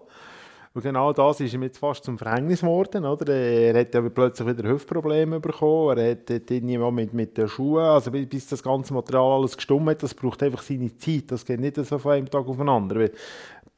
Und 0.73 0.83
genau 0.83 1.11
das 1.11 1.39
ist 1.39 1.53
ihm 1.53 1.63
jetzt 1.63 1.79
fast 1.79 2.03
zum 2.03 2.17
Verhängnis 2.17 2.61
geworden. 2.61 3.03
Oder? 3.03 3.33
Er 3.33 3.81
hat 3.81 3.95
aber 3.95 4.09
plötzlich 4.09 4.47
wieder 4.47 4.69
Hüftprobleme 4.69 5.39
bekommen. 5.39 5.97
Er 5.97 6.11
hat 6.11 6.29
irgendjemand 6.29 6.95
mit, 6.95 7.13
mit 7.13 7.37
den 7.37 7.47
Schuhen, 7.47 7.83
also 7.83 8.11
bis 8.11 8.47
das 8.47 8.61
ganze 8.61 8.93
Material 8.93 9.39
alles 9.39 9.57
gestummt 9.57 9.89
hat, 9.89 10.03
das 10.03 10.13
braucht 10.13 10.43
einfach 10.43 10.61
seine 10.61 10.95
Zeit. 10.97 11.31
Das 11.31 11.43
geht 11.43 11.59
nicht 11.59 11.75
so 11.75 11.97
von 11.97 12.11
einem 12.13 12.29
Tag 12.29 12.47
auf 12.47 12.57
den 12.57 12.69
anderen. 12.69 13.09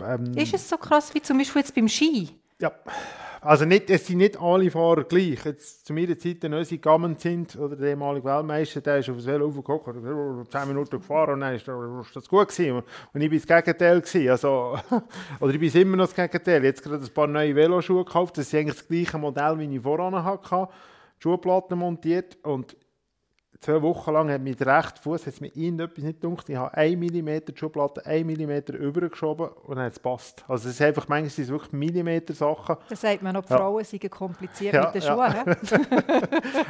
Ähm, 0.04 0.34
ist 0.36 0.54
es 0.54 0.68
so 0.68 0.78
krass 0.78 1.14
wie 1.14 1.22
zum 1.22 1.38
Beispiel 1.38 1.62
jetzt 1.62 1.74
beim 1.74 1.88
Ski? 1.88 2.30
Ja, 2.60 2.72
also 3.44 3.66
nicht, 3.66 3.90
es 3.90 4.06
sind 4.06 4.20
nicht 4.20 4.40
alle 4.40 4.70
Fahrer 4.70 5.04
gleich. 5.04 5.44
Jetzt, 5.44 5.88
zu 5.88 5.94
meiner 5.94 6.18
Zeit, 6.18 6.44
der 6.44 6.52
Ösi 6.52 6.78
Gammen 6.78 7.16
sind, 7.18 7.56
oder 7.56 7.76
der 7.76 7.90
ehemalige 7.90 8.24
Weltmeister, 8.26 8.82
der 8.82 9.00
ist 9.00 9.10
auf 9.10 9.16
das 9.16 9.26
Velo 9.26 9.48
aufgeguckt, 9.48 9.88
hat 9.88 9.96
10 9.96 10.68
Minuten 10.68 11.00
gefahren 11.00 11.34
und 11.34 11.40
dann 11.42 11.56
ist 11.56 11.68
das 11.68 12.28
gut 12.28 12.50
gewesen. 12.50 12.84
Und 13.14 13.22
ich 13.22 13.32
war 13.32 13.56
das 13.56 13.66
Gegenteil. 13.66 14.02
Gewesen. 14.02 14.30
Also, 14.30 14.78
oder 15.40 15.54
ich 15.54 15.60
bin 15.60 15.82
immer 15.82 15.98
noch 15.98 16.06
das 16.06 16.16
Gegenteil. 16.16 16.64
Jetzt 16.64 16.84
gerade 16.84 17.04
ein 17.04 17.14
paar 17.14 17.28
neue 17.28 17.56
Veloschuhe 17.56 18.06
gekauft. 18.06 18.38
Das 18.38 18.46
ist 18.46 18.54
eigentlich 18.54 18.78
das 18.78 18.88
gleiche 18.88 19.18
Modell, 19.18 19.58
wie 19.58 19.76
ich 19.76 19.82
voran 19.82 20.24
hatte. 20.24 20.68
Schuhplatten 21.18 21.78
montiert 21.78 22.38
und 22.44 22.76
zwei 23.62 23.80
Wochen 23.84 24.12
lang 24.12 24.32
hat 24.32 24.42
mit 24.42 24.66
rechten 24.66 25.00
Fuß 25.02 25.28
hat 25.28 25.40
mir 25.40 25.56
irgendetwas 25.56 26.04
nicht 26.04 26.20
gedacht. 26.20 26.50
Ich 26.50 26.56
habe 26.56 26.76
1 26.76 27.00
mm 27.00 27.56
Schublade 27.56 28.04
1 28.06 28.26
mm 28.26 28.74
übergeschoben 28.76 29.50
und 29.50 29.76
dann 29.76 29.86
hat 29.86 29.94
es 29.94 30.00
passt. 30.00 30.44
Also 30.48 30.68
es 30.68 30.76
ist 30.76 30.82
einfach, 30.82 31.08
manchmal 31.08 31.30
sind 31.30 31.46
es 31.46 31.52
wirklich 31.52 31.72
Millimeter-Sachen. 31.72 32.78
Da 32.90 32.96
sagt 32.96 33.22
man, 33.22 33.38
ob 33.38 33.48
ja. 33.50 33.58
Frauen 33.58 33.84
sind 33.84 34.10
kompliziert 34.10 34.74
ja, 34.74 34.86
mit 34.86 34.96
den 34.96 35.02
Schuhen. 35.04 35.34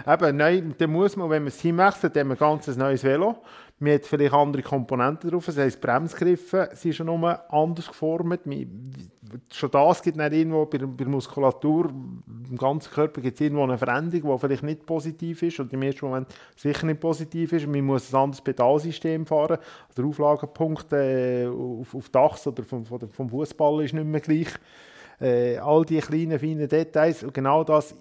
Ja. 0.06 0.14
Eben, 0.14 0.38
nein, 0.38 0.76
dann 0.78 0.92
muss 0.92 1.16
man, 1.16 1.30
wenn 1.30 1.44
man 1.44 1.48
es 1.48 1.62
hinwechselt, 1.62 2.14
dann 2.16 2.30
haben 2.30 2.38
wir 2.38 2.46
ein 2.46 2.58
ganz 2.58 2.76
neues 2.76 3.04
Velo. 3.04 3.38
Man 3.82 3.94
hat 3.94 4.06
vielleicht 4.06 4.32
andere 4.32 4.62
Komponenten 4.62 5.32
drauf, 5.32 5.48
das 5.48 5.58
heisst, 5.58 5.82
Bremsgriffe 5.82 6.70
sind 6.74 6.94
schon 6.94 7.08
nur 7.08 7.52
anders 7.52 7.88
geformt. 7.88 8.42
Schon 9.52 9.72
das 9.72 10.04
gibt 10.04 10.20
es 10.20 10.32
irgendwo 10.32 10.68
bei, 10.68 10.78
bei 10.78 11.04
der 11.04 11.08
Muskulatur, 11.08 11.90
im 11.90 12.58
ganzen 12.60 12.92
Körper 12.92 13.22
gibt 13.22 13.34
es 13.34 13.42
irgendwo 13.42 13.64
eine 13.64 13.80
Veränderung, 13.80 14.34
die 14.34 14.40
vielleicht 14.40 14.62
nicht 14.62 14.86
positiv 14.86 15.42
ist 15.42 15.60
oder 15.60 15.74
im 15.74 15.82
ersten 15.82 16.06
Moment 16.06 16.28
sicher 16.56 16.86
nicht 16.86 17.00
positiv 17.00 17.54
ist. 17.54 17.66
Man 17.66 17.84
muss 17.84 18.14
ein 18.14 18.22
anderes 18.22 18.42
Pedalsystem 18.42 19.26
fahren. 19.26 19.58
Der 19.98 20.06
Auflagepunkt 20.06 20.94
äh, 20.94 21.48
auf, 21.48 21.96
auf 21.96 22.10
der 22.10 22.22
Achse 22.22 22.50
oder 22.50 22.62
vom, 22.62 22.86
vom 22.86 23.30
Fußball 23.30 23.84
ist 23.84 23.96
nicht 23.96 24.06
mehr 24.06 24.22
gleich. 24.22 24.50
Äh, 25.20 25.58
all 25.58 25.86
diese 25.86 26.06
kleinen, 26.06 26.38
feinen 26.38 26.70
Details 26.70 27.24
und 27.24 27.34
genau 27.34 27.64
das 27.64 27.96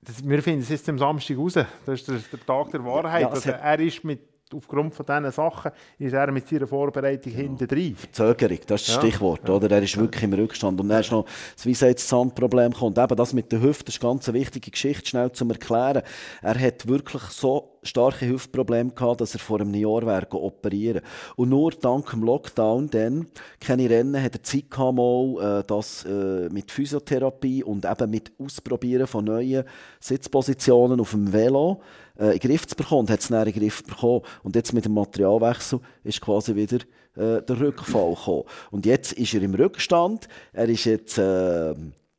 das, 0.00 0.26
wir 0.26 0.42
finden 0.42 0.60
es 0.60 0.68
jetzt 0.68 0.88
am 0.88 0.98
Samstag 0.98 1.36
raus. 1.36 1.54
Das 1.54 2.00
ist 2.00 2.08
der, 2.08 2.16
der 2.16 2.46
Tag 2.46 2.70
der 2.70 2.84
Wahrheit. 2.84 3.22
Ja, 3.22 3.28
also, 3.30 3.50
er 3.50 3.80
ist 3.80 4.04
mit 4.04 4.20
aufgrund 4.54 4.94
von 4.94 5.06
diesen 5.06 5.30
Sachen 5.30 5.72
ist 5.98 6.12
er 6.12 6.30
mit 6.32 6.48
seiner 6.48 6.66
Vorbereitung 6.66 7.32
ja. 7.32 7.38
hinten 7.38 7.66
drin. 7.66 7.96
Verzögerung, 7.96 8.58
das 8.66 8.82
ist 8.82 8.88
das 8.88 8.94
ja. 8.96 9.00
Stichwort, 9.00 9.48
oder? 9.48 9.70
Er 9.70 9.82
ist 9.82 9.96
wirklich 9.96 10.22
im 10.22 10.32
Rückstand. 10.32 10.80
Und 10.80 10.88
dann 10.88 11.00
ist 11.00 11.12
noch 11.12 11.26
das 11.54 11.66
Weisheitszahn-Problem 11.66 12.72
kommt. 12.72 12.98
Eben 12.98 13.16
das 13.16 13.32
mit 13.32 13.52
der 13.52 13.60
Hüfte, 13.60 13.86
das 13.86 13.96
ist 13.96 14.04
eine 14.04 14.12
ganz 14.12 14.32
wichtige 14.32 14.70
Geschichte, 14.70 15.08
schnell 15.08 15.32
zu 15.32 15.48
erklären. 15.48 16.02
Er 16.42 16.58
hat 16.58 16.86
wirklich 16.86 17.22
so 17.22 17.78
starke 17.82 18.28
Hüftprobleme 18.28 18.90
gehabt, 18.90 19.20
dass 19.20 19.34
er 19.34 19.40
vor 19.40 19.60
einem 19.60 19.74
Jahr 19.74 20.04
wäre 20.06 20.26
operieren 20.32 21.02
Und 21.36 21.50
nur 21.50 21.70
dank 21.70 22.10
dem 22.10 22.22
Lockdown 22.22 22.90
dann, 22.90 23.26
keine 23.60 23.88
Rennen, 23.88 24.22
hat 24.22 24.34
er 24.34 24.42
Zeit 24.42 24.70
gehabt, 24.70 24.96
mal, 24.96 25.60
äh, 25.60 25.64
das 25.66 26.04
äh, 26.04 26.48
mit 26.50 26.70
Physiotherapie 26.70 27.62
und 27.62 27.84
eben 27.84 28.10
mit 28.10 28.32
Ausprobieren 28.38 29.06
von 29.06 29.24
neuen 29.24 29.64
Sitzpositionen 30.00 31.00
auf 31.00 31.12
dem 31.12 31.32
Velo 31.32 31.80
äh, 32.18 32.24
in 32.32 32.38
den 32.38 32.50
Griff 32.50 32.66
zu 32.66 32.76
bekommen 32.76 33.00
und 33.00 33.10
hat 33.10 33.20
es 33.20 33.28
dann 33.28 33.46
in 33.46 33.52
den 33.52 33.60
Griff 33.62 33.84
bekommen. 33.84 34.22
Und 34.42 34.56
jetzt 34.56 34.72
mit 34.72 34.84
dem 34.84 34.94
Materialwechsel 34.94 35.80
ist 36.04 36.20
quasi 36.20 36.54
wieder 36.54 36.78
äh, 37.16 37.42
der 37.42 37.60
Rückfall 37.60 38.14
gekommen. 38.14 38.44
Und 38.70 38.86
jetzt 38.86 39.12
ist 39.12 39.34
er 39.34 39.42
im 39.42 39.54
Rückstand. 39.54 40.28
Er 40.52 40.68
ist 40.68 40.84
jetzt 40.84 41.18
äh, 41.18 41.74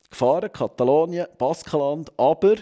gefahren, 0.10 0.52
Katalonien, 0.52 1.28
Baskenland, 1.38 2.12
aber 2.18 2.56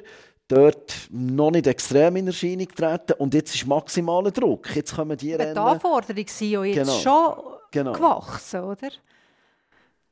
dort 0.48 0.94
noch 1.12 1.52
nicht 1.52 1.68
extrem 1.68 2.16
in 2.16 2.28
Erscheinung 2.28 2.68
getreten 2.68 3.14
und 3.18 3.34
jetzt 3.34 3.54
ist 3.54 3.68
maximaler 3.68 4.32
Druck. 4.32 4.74
Jetzt 4.76 4.96
kommen 4.96 5.18
die 5.18 5.34
Rennen... 5.34 5.54
Die 5.54 5.60
Anforderungen 5.60 6.28
sind 6.28 6.50
ja 6.52 6.64
jetzt 6.64 6.78
Genau. 7.04 7.34
schon 7.34 7.54
Genau. 7.72 7.92
gewachsen, 7.92 8.62
oder? 8.62 8.90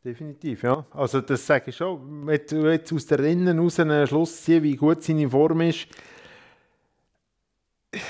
Definitiv, 0.03 0.61
ja. 0.63 0.85
Also 0.91 1.21
das 1.21 1.45
sage 1.45 1.69
ich 1.69 1.77
schon. 1.77 2.27
Wenn 2.27 2.41
du 2.47 2.69
jetzt 2.69 2.93
aus 2.93 3.05
der 3.07 3.19
Rennen 3.19 3.57
raus 3.57 3.79
einen 3.79 4.05
Schluss 4.05 4.43
ziehen, 4.43 4.61
wie 4.61 4.75
gut 4.75 5.01
seine 5.01 5.29
Form 5.29 5.61
ist, 5.61 5.87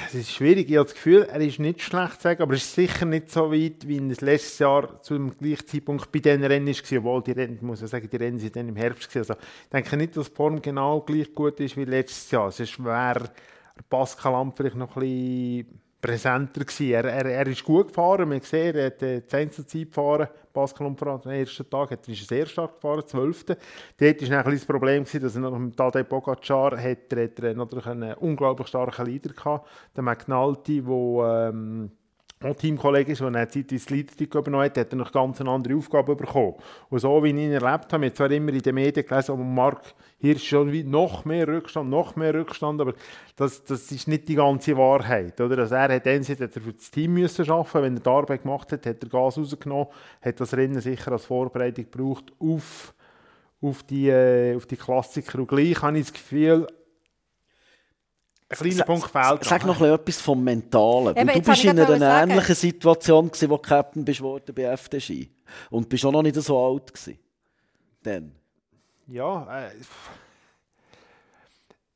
es 0.08 0.16
ist 0.16 0.32
schwierig. 0.32 0.70
Ich 0.70 0.78
habe 0.78 0.86
das 0.86 0.94
Gefühl, 0.94 1.24
er 1.24 1.40
ist 1.42 1.60
nicht 1.60 1.82
schlecht 1.82 2.16
zu 2.16 2.22
sagen, 2.22 2.42
aber 2.42 2.54
er 2.54 2.58
ist 2.58 2.74
sicher 2.74 3.06
nicht 3.06 3.30
so 3.30 3.52
weit, 3.52 3.88
wie 3.88 3.98
es 4.10 4.22
letztes 4.22 4.60
Jahr 4.60 5.02
zum 5.02 5.38
gleichen 5.38 5.68
Zeitpunkt 5.68 6.12
bei 6.12 6.20
diesen 6.20 6.44
Rennen 6.44 6.68
war. 6.68 6.98
Obwohl 6.98 7.24
die 7.24 7.32
Rennen, 7.32 7.60
muss 7.62 7.82
ich 7.82 7.90
sagen, 7.90 8.10
die 8.10 8.16
Rennen 8.16 8.40
sind 8.40 8.56
dann 8.56 8.70
im 8.70 8.76
Herbst. 8.76 9.16
Also 9.16 9.34
ich 9.34 9.70
denke 9.72 9.98
nicht, 9.98 10.18
dass 10.18 10.30
die 10.30 10.36
Form 10.36 10.62
genau 10.62 11.02
gleich 11.02 11.34
gut 11.34 11.60
ist 11.60 11.78
wie 11.78 11.86
letztes 11.86 12.32
Jahr. 12.32 12.48
Es 12.48 12.60
wäre 12.60 13.30
Pascal 13.90 14.36
Amt 14.36 14.58
vielleicht 14.58 14.76
noch 14.76 14.96
ein 14.96 15.02
bisschen 15.02 15.82
präsenter 16.06 16.64
gewesen. 16.64 16.92
Er, 16.92 17.06
er, 17.06 17.26
er 17.26 17.48
ist 17.48 17.64
gut 17.64 17.88
gefahren. 17.88 18.30
Man 18.30 18.42
sieht, 18.42 18.76
er 18.76 18.86
hat 18.88 19.02
äh, 19.02 19.22
die 19.22 19.36
Einzelzeit 19.36 19.88
gefahren. 19.88 20.28
Pascal 20.54 20.88
Amt 20.88 21.04
am 21.04 21.20
ersten 21.32 21.70
Tag 21.70 21.92
hat, 21.92 22.08
ist 22.08 22.28
sehr 22.28 22.46
stark 22.46 22.76
gefahren, 22.76 23.04
12. 23.06 23.46
Dort 23.98 24.30
war 24.30 24.44
das 24.44 24.66
Problem, 24.66 25.04
gewesen, 25.04 25.22
dass 25.22 25.36
er 25.36 25.42
noch 25.42 25.58
mit 25.58 25.76
Tadej 25.76 26.04
Pogacar 26.04 26.78
hat, 26.78 27.12
hat 27.14 27.40
er 27.40 27.54
natürlich 27.56 27.88
einen 27.88 28.14
unglaublich 28.14 28.68
starken 28.68 29.06
Leader 29.06 29.34
gehabt. 29.34 29.68
Der 29.96 30.04
McNulty, 30.04 30.82
der 30.82 31.54
auch 32.46 32.56
Teamkollege 32.56 33.12
ist, 33.12 33.22
der 33.22 33.28
eine 33.28 33.48
Zeit 33.48 33.72
ins 33.72 33.90
Leaderteam 33.90 34.28
übernommen 34.28 34.66
hat, 34.66 34.78
hat 34.78 34.92
er 34.92 34.96
noch 34.96 35.12
ganz 35.12 35.42
eine 35.42 35.50
andere 35.50 35.76
Aufgabe 35.76 36.16
bekommen. 36.16 36.56
Und 36.90 37.00
so 37.00 37.24
wie 37.24 37.30
ich 37.30 37.36
ihn 37.36 37.52
erlebt 37.52 37.92
habe, 37.92 38.06
ich 38.06 38.14
zwar 38.14 38.32
immer 38.32 38.54
in 38.54 38.62
den 38.62 38.76
Medien 38.76 39.06
gelesen, 39.06 39.32
aber 39.32 39.44
Mark 39.44 39.82
Hirsch 40.18 40.48
schon 40.48 40.90
noch 40.90 41.26
mehr 41.26 41.48
Rückstand, 41.48 41.90
noch 41.90 42.16
mehr 42.16 42.34
Rückstand, 42.34 42.80
aber 42.82 42.94
das, 43.36 43.64
das 43.64 43.92
ist 43.92 44.08
nicht 44.08 44.28
die 44.28 44.36
ganze 44.36 44.78
Wahrheit. 44.78 45.40
Oder? 45.42 45.60
Also 45.60 45.76
er 45.76 45.96
hat 45.96 46.08
einerseits 46.08 46.42
hat 46.42 46.56
er 46.56 46.62
für 46.62 46.74
das 46.74 46.90
Team 46.90 47.14
müssen 47.14 47.50
arbeiten, 47.50 47.84
wenn 47.84 47.98
er 47.98 48.00
die 48.00 48.10
Arbeit 48.10 48.42
gemacht 48.44 48.72
hat, 48.72 48.86
hat 48.86 49.04
er 49.04 49.10
Gas 49.10 49.38
rausgenommen, 49.38 49.88
hat 50.22 50.40
das 50.40 50.54
Rennen 50.54 50.80
sicher 50.80 51.12
als 51.12 51.26
Vorbereitung 51.26 51.86
gebraucht 51.92 52.32
auf, 52.40 52.94
auf, 53.62 53.84
die, 53.84 54.10
äh, 54.10 54.56
auf 54.56 54.66
die 54.66 54.78
Klassiker. 54.78 55.40
Und 55.40 55.48
gleich 55.48 55.82
habe 55.82 55.98
ich 55.98 56.06
das 56.06 56.14
Gefühl, 56.14 56.68
kleiner 58.50 58.76
Sag- 58.76 58.86
Punkt 58.88 59.10
fehlt. 59.12 59.44
Sag 59.44 59.66
noch 59.66 59.76
ein 59.76 59.80
bisschen 59.80 59.96
etwas 59.96 60.22
vom 60.22 60.44
Mentalen. 60.44 61.16
Eben, 61.16 61.28
du 61.28 61.34
bist 61.34 61.48
habe 61.48 61.70
in 61.70 61.78
ich 61.78 61.86
einer 61.86 62.00
sagen. 62.00 62.32
ähnlichen 62.32 62.56
Situation, 62.56 63.28
gewesen, 63.28 63.50
wo 63.50 63.58
Captain 63.58 64.06
bist 64.06 64.22
worden 64.22 64.54
bei 64.56 64.64
FDG. 64.64 65.30
Und 65.70 65.90
bist 65.90 66.06
auch 66.06 66.12
noch 66.12 66.22
nicht 66.22 66.36
so 66.36 66.58
alt 66.66 66.94
gewesen. 66.94 67.18
Dann. 68.04 68.32
Ja, 69.08 69.66
äh, 69.68 69.72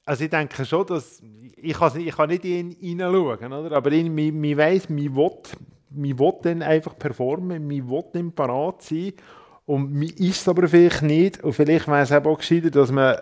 also 0.06 0.24
ich 0.24 0.30
denke 0.30 0.66
schon, 0.66 0.86
dass 0.88 1.22
ich 1.56 1.74
kann, 1.74 2.00
ich 2.00 2.16
kann 2.16 2.30
nicht 2.30 2.44
in 2.46 2.72
ihn 2.72 2.78
hineinschauen, 2.80 3.54
oder? 3.54 3.76
aber 3.78 3.92
ich, 3.92 4.06
ich, 4.08 4.34
ich 4.34 4.58
weiss, 4.58 4.90
man 4.90 5.16
will, 5.16 5.32
man 5.92 6.20
will 6.20 6.34
dann 6.42 6.62
einfach 6.64 6.98
performen, 6.98 7.68
man 7.68 7.90
will 7.90 8.04
dann 8.14 8.32
parat 8.32 8.82
sein 8.82 9.14
und 9.66 9.94
man 9.94 10.04
ist 10.10 10.42
es 10.42 10.48
aber 10.48 10.68
vielleicht 10.68 11.04
nicht 11.04 11.44
und 11.44 11.54
vielleicht 11.54 11.88
wäre 11.88 12.02
es 12.02 12.12
eben 12.12 12.26
auch 12.26 12.38
gescheiter, 12.40 12.72
dass 12.72 12.92
man 12.92 13.18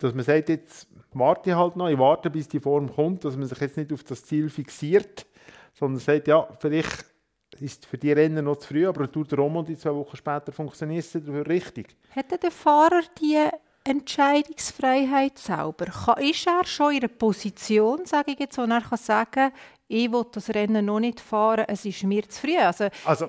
dass 0.00 0.14
man 0.14 0.24
sagt, 0.24 0.48
jetzt 0.48 0.88
warte 1.12 1.50
ich 1.50 1.56
halt 1.56 1.76
noch, 1.76 1.88
ich 1.88 1.98
warte, 1.98 2.30
bis 2.30 2.48
die 2.48 2.60
Form 2.60 2.92
kommt, 2.92 3.24
dass 3.24 3.36
man 3.36 3.46
sich 3.46 3.58
jetzt 3.60 3.76
nicht 3.76 3.92
auf 3.92 4.02
das 4.02 4.24
Ziel 4.24 4.48
fixiert, 4.48 5.26
sondern 5.74 6.00
sagt, 6.00 6.26
ja, 6.28 6.48
vielleicht 6.58 7.04
ist 7.60 7.86
für 7.86 7.98
die 7.98 8.12
Rennen 8.12 8.44
noch 8.44 8.56
zu 8.56 8.68
früh, 8.68 8.86
aber 8.86 9.10
Tour 9.10 9.24
de 9.24 9.38
Romandie 9.38 9.76
zwei 9.76 9.94
Wochen 9.94 10.16
später 10.16 10.52
funktioniert 10.52 11.04
es 11.04 11.12
dafür 11.12 11.46
richtig. 11.46 11.96
Denn 12.14 12.38
der 12.42 12.50
Fahrer 12.50 13.02
die 13.20 13.46
Entscheidungsfreiheit 13.84 15.38
selber? 15.38 15.86
Kann, 15.86 16.22
ist 16.22 16.46
er 16.46 16.64
schon 16.64 16.92
in 16.92 16.98
einer 16.98 17.08
Position, 17.08 18.04
sage 18.04 18.32
ich 18.32 18.38
jetzt, 18.38 18.58
wo 18.58 18.62
er 18.62 18.80
kann 18.80 18.98
sagen 18.98 19.52
ich 19.92 20.12
will 20.12 20.24
das 20.30 20.48
Rennen 20.50 20.84
noch 20.84 21.00
nicht 21.00 21.18
fahren, 21.18 21.64
es 21.66 21.84
ist 21.84 22.04
mir 22.04 22.28
zu 22.28 22.40
früh? 22.40 22.56
Also, 22.56 22.88
Also, 23.04 23.28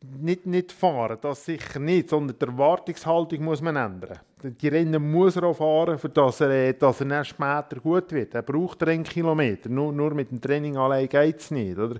nicht, 0.00 0.46
nicht 0.46 0.72
fahren, 0.72 1.18
das 1.20 1.44
sicher 1.44 1.80
nicht, 1.80 2.08
sondern 2.08 2.38
die 2.38 2.46
Erwartungshaltung 2.46 3.42
muss 3.44 3.60
man 3.60 3.76
ändern. 3.76 4.18
Die- 4.42 4.68
Rennen 4.68 5.10
muss 5.10 5.36
er 5.36 5.44
auch 5.44 5.56
fahren, 5.56 5.98
für 5.98 6.08
dass 6.08 6.40
er, 6.40 6.50
äh, 6.50 6.74
dass 6.74 7.00
er 7.00 7.24
später 7.24 7.80
gut 7.82 8.12
wird. 8.12 8.34
Er 8.34 8.42
braucht 8.42 8.82
Rennkilometer, 8.86 9.68
nur, 9.68 9.92
nur 9.92 10.14
mit 10.14 10.30
dem 10.30 10.40
Training 10.40 10.76
allein 10.76 11.08
geht 11.08 11.40
es 11.40 11.50
nicht. 11.50 11.76
Oder? 11.76 11.96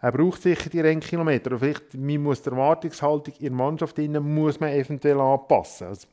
Er 0.00 0.12
braucht 0.12 0.40
sicher 0.42 0.70
die 0.70 0.80
Rennkilometer. 0.80 1.52
Und 1.52 1.58
vielleicht 1.58 1.94
man 1.94 2.22
muss 2.22 2.40
die 2.40 2.50
Erwartungshaltung 2.50 3.34
in 3.34 3.42
der 3.42 3.52
Mannschaft 3.52 3.98
innen, 3.98 4.34
muss 4.34 4.58
man 4.58 4.70
eventuell 4.70 5.20
anpassen. 5.20 5.88
Also, 5.88 6.08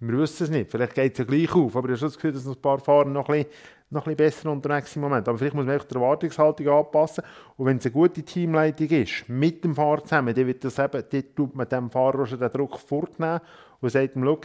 wir 0.00 0.18
wissen 0.18 0.44
es 0.44 0.50
nicht. 0.50 0.70
Vielleicht 0.70 0.94
geht 0.94 1.12
es 1.12 1.18
ja 1.18 1.24
gleich 1.24 1.54
auf. 1.54 1.76
Aber 1.76 1.88
ich 1.88 1.92
habe 1.92 1.98
schon 1.98 2.08
das 2.08 2.16
Gefühl, 2.16 2.32
dass 2.32 2.46
ein 2.46 2.56
paar 2.60 2.78
Fahrer 2.78 3.08
noch 3.08 3.28
ein 3.28 3.44
bisschen, 3.44 3.50
noch 3.90 4.06
ein 4.06 4.16
bisschen 4.16 4.42
besser 4.42 4.50
unterwegs 4.50 4.96
im 4.96 5.02
Moment. 5.02 5.28
Aber 5.28 5.38
vielleicht 5.38 5.54
muss 5.54 5.66
man 5.66 5.78
die 5.78 5.94
Erwartungshaltung 5.94 6.68
anpassen. 6.68 7.24
Und 7.56 7.66
wenn 7.66 7.76
es 7.76 7.84
eine 7.84 7.92
gute 7.92 8.22
Teamleitung 8.22 8.88
ist, 8.88 9.28
mit 9.28 9.62
dem 9.64 9.74
Fahrer 9.74 10.02
zusammen, 10.02 10.34
dann, 10.34 10.46
wird 10.46 10.64
das 10.64 10.78
eben, 10.78 11.04
dann 11.08 11.34
tut 11.34 11.54
man 11.54 11.68
dem 11.68 11.90
Fahrer 11.90 12.26
schon 12.26 12.38
den 12.38 12.50
Druck 12.50 12.78
fortnehmen 12.78 13.40
und 13.80 13.90
sagt 13.90 14.16
ihm, 14.16 14.24
schau, 14.24 14.40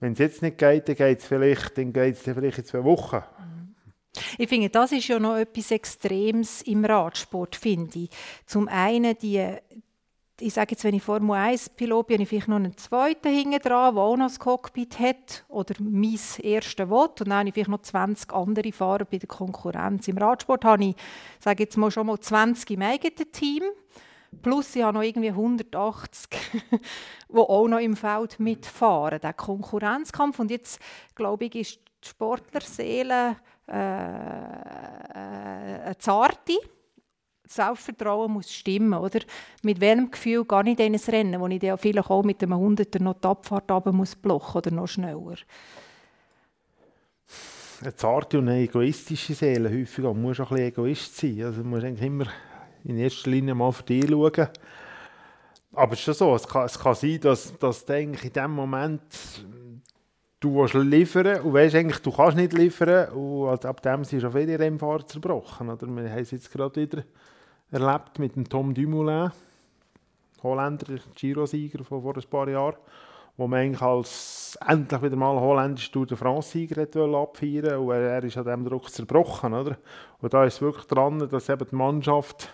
wenn 0.00 0.12
es 0.12 0.18
jetzt 0.18 0.42
nicht 0.42 0.58
geht, 0.58 0.88
dann 0.88 0.94
geht 0.94 1.18
es 1.18 1.26
vielleicht, 1.26 1.76
dann 1.76 1.92
geht's 1.92 2.22
dann 2.22 2.34
vielleicht 2.34 2.58
in 2.58 2.64
zwei 2.64 2.84
Wochen. 2.84 3.22
Ich 4.36 4.48
finde, 4.48 4.70
das 4.70 4.92
ist 4.92 5.08
ja 5.08 5.18
noch 5.18 5.36
etwas 5.36 5.70
Extremes 5.70 6.62
im 6.62 6.84
Radsport, 6.84 7.56
finde 7.56 7.98
ich. 8.00 8.10
Zum 8.46 8.68
einen 8.68 9.16
die, 9.18 9.56
ich 10.40 10.54
sage 10.54 10.72
jetzt, 10.72 10.84
wenn 10.84 10.94
ich 10.94 11.02
Formel 11.02 11.36
1 11.36 11.70
Pilot 11.70 12.06
bin, 12.06 12.14
habe 12.14 12.22
ich 12.22 12.28
vielleicht 12.28 12.48
noch 12.48 12.56
einen 12.56 12.76
zweiten 12.76 13.32
hinten 13.32 13.58
dran, 13.58 13.94
der 13.94 14.02
auch 14.02 14.16
noch 14.16 14.26
das 14.26 14.38
Cockpit 14.38 14.98
hat 14.98 15.44
oder 15.48 15.74
mein 15.80 16.18
erster 16.42 16.88
will. 16.90 16.96
Und 16.96 17.20
dann 17.20 17.32
habe 17.32 17.48
ich 17.48 17.54
vielleicht 17.54 17.70
noch 17.70 17.82
20 17.82 18.32
andere 18.32 18.72
Fahrer 18.72 19.04
bei 19.04 19.18
der 19.18 19.28
Konkurrenz. 19.28 20.06
Im 20.08 20.18
Radsport 20.18 20.64
habe 20.64 20.84
ich, 20.84 20.96
sage 21.40 21.64
jetzt 21.64 21.76
mal, 21.76 21.90
schon 21.90 22.06
mal 22.06 22.18
20 22.18 22.70
im 22.70 22.82
eigenen 22.82 23.32
Team. 23.32 23.64
Plus 24.42 24.76
ich 24.76 24.82
habe 24.82 24.98
noch 24.98 25.02
irgendwie 25.02 25.30
180, 25.30 26.30
die 27.28 27.36
auch 27.36 27.66
noch 27.66 27.80
im 27.80 27.96
Feld 27.96 28.38
mitfahren. 28.38 29.20
Der 29.20 29.32
Konkurrenzkampf. 29.32 30.38
Und 30.38 30.50
jetzt, 30.50 30.78
glaube 31.14 31.46
ich, 31.46 31.54
ist 31.54 31.80
die 32.04 32.08
Sportlerseele 32.08 33.36
äh, 33.66 33.72
äh, 33.72 35.14
eine 35.14 35.98
zarte. 35.98 36.54
Das 37.48 37.56
Selbstvertrauen 37.56 38.30
muss 38.30 38.52
stimmen, 38.52 38.92
oder? 38.92 39.20
Mit 39.62 39.80
welchem 39.80 40.10
Gefühl 40.10 40.44
gehe 40.44 40.62
ich 40.66 40.78
in 40.78 40.94
ein 40.94 41.00
Rennen, 41.00 41.40
wo 41.40 41.46
ich 41.46 41.58
dann 41.58 41.78
vielleicht 41.78 42.10
auch 42.10 42.22
mit 42.22 42.42
einem 42.42 42.58
Hunderter 42.58 43.00
noch 43.00 43.14
die 43.14 43.26
Abfahrt 43.26 43.70
runter 43.70 43.90
muss 43.90 44.14
blocken 44.14 44.58
oder 44.58 44.70
noch 44.70 44.86
schneller? 44.86 45.36
Eine 47.80 47.94
zarte 47.94 48.38
und 48.38 48.48
eine 48.48 48.60
egoistische 48.60 49.32
Seele 49.32 49.70
häufig. 49.70 50.04
Man 50.04 50.20
muss 50.20 50.40
auch 50.40 50.50
ein 50.50 50.56
bisschen 50.56 50.68
Egoist 50.68 51.16
sein. 51.16 51.42
Also 51.42 51.60
man 51.62 51.70
muss 51.70 51.84
eigentlich 51.84 52.06
immer 52.06 52.26
in 52.84 52.98
erster 52.98 53.30
Linie 53.30 53.54
mal 53.54 53.72
für 53.72 53.82
dich 53.82 54.06
schauen. 54.08 54.48
Aber 55.72 55.92
es 55.92 56.00
ist 56.00 56.04
schon 56.04 56.14
so, 56.14 56.34
es 56.34 56.46
kann, 56.46 56.66
es 56.66 56.78
kann 56.78 56.94
sein, 56.94 57.20
dass, 57.20 57.56
dass 57.58 57.84
du 57.84 57.98
in 57.98 58.12
dem 58.14 58.50
Moment 58.50 59.00
du 60.40 60.54
willst 60.54 60.74
liefern 60.74 61.40
und 61.40 61.54
weißt 61.54 61.74
eigentlich, 61.74 62.00
du 62.00 62.12
kannst 62.12 62.36
nicht 62.36 62.52
liefern 62.52 63.10
und 63.10 63.64
ab 63.64 63.82
dem 63.82 64.04
sind 64.04 64.20
schon 64.20 64.32
viele 64.32 64.58
Rennfahrer 64.58 65.06
zerbrochen. 65.06 65.68
Oder? 65.68 65.86
Wir 65.86 66.10
haben 66.10 66.18
es 66.18 66.30
jetzt 66.30 66.50
gerade 66.50 66.80
wieder 66.80 67.04
erlebt 67.70 68.18
mit 68.18 68.36
dem 68.36 68.48
Tom 68.48 68.72
Dumoulin, 68.74 69.30
Holländer, 70.42 70.98
Giro-Sieger 71.14 71.84
von 71.84 72.02
vor 72.02 72.16
ein 72.16 72.30
paar 72.30 72.48
Jahren, 72.48 72.76
wo 73.36 73.46
man 73.46 73.60
eigentlich 73.60 73.82
als 73.82 74.58
endlich 74.66 75.02
wieder 75.02 75.16
mal 75.16 75.38
holländischer 75.38 75.92
Tour 75.92 76.06
de 76.06 76.16
France-Sieger 76.16 76.82
abfeiern 77.14 77.78
und 77.78 77.90
er, 77.90 78.24
ist 78.24 78.36
an 78.36 78.44
diesem 78.44 78.64
Druck 78.64 78.90
zerbrochen. 78.90 79.54
Oder? 79.54 79.76
Und 80.20 80.32
da 80.32 80.44
ist 80.44 80.54
es 80.54 80.60
wirklich 80.60 80.86
dran, 80.86 81.18
dass 81.28 81.48
eben 81.48 81.66
die 81.68 81.74
Mannschaft 81.74 82.48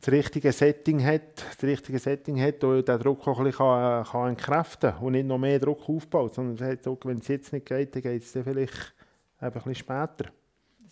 das 0.00 0.12
richtige 0.12 0.50
Setting 0.50 1.04
hat, 1.04 1.44
das 1.54 1.62
richtige 1.62 1.98
Setting 1.98 2.40
hat 2.40 2.62
und 2.64 2.86
den 2.86 2.98
Druck 2.98 3.26
auch 3.26 3.38
ein 3.38 3.44
bisschen 3.44 3.58
kann, 3.58 4.04
kann 4.04 4.28
entkräften 4.30 4.94
und 5.00 5.12
nicht 5.12 5.26
noch 5.26 5.38
mehr 5.38 5.60
Druck 5.60 5.88
aufbaut, 5.88 6.34
sondern 6.34 6.56
sagt, 6.56 6.86
okay, 6.88 7.08
wenn 7.08 7.18
es 7.18 7.28
jetzt 7.28 7.52
nicht 7.52 7.66
geht, 7.66 7.94
dann 7.94 8.02
geht 8.02 8.22
es 8.22 8.32
dann 8.32 8.44
vielleicht 8.44 8.94
ein 9.38 9.52
bisschen 9.52 9.74
später. 9.76 10.26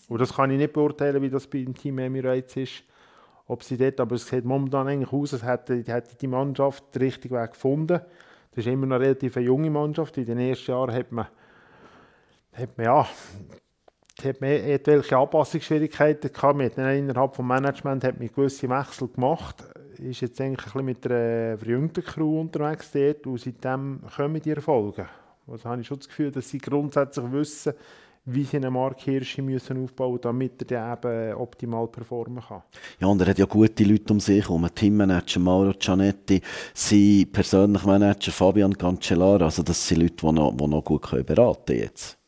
Und 0.09 0.21
das 0.21 0.35
kann 0.35 0.51
ich 0.53 0.59
nicht 0.59 0.73
beurteilen, 0.73 1.21
wie 1.23 1.31
das 1.31 1.47
bei 1.47 1.59
dem 1.63 1.75
Team 1.75 1.99
Emirates 1.99 2.57
ist, 2.57 2.85
ob 3.51 3.65
sie 3.65 3.77
dort, 3.77 3.99
aber 3.99 4.15
es 4.15 4.29
sieht 4.29 4.45
momentan 4.45 4.87
eigentlich 4.87 5.13
aus, 5.13 5.35
als 5.35 5.45
hätte, 5.45 5.83
hätte 5.85 6.17
die 6.17 6.29
Mannschaft 6.29 6.95
den 6.95 7.03
richtigen 7.03 7.35
Weg 7.35 7.51
gefunden. 7.53 8.01
Das 8.51 8.65
ist 8.65 8.67
immer 8.69 8.87
noch 8.87 8.97
eine 8.97 9.07
relativ 9.07 9.35
junge 9.37 9.71
Mannschaft. 9.71 10.17
In 10.19 10.27
den 10.27 10.39
ersten 10.39 10.71
Jahren 10.71 10.95
hat 10.95 11.11
man, 11.11 11.27
hat 12.53 12.79
man 12.79 12.87
ja, 12.87 13.09
hat 14.25 14.41
man 14.41 14.51
etwaige 14.51 15.17
Anpassungsschwierigkeiten 15.17 16.33
gehabt. 16.33 16.57
Man 16.57 16.67
hat 16.67 16.79
innerhalb 16.79 17.33
des 17.33 17.45
Management 17.45 18.05
hat 18.05 18.21
man 18.21 18.29
gewisse 18.29 18.69
Wechsel 18.69 19.09
gemacht. 19.09 19.65
Ist 19.99 20.21
jetzt 20.21 20.41
eigentlich 20.41 20.67
ein 20.67 20.85
bisschen 20.85 20.85
mit 20.85 21.07
einer 21.07 21.59
verjüngten 21.59 22.05
Crew 22.05 22.41
unterwegs 22.41 22.93
dort 22.93 23.27
und 23.27 23.41
seitdem 23.41 24.01
kommen 24.17 24.41
die 24.41 24.51
Erfolge. 24.51 25.09
Also 25.49 25.69
habe 25.69 25.81
ich 25.81 25.89
schon 25.89 25.99
das 25.99 26.09
Gefühl, 26.09 26.31
dass 26.31 26.49
sie 26.49 26.59
grundsätzlich 26.59 27.33
wissen, 27.33 27.75
wie 28.33 28.45
sie 28.45 28.57
einen 28.57 28.73
Mark 28.73 29.01
Hirschi 29.01 29.43
müssen 29.43 29.83
aufbauen 29.83 30.19
damit 30.21 30.71
er 30.71 30.93
eben 30.93 31.35
optimal 31.35 31.89
performen 31.89 32.43
kann. 32.47 32.63
Ja, 33.01 33.07
und 33.07 33.21
er 33.21 33.29
hat 33.29 33.39
ja 33.39 33.47
gute 33.47 33.85
Leute 33.85 34.13
um 34.13 34.21
sich 34.21 34.43
herum. 34.43 34.67
Teammanager 34.75 35.41
Mauro 35.41 35.73
Gianetti, 35.79 36.41
sein 36.75 37.27
persönlicher 37.33 37.87
Manager 37.87 38.33
Fabian 38.33 38.77
Cancellara. 38.77 39.47
Also 39.47 39.63
das 39.63 39.87
sind 39.87 40.03
Leute, 40.03 40.17
die 40.23 40.33
noch, 40.33 40.57
die 40.57 40.67
noch 40.67 40.85
gut 40.85 41.03
können 41.03 41.25
beraten 41.25 41.77
jetzt. 41.77 42.20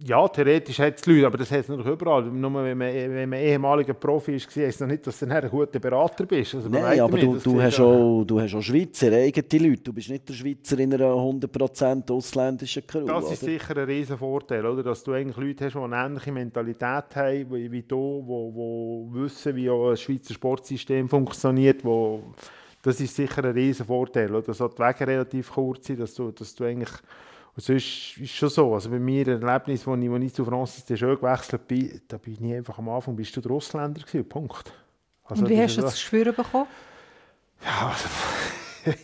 Ja, 0.00 0.26
theoretisch 0.26 0.80
hat 0.80 0.98
es 0.98 1.06
Leute, 1.06 1.26
aber 1.26 1.38
das 1.38 1.52
hat 1.52 1.60
es 1.60 1.68
natürlich 1.68 1.92
überall. 1.92 2.24
Nur 2.24 2.64
wenn 2.64 2.76
man, 2.76 2.92
wenn 2.92 3.28
man 3.28 3.38
ehemaliger 3.38 3.94
Profi 3.94 4.34
ist, 4.34 4.54
heisst 4.56 4.80
das 4.80 4.88
nicht, 4.88 5.06
dass 5.06 5.20
du 5.20 5.26
ein 5.26 5.48
guter 5.48 5.78
Berater 5.78 6.26
bist. 6.26 6.56
Also 6.56 6.68
Nein, 6.68 6.98
aber 6.98 7.16
du, 7.16 7.36
du, 7.36 7.62
hast 7.62 7.78
auch, 7.78 8.24
du 8.24 8.40
hast 8.40 8.54
auch 8.56 8.60
Schweizer, 8.60 9.12
eigene 9.12 9.68
Leute. 9.68 9.82
Du 9.82 9.92
bist 9.92 10.10
nicht 10.10 10.28
der 10.28 10.34
Schweizer 10.34 10.78
in 10.80 10.92
einer 10.92 11.12
100% 11.12 12.10
ausländischen 12.10 12.84
Crew. 12.84 13.06
Das 13.06 13.30
ist 13.30 13.44
oder? 13.44 13.52
sicher 13.52 13.76
ein 13.76 13.84
riesen 13.84 14.18
Vorteil, 14.18 14.66
oder? 14.66 14.82
dass 14.82 15.04
du 15.04 15.12
eigentlich 15.12 15.36
Leute 15.36 15.66
hast, 15.66 15.74
die 15.74 15.78
eine 15.78 15.96
ähnliche 15.96 16.32
Mentalität 16.32 17.04
haben 17.14 17.52
wie, 17.52 17.70
wie 17.70 17.82
du, 17.82 18.24
die 18.26 19.20
wissen, 19.22 19.54
wie 19.54 19.70
ein 19.70 19.96
Schweizer 19.96 20.34
Sportsystem 20.34 21.08
funktioniert. 21.08 21.84
Wo, 21.84 22.20
das 22.82 23.00
ist 23.00 23.14
sicher 23.14 23.44
ein 23.44 23.52
riesen 23.52 23.86
Vorteil, 23.86 24.34
oder? 24.34 24.42
dass 24.42 24.58
die 24.58 24.64
Wege 24.64 25.06
relativ 25.06 25.52
kurz 25.52 25.86
sind, 25.86 26.00
dass 26.00 26.14
du, 26.14 26.32
dass 26.32 26.52
du 26.52 26.64
eigentlich 26.64 26.90
und 27.56 27.62
sonst 27.62 28.16
ist 28.18 28.20
es 28.20 28.30
schon 28.30 28.48
so, 28.48 28.74
also 28.74 28.90
bei 28.90 28.98
mir 28.98 29.28
ein 29.28 29.40
Erlebnis, 29.40 29.86
als 29.86 30.02
ich, 30.02 30.10
als 30.10 30.24
ich 30.24 30.34
zu 30.34 30.44
Francis 30.44 30.84
de 30.84 30.96
Jeux 30.96 31.20
gewechselt 31.20 31.68
bin, 31.68 32.00
da 32.08 32.18
bin 32.18 32.36
ich 32.44 32.54
einfach 32.54 32.78
am 32.78 32.88
Anfang, 32.88 33.14
bist 33.14 33.36
du 33.36 33.40
der 33.40 33.52
Ausländer 33.52 34.02
gewesen, 34.02 34.28
Punkt. 34.28 34.72
Also, 35.24 35.42
Und 35.42 35.50
wie 35.50 35.60
hast 35.60 35.76
du 35.76 35.82
das 35.82 35.94
Gespür 35.94 36.32
bekommen? 36.32 36.66
Ja, 37.64 37.88
also, 37.88 38.08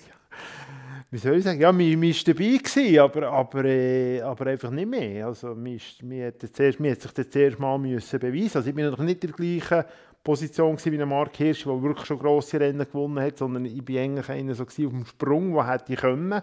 wie 1.12 1.18
soll 1.18 1.36
ich 1.36 1.44
sagen, 1.44 1.60
ja, 1.60 1.70
mir 1.70 1.96
war 1.96 2.24
dabei, 2.26 2.56
gewesen, 2.56 2.98
aber, 2.98 3.30
aber, 3.30 3.64
äh, 3.64 4.20
aber 4.20 4.46
einfach 4.48 4.70
nicht 4.70 4.88
mehr. 4.88 5.26
Also, 5.28 5.54
mir, 5.54 5.78
mir, 6.02 6.26
hat, 6.26 6.40
zuerst, 6.52 6.80
mir 6.80 6.90
hat 6.90 7.02
sich 7.02 7.12
das 7.12 7.30
zuerst 7.30 7.58
mal 7.60 7.78
müssen 7.78 8.18
beweisen 8.18 8.58
Also 8.58 8.68
ich 8.68 8.74
bin 8.74 8.84
natürlich 8.84 9.06
nicht 9.06 9.24
in 9.24 9.30
der 9.30 9.36
gleichen 9.36 9.84
Position 10.24 10.76
wie 10.76 11.00
ein 11.00 11.08
Mark 11.08 11.36
Hirsch, 11.36 11.62
der 11.62 11.82
wirklich 11.82 12.06
schon 12.06 12.18
grosse 12.18 12.58
Rennen 12.58 12.84
gewonnen 12.84 13.24
hat, 13.24 13.38
sondern 13.38 13.64
ich 13.64 13.88
war 13.88 14.02
eigentlich 14.02 14.28
einer 14.28 14.54
so 14.54 14.64
auf 14.64 14.74
dem 14.74 15.06
Sprung, 15.06 15.54
der 15.54 15.68
hätte 15.68 15.94
können. 15.94 16.42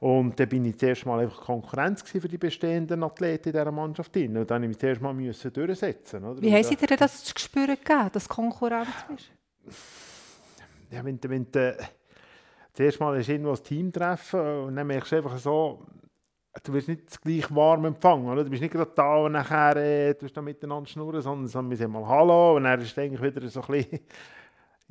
Und 0.00 0.38
dann 0.38 0.48
bin 0.48 0.64
ich 0.64 0.78
zuerst 0.78 1.06
mal 1.06 1.18
einfach 1.18 1.40
Konkurrenz 1.40 2.02
für 2.02 2.20
die 2.20 2.38
bestehenden 2.38 3.02
Athleten 3.02 3.48
in 3.48 3.52
dieser 3.52 3.72
Mannschaft. 3.72 4.16
Und 4.16 4.34
dann 4.34 4.36
musste 4.36 4.54
ich 4.54 4.68
mich 4.68 4.78
zuerst 4.78 5.00
mal 5.00 5.12
müssen 5.12 5.52
durchsetzen. 5.52 6.24
Oder? 6.24 6.40
Wie 6.40 6.52
haben 6.52 6.62
Sie 6.62 6.76
dir 6.76 6.96
das 6.96 7.24
zu 7.24 7.34
spüren 7.36 7.76
gegeben, 7.76 8.08
dass 8.12 8.28
Konkurrenz 8.28 8.88
ist? 9.16 9.30
Ja, 10.90 11.04
wenn, 11.04 11.18
wenn 11.22 11.50
du 11.50 11.76
zuerst 12.72 13.00
mal 13.00 13.18
ist 13.18 13.28
irgendwo 13.28 13.50
ein 13.50 13.62
Team 13.62 13.92
treffen 13.92 14.40
und 14.40 14.76
dann 14.76 14.86
merkst 14.86 15.12
du 15.12 15.16
einfach 15.16 15.36
so, 15.38 15.84
du 16.62 16.72
wirst 16.72 16.88
nicht 16.88 17.20
gleich 17.20 17.54
warm 17.54 17.84
empfangen. 17.86 18.28
Oder? 18.28 18.44
Du 18.44 18.50
bist 18.50 18.62
nicht 18.62 18.72
gerade 18.72 18.92
da 18.94 19.16
und 19.16 19.32
nachher 19.32 19.76
äh, 19.76 20.14
du 20.14 20.26
da 20.26 20.40
miteinander 20.40 20.88
schnurren, 20.88 21.20
sondern, 21.20 21.70
wir 21.70 21.76
sind 21.76 21.90
mal 21.90 22.06
Hallo 22.06 22.56
und 22.56 22.64
dann 22.64 22.80
ist 22.80 22.92
es 22.92 22.98
eigentlich 22.98 23.22
wieder 23.22 23.46
so 23.48 23.62
ein 23.62 23.66
bisschen 23.66 24.00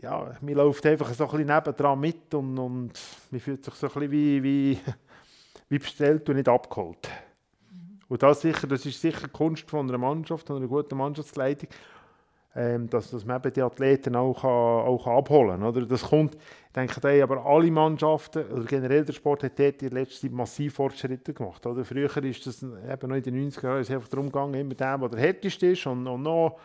ja, 0.01 0.35
man 0.41 0.53
läuft 0.53 0.85
einfach 0.85 1.11
so 1.13 1.25
ein 1.25 1.31
bisschen 1.31 1.47
nebendran 1.47 1.99
mit 1.99 2.33
und, 2.33 2.57
und 2.57 2.91
man 3.31 3.41
fühlt 3.41 3.65
sich 3.65 3.73
so 3.73 3.87
ein 3.87 3.93
bisschen 3.93 4.11
wie, 4.11 4.43
wie, 4.43 4.79
wie 5.69 5.79
bestellt 5.79 6.29
und 6.29 6.35
nicht 6.35 6.47
abgeholt. 6.49 7.09
Mhm. 7.71 7.99
Und 8.07 8.21
das, 8.21 8.41
sicher, 8.41 8.67
das 8.67 8.85
ist 8.85 9.01
sicher 9.01 9.27
die 9.27 9.33
Kunst 9.33 9.69
von 9.69 9.87
einer 9.87 9.97
Mannschaft, 9.97 10.47
von 10.47 10.57
einer 10.57 10.67
guten 10.67 10.97
Mannschaftsleitung, 10.97 11.69
ähm, 12.55 12.87
dass, 12.89 13.09
dass 13.09 13.25
man 13.25 13.37
eben 13.37 13.53
die 13.53 13.61
Athleten 13.61 14.15
auch, 14.15 14.41
kann, 14.41 14.49
auch 14.49 15.07
abholen 15.07 15.61
kann. 15.61 15.63
Oder? 15.63 15.85
Das 15.87 16.03
kommt, 16.03 16.35
ich 16.35 16.73
denke, 16.75 17.01
da 17.01 17.23
aber 17.23 17.43
alle 17.43 17.71
Mannschaften, 17.71 18.45
oder 18.51 18.65
generell 18.65 19.03
der 19.03 19.13
Sport 19.13 19.43
hat 19.43 19.57
dort 19.57 19.81
in 19.81 19.89
der 19.89 19.99
letzten 20.01 20.27
Zeit 20.27 20.31
massiv 20.31 20.75
Fortschritte 20.75 21.33
gemacht. 21.33 21.65
Oder? 21.65 21.83
Früher 21.83 22.15
ist 22.23 22.45
das 22.45 22.61
eben 22.61 23.09
noch 23.09 23.15
in 23.15 23.23
den 23.23 23.51
90er 23.51 23.63
Jahren 23.63 23.77
einfach 23.79 24.07
darum 24.09 24.27
gegangen, 24.27 24.53
immer 24.53 24.75
der, 24.75 24.97
der 24.99 25.09
der 25.09 25.19
härteste 25.19 25.67
ist 25.67 25.87
und, 25.87 26.05
und 26.05 26.21
noch 26.21 26.59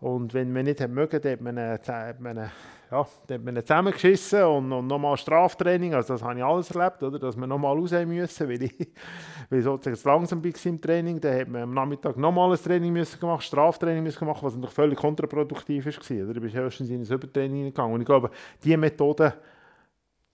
und 0.00 0.32
wenn 0.32 0.52
man 0.52 0.64
nicht 0.64 0.86
mögen, 0.88 1.20
dann 1.20 1.32
hat 1.32 1.40
man, 1.40 1.58
hat 1.58 2.20
man, 2.20 2.36
ja, 2.36 3.04
hat 3.30 3.44
man 3.44 3.56
zusammengeschissen 3.56 4.44
und, 4.44 4.72
und 4.72 4.86
nochmal 4.86 5.16
Straftraining. 5.16 5.92
Also 5.92 6.14
das 6.14 6.22
habe 6.22 6.38
ich 6.38 6.44
alles 6.44 6.70
erlebt, 6.70 7.02
oder? 7.02 7.18
dass 7.18 7.36
wir 7.36 7.48
nochmal 7.48 7.76
raus 7.76 7.90
müssen, 7.90 8.48
weil 8.48 8.62
ich, 8.62 8.74
weil 9.50 9.58
ich 9.58 9.64
sozusagen 9.64 9.98
langsam 10.04 10.44
war 10.44 10.66
im 10.66 10.80
Training. 10.80 11.20
Dann 11.20 11.40
hat 11.40 11.48
man 11.48 11.62
am 11.62 11.74
Nachmittag 11.74 12.16
nochmal 12.16 12.52
ein 12.52 12.62
Training 12.62 12.92
müssen 12.92 13.18
gemacht, 13.18 13.42
Straftraining 13.42 14.04
müssen 14.04 14.20
gemacht, 14.20 14.40
was 14.40 14.54
natürlich 14.54 14.74
völlig 14.74 14.98
kontraproduktiv 14.98 15.86
war. 15.86 16.24
Oder? 16.24 16.34
Du 16.34 16.40
bist 16.42 16.54
höchstens 16.54 16.90
in 16.90 17.02
ein 17.02 17.04
Übertraining 17.04 17.64
gegangen. 17.64 17.94
Und 17.94 18.00
ich 18.02 18.06
glaube, 18.06 18.30
diese 18.62 18.76
Methode, 18.76 19.34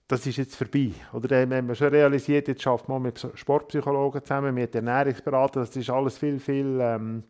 das 0.06 0.26
ist 0.26 0.36
jetzt 0.36 0.56
vorbei. 0.56 0.90
Oder 1.14 1.28
dann 1.28 1.54
haben 1.54 1.68
wir 1.68 1.74
schon 1.74 1.88
realisiert, 1.88 2.48
jetzt 2.48 2.60
schafft 2.60 2.86
man 2.86 3.00
mit 3.00 3.26
Sportpsychologen 3.32 4.22
zusammen, 4.22 4.54
mit 4.54 4.74
Ernährungsberatern, 4.74 5.62
das 5.62 5.74
ist 5.74 5.88
alles 5.88 6.18
viel, 6.18 6.38
viel... 6.38 6.78
Ähm, 6.82 7.24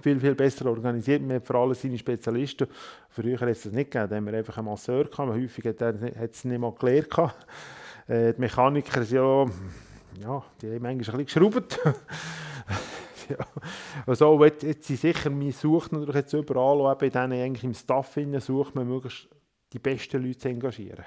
viel, 0.00 0.20
viel 0.20 0.34
besser 0.34 0.66
organisiert. 0.66 1.22
Man 1.22 1.36
hat 1.36 1.46
vor 1.46 1.56
allem 1.56 1.74
seine 1.74 1.98
Spezialisten. 1.98 2.66
Früher 3.08 3.38
hat 3.40 3.48
es 3.48 3.62
das 3.62 3.72
nicht 3.72 3.90
gegeben. 3.90 4.10
Da 4.10 4.16
haben 4.16 4.26
wir 4.26 4.34
einfach 4.34 4.58
einen 4.58 4.66
Masseur 4.66 5.04
gehabt. 5.04 5.32
Häufig 5.32 5.64
hat 5.64 5.80
es 5.80 6.44
nicht 6.44 6.58
mal 6.58 6.72
gelernt. 6.72 7.08
Äh, 8.06 8.34
die 8.34 8.40
Mechaniker 8.40 9.02
sind 9.02 9.16
ja, 9.16 9.46
ja, 10.20 10.44
die 10.60 10.66
haben 10.66 10.82
manchmal 10.82 10.92
ein 10.92 10.98
bisschen 11.24 11.24
geschraubt. 11.24 11.80
ja. 13.28 13.36
Also 14.06 14.44
jetzt, 14.44 14.62
jetzt 14.62 14.86
sind 14.86 15.00
sicher, 15.00 15.30
man 15.30 15.50
sucht 15.52 15.92
natürlich 15.92 16.14
jetzt 16.16 16.32
überall, 16.34 16.80
auch 16.80 17.02
eben 17.02 17.32
in 17.32 17.32
eigentlich 17.32 17.64
im 17.64 17.74
Staff 17.74 18.18
sucht 18.40 18.74
man 18.74 18.86
möglichst 18.86 19.28
die 19.72 19.78
besten 19.78 20.22
Leute 20.22 20.38
zu 20.38 20.48
engagieren. 20.48 21.04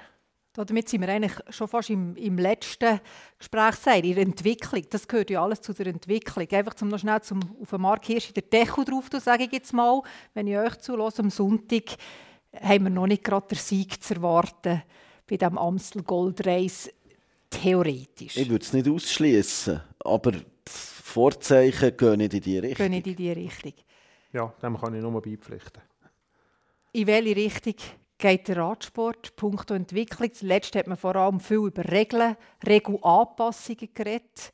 Damit 0.66 0.88
sind 0.88 1.02
wir 1.02 1.08
eigentlich 1.08 1.32
schon 1.50 1.68
fast 1.68 1.90
im, 1.90 2.16
im 2.16 2.36
letzten 2.36 3.00
Gespräch 3.38 3.74
in 4.02 4.14
der 4.14 4.22
Entwicklung. 4.22 4.84
Das 4.90 5.06
gehört 5.06 5.30
ja 5.30 5.42
alles 5.42 5.60
zu 5.60 5.72
der 5.72 5.86
Entwicklung. 5.86 6.48
Einfach 6.50 6.74
zum 6.74 6.88
noch 6.88 6.98
schnell 6.98 7.20
zum, 7.22 7.40
auf 7.62 7.70
den 7.70 7.80
Mark 7.80 8.04
Hirsch 8.06 8.32
den 8.32 8.50
Deckel 8.50 8.84
drauf 8.84 9.08
zu 9.10 9.20
sage 9.20 9.44
ich 9.44 9.52
jetzt 9.52 9.72
mal, 9.72 10.02
wenn 10.34 10.46
ich 10.46 10.56
euch 10.56 10.76
zulasse, 10.78 11.22
am 11.22 11.30
Sonntag 11.30 11.84
haben 12.60 12.84
wir 12.84 12.90
noch 12.90 13.06
nicht 13.06 13.24
gerade 13.24 13.48
den 13.48 13.58
Sieg 13.58 14.02
zu 14.02 14.14
erwarten 14.14 14.82
bei 15.28 15.36
dem 15.36 15.58
Amstel 15.58 16.02
Gold 16.02 16.46
Race. 16.46 16.90
Theoretisch. 17.50 18.36
Ich 18.36 18.50
würde 18.50 18.64
es 18.64 18.72
nicht 18.74 18.88
ausschließen, 18.88 19.80
aber 20.00 20.32
die 20.32 20.44
Vorzeichen 20.66 21.96
gehen 21.96 22.18
nicht 22.18 22.34
in 22.34 22.40
die 22.42 22.58
Richtung. 22.58 22.84
Gehen 22.84 22.90
nicht 22.90 23.06
in 23.06 23.16
die 23.16 23.32
Richtung. 23.32 23.72
Ja, 24.32 24.52
dem 24.62 24.76
kann 24.78 24.94
ich 24.94 25.00
nur 25.00 25.22
beipflichten. 25.22 25.82
In 26.92 27.06
welche 27.06 27.36
Richtung 27.36 27.74
geht 28.18 28.48
der 28.48 28.56
Radsport, 28.58 29.36
punkto 29.36 29.74
Entwicklung. 29.74 30.32
Zuletzt 30.32 30.74
hat 30.74 30.88
man 30.88 30.96
vor 30.96 31.16
allem 31.16 31.40
viel 31.40 31.58
über 31.58 31.88
Regeln, 31.90 32.36
Regelanpassungen 32.66 33.88
geredet 33.94 34.52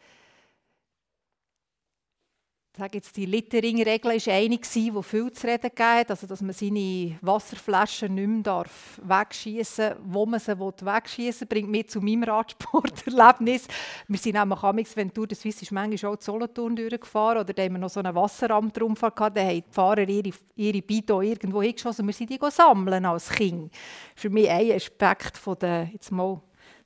sage 2.77 2.99
jetzt, 2.99 3.17
die 3.17 3.27
Littering-Regel 3.27 4.11
war 4.11 4.35
eine, 4.35 4.59
die 4.59 5.03
viel 5.03 5.33
zu 5.33 5.47
reden 5.47 5.71
gab, 5.77 6.11
also 6.11 6.27
dass 6.27 6.43
man 6.43 6.53
seine 6.53 7.17
Wasserflaschen 7.21 8.13
nicht 8.13 8.27
mehr 8.27 8.43
darf 8.43 9.01
wegschießen 9.01 9.91
darf, 9.91 9.99
wo 10.05 10.27
man 10.27 10.41
sie 10.41 10.59
wegschießen 10.59 11.43
will, 11.43 11.49
bringt 11.49 11.71
mich 11.71 11.89
zu 11.89 12.01
meinem 12.01 12.25
Radsporterlebnis. 12.25 13.69
Wir 14.09 14.19
sind 14.19 14.35
nämlich 14.35 14.63
amigs, 14.63 14.97
wenn 14.97 15.09
du 15.11 15.25
das 15.25 15.41
Swiss 15.41 15.63
ist 15.63 15.71
manchmal 15.71 16.13
auch 16.13 16.17
die 16.17 16.25
Solothurn 16.25 16.75
durchgefahren 16.75 17.43
oder 17.43 17.53
da 17.53 17.63
haben 17.63 17.75
wir 17.75 17.79
noch 17.79 17.91
so 17.91 18.01
einen 18.01 18.13
Wasseramtrunfall 18.13 19.13
gehabt, 19.13 19.37
da 19.37 19.43
haben 19.43 19.63
die 19.63 19.65
Fahrer 19.71 20.09
ihre, 20.09 20.31
ihre 20.57 20.83
Bidon 20.83 21.25
irgendwo 21.25 21.63
hingeschossen 21.63 22.07
wir 22.07 22.13
sind 22.13 22.31
die 22.31 22.41
sammeln 22.51 23.05
als 23.05 23.31
Kind. 23.31 23.73
Das 23.73 23.81
ist 24.17 24.23
für 24.23 24.31
mich 24.31 24.51
ein 24.51 24.73
Aspekt 24.73 25.37
von 25.37 25.57
der, 25.61 25.91
jetzt 25.93 26.11
mal 26.11 26.41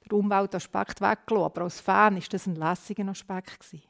der 0.04 0.18
Umweltaspekt 0.18 1.00
weggelassen, 1.00 1.44
aber 1.44 1.62
als 1.62 1.80
Fan 1.80 2.16
war 2.16 2.22
das 2.30 2.46
ein 2.46 2.56
lässiger 2.56 3.08
Aspekt. 3.08 3.60
Gewesen. 3.60 3.82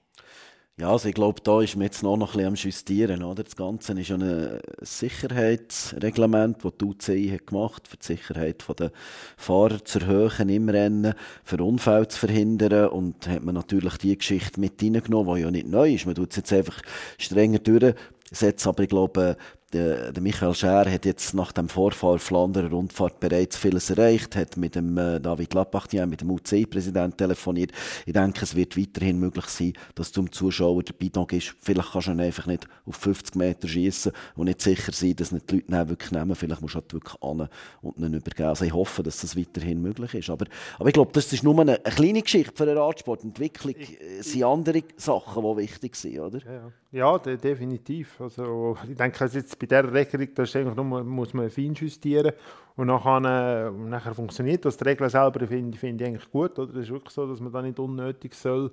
Ja, 0.80 0.92
also 0.92 1.08
ich 1.08 1.14
glaube, 1.16 1.40
da 1.42 1.60
ist 1.60 1.74
man 1.74 1.86
jetzt 1.86 2.04
noch 2.04 2.14
ein 2.14 2.20
bisschen 2.20 2.46
am 2.46 2.54
Justieren. 2.54 3.24
Oder? 3.24 3.42
Das 3.42 3.56
Ganze 3.56 4.00
ist 4.00 4.12
ein 4.12 4.60
Sicherheitsreglement, 4.80 6.64
das 6.64 6.72
die 6.80 6.84
UCI 6.84 7.30
hat 7.30 7.48
gemacht 7.48 7.82
hat, 7.82 7.88
für 7.88 7.96
die 7.96 8.06
Sicherheit 8.06 8.64
der 8.78 8.92
Fahrer 9.36 9.84
zu 9.84 9.98
erhöhen 9.98 10.48
im 10.48 10.68
Rennen, 10.68 11.14
für 11.42 11.56
Unfälle 11.64 12.06
zu 12.06 12.20
verhindern. 12.20 12.90
Und 12.90 13.26
hat 13.26 13.42
man 13.42 13.56
natürlich 13.56 13.96
die 13.96 14.16
Geschichte 14.16 14.60
mit 14.60 14.80
reingenommen, 14.80 15.34
die 15.34 15.40
ja 15.42 15.50
nicht 15.50 15.66
neu 15.66 15.94
ist. 15.94 16.06
Man 16.06 16.14
tut 16.14 16.30
es 16.30 16.36
jetzt 16.36 16.52
einfach 16.52 16.80
strenger 17.18 17.58
durchsetzen, 17.58 18.68
aber 18.68 18.84
ich 18.84 18.88
glaube, 18.88 19.36
der, 19.72 20.12
der 20.12 20.22
Michael 20.22 20.54
Scher 20.54 20.90
hat 20.90 21.04
jetzt 21.04 21.34
nach 21.34 21.52
dem 21.52 21.68
Vorfall 21.68 22.18
Flanderer 22.18 22.70
Rundfahrt 22.70 23.20
bereits 23.20 23.56
vieles 23.56 23.90
erreicht, 23.90 24.34
hat 24.34 24.56
mit 24.56 24.74
dem 24.74 24.96
äh, 24.96 25.20
David 25.20 25.52
Lapachtian, 25.52 26.08
mit 26.08 26.22
dem 26.22 26.30
UCI-Präsident 26.30 27.18
telefoniert. 27.18 27.72
Ich 28.06 28.14
denke, 28.14 28.44
es 28.44 28.54
wird 28.54 28.78
weiterhin 28.78 29.18
möglich 29.18 29.44
sein, 29.46 29.74
dass 29.94 30.10
zum 30.10 30.32
Zuschauer 30.32 30.82
der 30.82 30.94
Bidon 30.94 31.26
ist. 31.32 31.54
Vielleicht 31.60 31.92
kannst 31.92 32.08
du 32.08 32.12
ihn 32.12 32.20
einfach 32.20 32.46
nicht 32.46 32.66
auf 32.86 32.96
50 32.96 33.34
Meter 33.34 33.68
schießen 33.68 34.12
und 34.36 34.46
nicht 34.46 34.62
sicher 34.62 34.92
sein, 34.92 35.14
dass 35.16 35.32
nicht 35.32 35.50
die 35.50 35.56
Leute 35.56 35.72
ihn 35.72 35.88
wirklich 35.88 36.12
nehmen. 36.12 36.34
Vielleicht 36.34 36.62
musst 36.62 36.74
du 36.74 36.78
halt 36.78 36.92
wirklich 36.94 37.22
an 37.22 37.48
und 37.82 37.98
ihn 37.98 38.14
übergeben. 38.14 38.48
Also 38.48 38.64
ich 38.64 38.72
hoffe, 38.72 39.02
dass 39.02 39.20
das 39.20 39.36
weiterhin 39.36 39.82
möglich 39.82 40.14
ist. 40.14 40.30
Aber, 40.30 40.46
aber 40.78 40.88
ich 40.88 40.94
glaube, 40.94 41.12
das 41.12 41.30
ist 41.30 41.42
nur 41.42 41.60
eine, 41.60 41.84
eine 41.84 41.94
kleine 41.94 42.22
Geschichte 42.22 42.52
für 42.54 42.64
eine 42.64 42.76
Radsportentwicklung. 42.76 43.74
Es 44.18 44.32
sind 44.32 44.44
andere 44.44 44.82
Sachen, 44.96 45.42
die 45.42 45.56
wichtig 45.62 45.94
sind, 45.94 46.18
oder? 46.20 46.38
Ja, 46.38 46.52
ja. 46.52 46.72
Ja, 46.90 47.18
de 47.18 47.36
definitiv. 47.36 48.18
Also, 48.20 48.76
ich 48.88 48.96
denke, 48.96 49.24
jetzt 49.26 49.58
bei 49.58 49.66
dieser 49.66 49.92
Regelung 49.92 50.28
da 50.34 50.42
ist 50.42 50.54
nur, 50.54 51.04
muss 51.04 51.34
man 51.34 51.50
fein 51.50 51.74
justieren 51.74 52.32
und 52.76 52.86
nachher, 52.86 53.68
äh, 53.68 53.70
nachher 53.70 54.14
funktioniert 54.14 54.64
das. 54.64 54.78
Die 54.78 54.84
Regel 54.84 55.10
selber 55.10 55.46
finde 55.46 55.76
find 55.76 56.00
ich 56.00 56.06
eigentlich 56.06 56.30
gut. 56.30 56.58
Oder? 56.58 56.72
Es 56.76 56.84
ist 56.84 56.90
wirklich 56.90 57.12
so, 57.12 57.26
dass 57.26 57.40
man 57.40 57.52
da 57.52 57.60
nicht 57.60 57.78
unnötig 57.78 58.34
soll, 58.34 58.72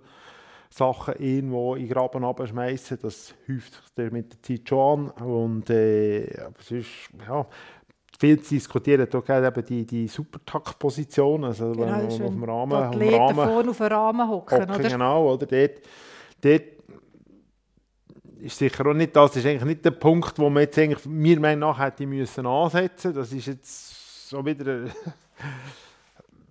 Sachen 0.69 1.15
irgendwo 1.19 1.75
in 1.75 1.87
den 1.87 1.93
Graben 1.93 2.23
abschmeißen. 2.23 2.99
Das 3.01 3.35
häuft 3.49 3.95
sich 3.95 4.11
mit 4.11 4.31
der 4.31 4.41
Zeit 4.41 4.69
schon 4.69 5.11
an. 5.11 5.25
Und 5.25 5.69
äh, 5.69 6.39
aber 6.39 6.61
sonst, 6.61 7.09
ja, 7.27 7.45
viel 8.17 8.41
zu 8.41 8.55
diskutieren. 8.55 9.07
Da 9.09 9.19
geht 9.19 9.43
eben 9.43 9.65
die, 9.65 9.85
die 9.85 10.07
Supertakt-Position, 10.07 11.43
also 11.43 11.71
Genau, 11.71 11.85
wenn 11.85 12.05
das 12.05 12.13
ist, 12.13 12.21
auf 12.21 12.31
dem 12.31 12.43
Rahmen, 12.43 12.73
auf 12.73 12.97
dem 12.97 13.13
Rahmen 13.13 13.35
vorne 13.35 13.69
auf 13.71 13.77
den 13.77 13.87
Rahmen 13.87 14.29
hocken, 14.29 14.61
hocken, 14.61 14.75
oder? 14.75 14.89
genau, 14.89 15.33
oder? 15.33 15.45
Dort, 15.45 15.81
dort 16.41 16.74
ist 18.41 18.57
sicher 18.57 18.85
auch 18.87 18.93
nicht, 18.93 19.15
das 19.15 19.35
ist 19.35 19.45
eigentlich 19.45 19.65
nicht 19.65 19.85
der 19.85 19.91
Punkt, 19.91 20.37
wo 20.37 20.49
man 20.49 20.63
jetzt 20.63 20.77
eigentlich, 20.77 21.05
meiner 21.05 21.55
nach 21.55 21.79
hätte 21.79 22.05
müssen 22.05 22.45
ansetzen. 22.45 23.13
Das 23.13 23.31
ist 23.31 23.47
jetzt 23.47 24.29
so 24.29 24.45
wieder, 24.45 24.85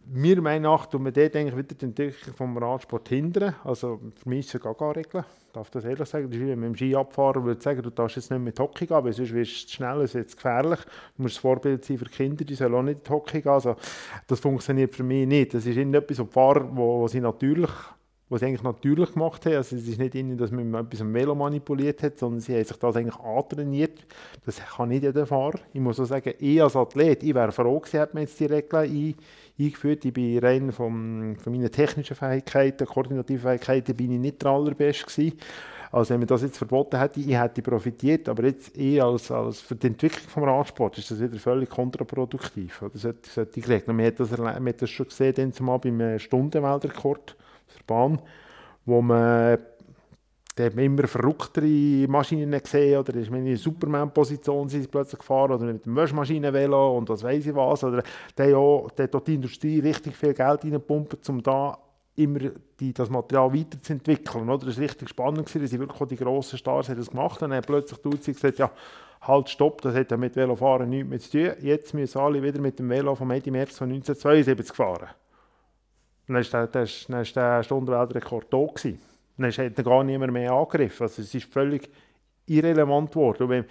mir 0.06 0.40
meiner 0.42 0.68
nach 0.68 0.86
tut 0.86 1.00
man 1.00 1.12
dort 1.12 1.36
eigentlich 1.36 1.56
wieder 1.56 1.74
die 1.74 1.84
Entwicklung 1.84 2.34
vom 2.36 2.58
Radsport 2.58 3.08
hindern. 3.08 3.54
Also 3.64 4.00
für 4.16 4.28
mich 4.28 4.40
ist 4.40 4.54
es 4.54 4.54
eine 4.54 4.74
Gaga-Regel, 4.74 5.24
darf 5.52 5.70
das 5.70 5.84
ehrlich 5.84 6.08
sagen. 6.08 6.30
Das 6.30 6.36
ist 6.36 6.42
wie 6.42 6.50
wenn 6.50 6.60
man 6.60 6.70
im 6.70 6.76
Skiabfahrer 6.76 7.44
würde 7.44 7.60
sagen, 7.60 7.82
du 7.82 7.90
darfst 7.90 8.16
jetzt 8.16 8.30
nicht 8.30 8.40
mit 8.40 8.58
Hockey 8.58 8.86
gehen, 8.86 9.04
weil 9.04 9.12
sonst 9.12 9.34
wirst 9.34 9.64
du 9.64 9.72
schnell, 9.72 10.00
es 10.02 10.12
jetzt 10.12 10.36
gefährlich. 10.36 10.80
Du 11.16 11.22
musst 11.22 11.36
das 11.36 11.42
Vorbild 11.42 11.84
sein 11.84 11.98
für 11.98 12.06
Kinder, 12.06 12.44
die 12.44 12.54
sollen 12.54 12.74
auch 12.74 12.82
nicht 12.82 13.06
die 13.06 13.10
Hockey 13.10 13.40
gehen. 13.40 13.52
Also, 13.52 13.76
das 14.26 14.40
funktioniert 14.40 14.94
für 14.94 15.02
mich 15.02 15.26
nicht. 15.26 15.54
Das 15.54 15.66
ist 15.66 15.76
irgendetwas, 15.76 16.18
wo 16.18 16.24
die 16.24 16.32
Fahrer, 16.32 16.68
wo, 16.72 17.00
wo 17.00 17.08
sie 17.08 17.20
natürlich 17.20 17.70
was 18.28 18.40
sie 18.40 18.46
eigentlich 18.46 18.62
natürlich 18.62 19.12
gemacht 19.12 19.44
haben. 19.44 19.56
Also 19.56 19.76
es 19.76 19.86
ist 19.86 19.98
nicht 19.98 20.14
ihnen, 20.14 20.36
dass 20.38 20.50
man 20.50 20.74
etwas 20.74 21.00
am 21.00 21.12
Velo 21.12 21.34
manipuliert 21.34 22.02
hat, 22.02 22.18
sondern 22.18 22.40
sie 22.40 22.54
haben 22.54 22.64
sich 22.64 22.76
das 22.76 22.96
eigentlich 22.96 23.16
antrainiert. 23.16 24.06
Das 24.46 24.60
kann 24.60 24.88
nicht 24.88 25.02
jeder 25.02 25.26
Fahrer. 25.26 25.58
Ich 25.72 25.80
muss 25.80 26.00
auch 26.00 26.06
sagen, 26.06 26.32
ich 26.38 26.62
als 26.62 26.76
Athlet, 26.76 27.22
ich 27.22 27.34
wäre 27.34 27.52
froh 27.52 27.78
gewesen, 27.78 28.00
hätte 28.00 28.14
man 28.14 28.22
jetzt 28.22 28.40
die 28.40 28.46
Regeln 28.46 28.82
ein, 28.82 29.14
eingeführt. 29.58 30.04
Ich 30.04 30.12
bin 30.12 30.38
rein 30.38 30.72
vom, 30.72 31.36
von 31.36 31.52
meinen 31.52 31.70
technischen 31.70 32.16
Fähigkeiten, 32.16 32.86
koordinativen 32.86 33.42
Fähigkeiten, 33.42 33.94
bin 33.94 34.12
ich 34.12 34.20
nicht 34.20 34.42
der 34.42 34.50
allerbeste 34.50 35.04
gewesen. 35.04 35.38
Also 35.92 36.10
wenn 36.10 36.20
man 36.20 36.26
das 36.26 36.42
jetzt 36.42 36.58
verboten 36.58 36.98
hätte, 36.98 37.20
ich 37.20 37.38
hätte 37.38 37.62
profitiert, 37.62 38.28
aber 38.28 38.46
jetzt 38.46 38.76
ich 38.76 39.00
als, 39.00 39.30
als 39.30 39.60
für 39.60 39.76
die 39.76 39.86
Entwicklung 39.86 40.26
des 40.26 40.36
Radsports 40.36 40.98
ist 40.98 41.10
das 41.12 41.20
wieder 41.20 41.38
völlig 41.38 41.70
kontraproduktiv. 41.70 42.82
Oder 42.82 42.98
sollte, 42.98 43.30
sollte 43.30 43.60
ich. 43.60 43.86
Man 43.86 44.04
hat 44.04 44.18
das, 44.18 44.36
man 44.36 44.66
hat 44.66 44.82
das 44.82 44.90
schon 44.90 45.06
gesehen, 45.06 45.34
dann 45.36 45.52
zumal 45.52 45.78
beim 45.78 46.00
äh, 46.00 46.18
Stundenweltrekord 46.18 47.36
der 47.74 47.84
Bahn, 47.86 48.20
wo 48.84 49.00
man 49.02 49.58
immer 50.56 51.06
verrücktere 51.08 52.06
Maschinen 52.08 52.50
gesehen, 52.50 52.98
oder 52.98 53.14
ist 53.14 53.30
man 53.30 53.40
in 53.40 53.48
einer 53.48 53.56
Superman-Position 53.56 54.68
sind 54.68 54.90
plötzlich 54.90 55.18
gefahren, 55.18 55.52
oder 55.52 55.64
mit 55.64 55.84
dem 55.84 55.96
Waschmaschinenvelo 55.96 56.96
und 56.96 57.08
was 57.08 57.22
weiß 57.22 57.46
ich 57.46 57.54
was. 57.54 57.82
Oder 57.84 58.02
da 58.36 58.44
hat 58.44 59.26
die 59.26 59.34
Industrie 59.34 59.80
richtig 59.80 60.16
viel 60.16 60.34
Geld 60.34 60.64
reingepumpt, 60.64 61.28
um 61.28 61.42
da 61.42 61.78
immer 62.16 62.38
die, 62.78 62.92
das 62.92 63.10
Material 63.10 63.52
weiterzuentwickeln. 63.52 64.48
Oder? 64.48 64.66
Das 64.66 64.76
war 64.76 64.84
richtig 64.84 65.08
spannend, 65.08 65.52
dass 65.52 65.70
sie 65.70 65.80
wirklich 65.80 66.08
die 66.08 66.16
grossen 66.16 66.58
Stars 66.58 66.88
haben 66.88 66.98
das 66.98 67.10
gemacht 67.10 67.42
haben. 67.42 67.50
Dann 67.50 67.58
hat 67.58 67.66
plötzlich 67.66 67.98
die 68.00 68.32
gesagt, 68.32 68.58
ja, 68.58 68.70
halt, 69.22 69.48
stopp, 69.48 69.80
das 69.82 69.94
hat 69.94 70.10
ja 70.10 70.16
mit 70.16 70.36
Velofahren 70.36 70.88
nichts 70.88 71.08
mehr 71.08 71.18
zu 71.18 71.30
tun. 71.30 71.64
Jetzt 71.66 71.94
müssen 71.94 72.18
alle 72.18 72.42
wieder 72.42 72.60
mit 72.60 72.78
dem 72.78 72.88
Velo 72.88 73.14
vom 73.14 73.30
Ende 73.30 73.50
März 73.50 73.78
von 73.78 73.88
1972 73.88 74.76
fahren. 74.76 75.08
Dann 76.26 76.36
ist 76.36 76.52
der, 76.52 76.66
der, 76.66 76.88
dann 77.08 77.22
ist 77.22 77.36
der 77.36 77.62
Stundenweltrekord 77.62 78.52
da. 78.52 78.66
Dann 79.36 79.52
hat 79.52 79.84
gar 79.84 80.04
niemand 80.04 80.32
mehr 80.32 80.52
angegriffen. 80.52 81.04
Also 81.04 81.22
es 81.22 81.34
ist 81.34 81.52
völlig 81.52 81.90
irrelevant 82.46 83.10
geworden. 83.10 83.48
Wenn, 83.48 83.64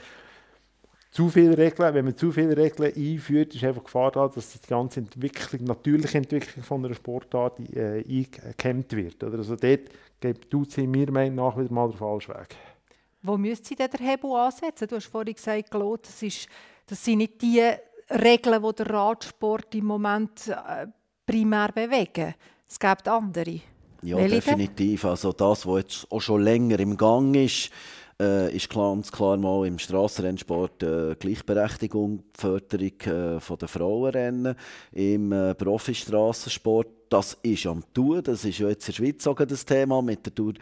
zu 1.13 1.29
viele 1.29 1.55
Regeln, 1.55 1.93
wenn 1.93 2.05
man 2.05 2.17
zu 2.17 2.31
viele 2.31 2.57
Regeln 2.57 2.91
einführt, 2.95 3.53
ist 3.53 3.63
einfach 3.63 3.83
Gefahr 3.83 4.11
da, 4.11 4.27
dass 4.27 4.59
die 4.59 4.67
ganze 4.67 5.01
Entwicklung, 5.01 5.63
natürliche 5.65 6.17
Entwicklung 6.17 6.63
von 6.63 6.83
einer 6.83 6.95
Sportart 6.95 7.59
äh, 7.59 8.03
eingehemmt 8.03 8.91
wird. 8.93 9.23
Oder? 9.23 9.37
Also 9.37 9.55
dort 9.55 10.49
tut 10.49 10.71
sie 10.71 10.87
mir 10.87 11.11
meiner 11.11 11.35
nach 11.35 11.57
wieder 11.57 11.71
mal 11.71 11.89
den 11.89 11.97
falschen 11.97 12.33
Weg. 12.33 12.55
Wo 13.21 13.37
müsste 13.37 13.67
sie 13.67 13.75
denn 13.75 13.91
den 13.91 14.05
Hebel 14.05 14.31
ansetzen? 14.31 14.87
Du 14.87 14.95
hast 14.95 15.05
vorhin 15.05 15.35
gesagt, 15.35 15.69
Claude, 15.69 16.01
das, 16.03 16.21
ist, 16.23 16.47
das 16.87 17.05
sind 17.05 17.19
nicht 17.19 17.41
die 17.41 17.61
Regeln, 18.09 18.63
die 18.63 18.75
der 18.75 18.89
Radsport 18.89 19.75
im 19.75 19.85
Moment 19.85 20.47
äh, 20.47 20.87
primär 21.25 21.71
bewegen. 21.71 22.35
Es 22.67 22.79
gibt 22.79 23.07
andere. 23.07 23.61
Ja, 24.01 24.17
Welche 24.17 24.35
definitiv. 24.35 25.05
Also 25.05 25.31
das, 25.31 25.65
was 25.65 25.81
jetzt 25.81 26.11
auch 26.11 26.19
schon 26.19 26.41
länger 26.41 26.79
im 26.79 26.97
Gang 26.97 27.35
ist, 27.35 27.71
äh, 28.19 28.55
ist 28.55 28.69
ganz 28.69 29.11
klar 29.11 29.37
mal 29.37 29.65
im 29.65 29.79
Strassenrennsport 29.79 30.83
äh, 30.83 31.15
Gleichberechtigung, 31.15 32.23
die 32.35 32.39
Förderung 32.39 33.01
äh, 33.01 33.39
von 33.39 33.57
der 33.57 33.67
Frauenrennen 33.67 34.55
im 34.91 35.31
äh, 35.31 35.55
Profistrassensport. 35.55 36.87
Das 37.09 37.37
ist 37.43 37.65
am 37.67 37.83
Tun. 37.93 38.23
Das 38.23 38.43
ist 38.43 38.57
ja 38.57 38.69
jetzt 38.69 38.87
in 38.87 38.93
der 38.93 38.97
Schweiz 38.97 39.23
sogar 39.23 39.45
das 39.45 39.65
Thema 39.65 40.01
mit 40.01 40.25
der 40.25 40.33
Tour 40.33 40.53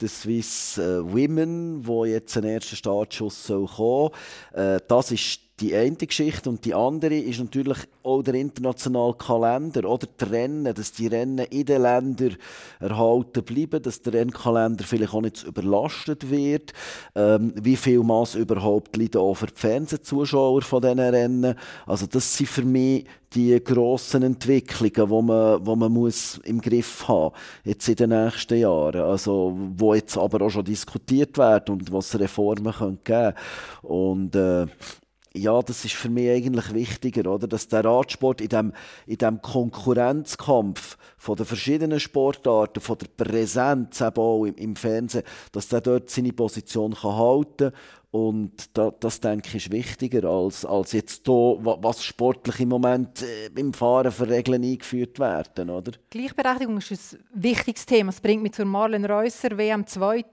der 0.00 0.08
Swiss 0.08 0.78
äh, 0.78 1.02
Women, 1.04 1.86
wo 1.86 2.04
jetzt 2.04 2.36
ein 2.36 2.44
erster 2.44 2.76
Startschuss 2.76 3.46
soll 3.46 3.66
kommen. 3.66 4.10
Äh, 4.52 4.80
das 4.88 5.12
ist 5.12 5.40
die 5.60 5.74
eine 5.74 5.96
Geschichte 5.96 6.48
und 6.48 6.64
die 6.64 6.74
andere 6.74 7.16
ist 7.16 7.38
natürlich 7.38 7.78
auch 8.02 8.22
der 8.22 8.34
internationale 8.34 9.14
Kalender 9.14 9.88
oder? 9.88 10.06
Die 10.20 10.24
Rennen, 10.24 10.74
dass 10.74 10.92
die 10.92 11.06
Rennen 11.06 11.46
in 11.50 11.66
den 11.66 11.82
Ländern 11.82 12.36
erhalten 12.78 13.44
bleiben, 13.44 13.82
dass 13.82 14.00
der 14.00 14.14
Rennkalender 14.14 14.84
vielleicht 14.84 15.12
auch 15.12 15.20
nicht 15.20 15.36
zu 15.36 15.48
überlastet 15.48 16.30
wird, 16.30 16.72
ähm, 17.14 17.52
wie 17.60 17.76
viel 17.76 18.00
Maß 18.00 18.36
überhaupt 18.36 18.96
liegt 18.96 19.16
auch 19.16 19.34
für 19.34 19.46
die 19.46 19.54
Fernsehzuschauer 19.56 20.62
von 20.62 20.80
diesen 20.80 20.98
Rennen. 20.98 21.54
Also 21.86 22.06
das 22.06 22.36
sind 22.36 22.48
für 22.48 22.64
mich 22.64 23.04
die 23.34 23.62
grossen 23.62 24.22
Entwicklungen, 24.24 25.10
wo 25.10 25.22
man, 25.22 25.64
wo 25.64 25.76
man 25.76 25.92
muss 25.92 26.38
im 26.44 26.60
Griff 26.60 27.06
haben 27.06 27.34
jetzt 27.64 27.88
in 27.88 27.94
den 27.94 28.10
nächsten 28.10 28.58
Jahren, 28.58 29.02
also 29.02 29.56
wo 29.76 29.94
jetzt 29.94 30.18
aber 30.18 30.44
auch 30.46 30.50
schon 30.50 30.64
diskutiert 30.64 31.38
werden 31.38 31.74
und 31.74 31.92
was 31.92 32.18
Reformen 32.18 32.72
können 32.72 32.98
geben. 33.04 33.34
Und 33.82 34.34
äh, 34.34 34.66
ja, 35.34 35.62
das 35.62 35.84
ist 35.84 35.94
für 35.94 36.08
mich 36.08 36.28
eigentlich 36.28 36.74
wichtiger, 36.74 37.30
oder? 37.30 37.46
dass 37.46 37.68
der 37.68 37.84
Radsport 37.84 38.40
in 38.40 38.48
dem, 38.48 38.72
in 39.06 39.18
dem 39.18 39.40
Konkurrenzkampf 39.40 40.98
von 41.16 41.36
den 41.36 41.46
verschiedenen 41.46 42.00
Sportarten, 42.00 42.80
von 42.80 42.98
der 42.98 43.24
Präsenz 43.24 44.00
eben 44.00 44.16
auch 44.16 44.44
im, 44.44 44.56
im 44.56 44.76
Fernsehen, 44.76 45.22
dass 45.52 45.68
der 45.68 45.82
dort 45.82 46.10
seine 46.10 46.32
Position 46.32 46.94
kann 46.94 47.16
halten 47.16 47.72
und 48.12 48.76
da, 48.76 48.90
das 48.90 49.20
denke 49.20 49.48
ich 49.48 49.66
ist 49.66 49.72
wichtiger 49.72 50.28
als, 50.28 50.64
als 50.64 50.92
jetzt 50.92 51.28
da, 51.28 51.32
wa- 51.32 51.78
was 51.80 52.02
sportlich 52.04 52.58
im 52.58 52.70
Moment 52.70 53.22
äh, 53.22 53.46
im 53.56 53.72
Fahren 53.72 54.10
für 54.10 54.28
Regeln 54.28 54.64
eingeführt 54.64 55.20
werden, 55.20 55.70
oder? 55.70 55.92
Gleichberechtigung 56.10 56.78
ist 56.78 56.90
ein 57.14 57.24
wichtiges 57.34 57.86
Thema. 57.86 58.10
Es 58.10 58.20
bringt 58.20 58.42
mich 58.42 58.52
zu 58.52 58.64
Marlen 58.64 59.04
Reusser, 59.04 59.56
WM 59.56 59.86
2. 59.86 60.24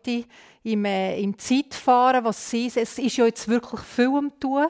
Im, 0.63 0.86
äh, 0.86 1.19
im 1.21 1.38
Zeitfahren. 1.38 2.25
Was 2.25 2.49
sie, 2.49 2.65
es 2.65 2.97
ist 2.97 3.17
ja 3.17 3.25
jetzt 3.25 3.47
wirklich 3.47 3.82
viel 3.82 4.07
am 4.17 4.32
tun. 4.39 4.65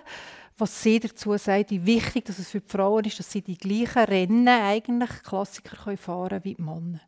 Was 0.58 0.84
sie 0.84 1.00
dazu 1.00 1.38
sagt, 1.38 1.72
wie 1.72 1.86
wichtig 1.86 2.26
dass 2.26 2.40
es 2.40 2.50
für 2.50 2.60
die 2.60 2.70
Frauen 2.70 3.06
ist, 3.06 3.20
dass 3.20 3.32
sie 3.32 3.42
die 3.42 3.58
gleichen 3.58 4.04
Rennen, 4.04 4.48
eigentlich 4.50 5.24
Klassiker, 5.24 5.78
können 5.78 5.98
fahren 5.98 6.30
können 6.30 6.44
wie 6.44 6.56
die 6.56 6.62
Männer. 6.62 7.00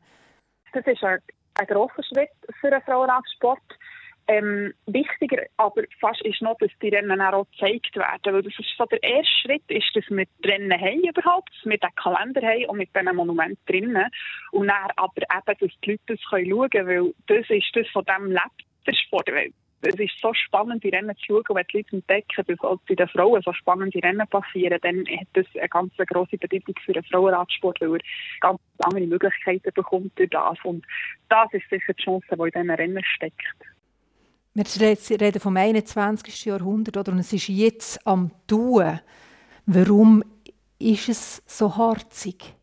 Das 0.71 0.85
ist 0.85 1.03
ein, 1.03 1.19
ein 1.55 1.67
grosser 1.67 2.03
Schritt 2.03 2.29
für 2.61 2.69
den 2.69 2.81
Frauenradsport. 2.83 3.59
Ähm, 4.29 4.75
wichtiger 4.85 5.41
aber 5.57 5.81
fast 5.99 6.21
ist 6.21 6.43
noch, 6.43 6.55
dass 6.59 6.69
die 6.83 6.89
Rennen 6.89 7.19
auch 7.19 7.47
gezeigt 7.51 7.95
werden. 7.95 8.31
Weil 8.31 8.43
das 8.43 8.53
ist 8.59 8.77
so 8.77 8.85
der 8.85 9.01
erste 9.01 9.33
Schritt, 9.41 9.63
ist, 9.69 9.89
dass 9.95 10.03
wir 10.07 10.25
die 10.43 10.47
Rennen 10.47 10.79
haben 10.79 11.03
überhaupt, 11.03 11.49
dass 11.49 11.65
wir 11.65 11.79
den 11.79 11.95
Kalender 11.95 12.41
haben 12.43 12.65
und 12.65 12.77
mit 12.77 12.95
diesen 12.95 13.15
Monumenten 13.15 13.57
drinnen. 13.65 14.05
Und 14.51 14.67
dann 14.67 14.91
aber 14.97 15.21
eben, 15.21 15.57
dass 15.59 15.79
die 15.83 15.91
Leute 15.91 16.03
das 16.05 16.19
können 16.29 16.47
schauen 16.47 16.69
können, 16.69 16.87
weil 16.87 17.13
das 17.25 17.49
ist 17.49 17.75
das, 17.75 17.87
von 17.87 18.05
dem 18.05 18.27
lebt 18.27 18.65
der 18.85 18.93
Sport. 18.93 19.31
Weil 19.31 19.51
es 19.81 19.99
ist 19.99 20.21
so 20.21 20.31
spannend, 20.35 20.83
die 20.83 20.89
Rennen 20.89 21.17
zu 21.17 21.25
schauen, 21.25 21.55
wenn 21.55 21.65
die 21.73 21.77
Leute 21.77 21.95
entdecken, 21.95 22.45
dass 22.45 22.59
auch 22.59 22.77
bei 22.87 22.93
den 22.93 23.07
Frauen 23.07 23.41
so 23.41 23.51
spannende 23.53 24.03
Rennen 24.03 24.27
passieren, 24.27 24.77
dann 24.83 25.07
hat 25.07 25.27
das 25.33 25.47
eine 25.55 25.69
ganz 25.69 25.91
grosse 25.97 26.37
Bedeutung 26.37 26.75
für 26.85 26.93
den 26.93 27.03
Frauenradsport, 27.05 27.81
weil 27.81 27.95
er 27.95 28.01
ganz 28.41 28.59
andere 28.83 29.07
Möglichkeiten 29.07 29.73
bekommt 29.73 30.11
durch 30.19 30.29
das. 30.29 30.57
Und 30.61 30.85
das 31.29 31.51
ist 31.53 31.67
sicher 31.71 31.93
die 31.93 32.03
Chance, 32.03 32.27
die 32.29 32.35
in 32.35 32.51
diesen 32.51 32.69
Rennen 32.69 33.03
steckt. 33.03 33.57
Wir 34.53 34.65
reden 35.21 35.39
vom 35.39 35.55
21. 35.55 36.45
Jahrhundert 36.45 36.97
oder? 36.97 37.11
und 37.11 37.19
es 37.19 37.31
ist 37.31 37.47
jetzt 37.47 38.05
am 38.05 38.31
Tun. 38.47 38.99
Warum 39.65 40.23
ist 40.79 41.09
es 41.09 41.41
so 41.45 41.75
harzig? 41.75 42.55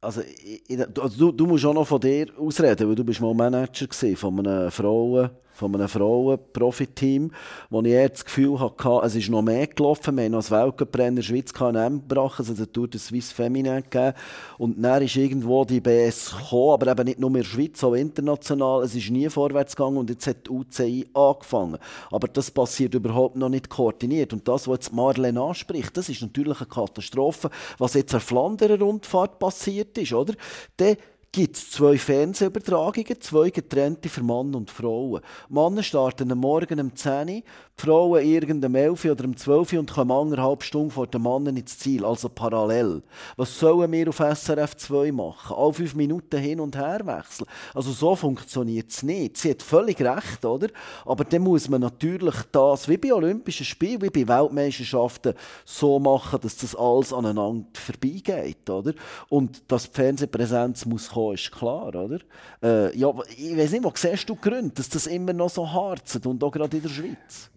Also, 0.00 0.22
ich, 0.22 0.78
also 0.98 1.16
du, 1.16 1.32
du 1.32 1.46
musst 1.46 1.64
auch 1.64 1.74
noch 1.74 1.86
von 1.86 2.00
dir 2.00 2.26
ausreden, 2.36 2.88
weil 2.88 2.94
du 2.94 3.04
bist 3.04 3.20
mal 3.20 3.34
Manager 3.34 3.86
von 4.16 4.38
einem 4.40 4.70
Frauen, 4.70 5.30
von 5.52 5.74
einem 5.74 5.88
Frauen-Profiteam, 5.88 7.30
wo 7.70 7.80
ich 7.82 7.88
eher 7.88 8.08
das 8.08 8.24
Gefühl 8.24 8.58
hatte, 8.58 9.00
es 9.04 9.14
ist 9.14 9.30
noch 9.30 9.42
mehr 9.42 9.66
gelaufen. 9.66 10.16
Wir 10.16 10.24
haben 10.24 10.32
noch 10.32 10.38
das 10.38 10.50
Weltcuprennen 10.50 11.10
in 11.10 11.16
der 11.16 11.22
Schweiz 11.22 11.52
KNM 11.52 12.08
gebracht, 12.08 12.38
also 12.38 12.54
der 12.54 12.72
Tour 12.72 12.88
de 12.88 12.98
Suisse 12.98 13.34
Feminin 13.34 13.82
gegeben. 13.82 14.14
Und 14.58 14.82
dann 14.82 15.02
ist 15.02 15.16
irgendwo 15.16 15.64
die 15.64 15.80
BS 15.80 16.30
gekommen, 16.30 16.72
aber 16.74 16.90
eben 16.90 17.04
nicht 17.04 17.20
nur 17.20 17.30
in 17.30 17.36
der 17.36 17.44
Schweiz, 17.44 17.80
sondern 17.80 18.00
international. 18.00 18.82
Es 18.82 18.94
ist 18.94 19.10
nie 19.10 19.28
vorwärts 19.28 19.76
gegangen 19.76 19.98
und 19.98 20.10
jetzt 20.10 20.26
hat 20.26 20.46
die 20.46 20.50
UCI 20.50 21.08
angefangen. 21.14 21.78
Aber 22.10 22.28
das 22.28 22.50
passiert 22.50 22.94
überhaupt 22.94 23.36
noch 23.36 23.48
nicht 23.48 23.68
koordiniert. 23.68 24.32
Und 24.32 24.48
das, 24.48 24.66
was 24.68 24.76
jetzt 24.76 24.92
Marlene 24.92 25.40
anspricht, 25.40 25.96
das 25.96 26.08
ist 26.08 26.22
natürlich 26.22 26.58
eine 26.60 26.68
Katastrophe, 26.68 27.50
was 27.78 27.94
jetzt 27.94 28.14
an 28.14 28.20
der 28.20 28.26
Flanderer 28.26 28.78
Rundfahrt 28.80 29.38
passiert 29.38 29.96
ist, 29.98 30.12
oder? 30.12 30.34
Der 30.78 30.96
gibt 31.32 31.56
es 31.56 31.70
zwei 31.70 31.96
Fernsehübertragungen, 31.96 33.20
zwei 33.20 33.48
getrennte 33.48 34.10
für 34.10 34.22
Mann 34.22 34.54
und 34.54 34.70
Frauen. 34.70 35.22
Männer 35.48 35.82
starten 35.82 36.30
am 36.30 36.38
Morgen 36.38 36.78
um 36.78 36.94
10 36.94 37.28
Uhr, 37.28 37.42
die 37.78 37.86
Frauen 37.86 38.22
irgendeinem 38.22 38.74
11 38.74 39.04
oder 39.06 39.24
um 39.24 39.36
12 39.36 39.72
Uhr 39.72 39.78
und 39.80 39.92
kommen 39.92 40.10
anderthalb 40.10 40.62
Stunden 40.62 40.90
vor 40.90 41.06
den 41.06 41.22
Männern 41.22 41.56
ins 41.56 41.78
Ziel, 41.78 42.04
also 42.04 42.28
parallel. 42.28 43.02
Was 43.36 43.58
sollen 43.58 43.90
wir 43.90 44.08
auf 44.08 44.18
SRF 44.18 44.76
2 44.76 45.12
machen? 45.12 45.56
Alle 45.56 45.72
fünf 45.72 45.94
Minuten 45.94 46.38
hin 46.38 46.60
und 46.60 46.76
her 46.76 47.00
wechseln. 47.04 47.48
Also 47.74 47.90
so 47.92 48.14
funktioniert 48.14 48.90
es 48.90 49.02
nicht. 49.02 49.36
Sie 49.36 49.50
hat 49.50 49.62
völlig 49.62 50.00
recht, 50.00 50.44
oder? 50.44 50.68
Aber 51.04 51.24
dann 51.24 51.42
muss 51.42 51.68
man 51.68 51.80
natürlich 51.80 52.34
das, 52.52 52.88
wie 52.88 52.98
bei 52.98 53.12
Olympischen 53.12 53.66
Spielen, 53.66 54.02
wie 54.02 54.24
bei 54.24 54.28
Weltmeisterschaften, 54.28 55.34
so 55.64 55.98
machen, 55.98 56.40
dass 56.40 56.56
das 56.56 56.76
alles 56.76 57.12
aneinander 57.12 57.66
vorbeigeht, 57.74 58.68
oder? 58.70 58.92
Und 59.28 59.62
dass 59.70 59.90
die 59.90 59.94
Fernsehpräsenz 59.94 60.84
muss 60.86 61.10
kommen, 61.10 61.34
ist 61.34 61.50
klar, 61.50 61.88
oder? 61.88 62.18
Äh, 62.62 62.96
ja, 62.96 63.12
ich 63.36 63.56
weiß 63.56 63.72
nicht, 63.72 63.84
wo 63.84 63.92
siehst 63.94 64.28
du 64.28 64.36
Gründe, 64.36 64.74
dass 64.74 64.88
das 64.88 65.06
immer 65.06 65.32
noch 65.32 65.50
so 65.50 65.70
harzt 65.70 66.24
und 66.26 66.42
auch 66.44 66.52
gerade 66.52 66.76
in 66.76 66.82
der 66.82 66.90
Schweiz? 66.90 67.50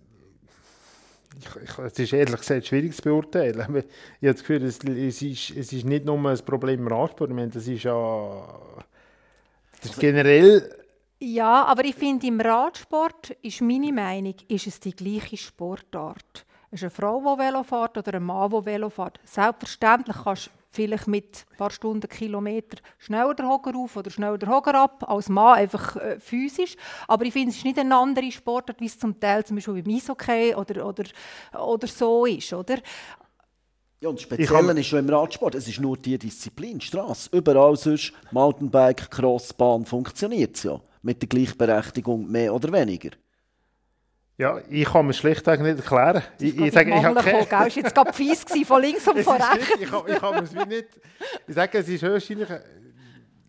Es 1.85 1.99
ist 1.99 2.13
ehrlich 2.13 2.37
gesagt 2.37 2.65
schwierig 2.65 2.95
zu 2.95 3.01
beurteilen. 3.01 3.59
Ich 4.21 4.27
habe 4.27 4.33
das 4.33 4.39
Gefühl, 4.39 4.63
es, 4.63 4.79
es, 4.79 5.21
ist, 5.21 5.51
es 5.51 5.73
ist 5.73 5.85
nicht 5.85 6.05
nur 6.05 6.17
ein 6.17 6.37
Problem 6.45 6.81
im 6.81 6.87
Radsport. 6.87 7.29
Ich 7.29 7.35
meine, 7.35 7.49
das 7.49 7.67
ist 7.67 7.83
ja 7.83 8.47
das 9.81 9.91
ist 9.91 9.99
generell 9.99 10.69
Ja, 11.19 11.65
aber 11.65 11.85
ich 11.85 11.95
finde, 11.95 12.27
im 12.27 12.39
Radsport 12.39 13.31
ist 13.41 13.61
meine 13.61 13.91
Meinung, 13.91 14.35
ist 14.47 14.67
es 14.67 14.79
die 14.79 14.95
gleiche 14.95 15.37
Sportart. 15.37 16.45
Es 16.71 16.81
ist 16.81 16.83
eine 16.83 16.89
Frau, 16.91 17.19
die 17.19 17.41
Velo 17.41 17.63
fährt 17.63 17.97
oder 17.97 18.15
ein 18.15 18.23
Mann, 18.23 18.49
der 18.49 18.65
Velo 18.65 18.89
fährt. 18.89 19.19
Selbstverständlich 19.23 20.17
kannst 20.23 20.47
du 20.47 20.51
vielleicht 20.75 21.07
mit 21.07 21.45
ein 21.51 21.57
paar 21.57 21.71
Stunden 21.71 22.07
Kilometer 22.07 22.77
schneller 22.97 23.33
den 23.33 23.47
Hocker 23.47 23.75
auf 23.75 23.95
oder 23.95 24.11
schneller 24.11 24.37
den 24.37 24.49
Hocker 24.49 24.75
ab, 24.75 25.03
als 25.09 25.29
Mann 25.29 25.57
einfach 25.57 25.95
äh, 25.95 26.19
physisch. 26.19 26.75
Aber 27.07 27.25
ich 27.25 27.33
finde, 27.33 27.49
es 27.49 27.57
ist 27.57 27.65
nicht 27.65 27.79
eine 27.79 27.95
andere 27.95 28.31
Sportart, 28.31 28.79
wie 28.79 28.85
es 28.85 28.99
zum 28.99 29.19
Teil 29.19 29.43
zum 29.45 29.55
Beispiel 29.55 29.81
beim 29.81 29.95
Eishockey 29.95 30.53
oder, 30.55 30.85
oder, 30.85 31.03
oder 31.59 31.87
so 31.87 32.25
ist, 32.25 32.53
oder? 32.53 32.77
Ja, 34.01 34.09
und 34.09 34.29
kann- 34.29 34.77
ist 34.77 34.87
schon 34.87 34.99
im 34.99 35.09
Radsport, 35.09 35.55
es 35.55 35.67
ist 35.67 35.79
nur 35.79 35.97
die 35.97 36.17
Disziplin, 36.17 36.79
Straße. 36.81 37.29
Überall 37.31 37.75
sonst, 37.75 38.13
Mountainbike, 38.31 39.09
Crossbahn, 39.09 39.85
funktioniert 39.85 40.57
es 40.57 40.63
ja. 40.63 40.79
Mit 41.01 41.21
der 41.21 41.29
Gleichberechtigung 41.29 42.29
mehr 42.29 42.53
oder 42.53 42.71
weniger. 42.71 43.11
Ja, 44.37 44.59
ich 44.69 44.85
kann 44.85 45.07
mir 45.07 45.13
schlichtweg 45.13 45.61
nicht 45.61 45.77
erklären. 45.77 46.21
Ich, 46.39 46.57
ich 46.59 46.73
sage, 46.73 46.89
ich 46.89 47.03
habe 47.03 47.15
keine... 47.21 47.39
Es 47.39 47.51
war 47.51 47.67
jetzt 47.67 47.95
gerade 47.95 48.11
fies 48.11 48.45
gewesen, 48.45 48.65
von 48.65 48.81
links 48.81 49.07
und 49.07 49.19
von 49.19 49.37
ist 49.37 49.51
rechts. 49.51 49.69
ich, 49.79 49.89
kann, 49.89 50.01
ich 50.07 50.19
kann 50.19 50.35
mir 50.35 50.43
es 50.43 50.53
wie 50.53 50.65
nicht... 50.65 50.87
Ich 51.47 51.55
sage, 51.55 51.77
es 51.77 51.87
ist 51.87 52.01
höchstwahrscheinlich... 52.03 52.49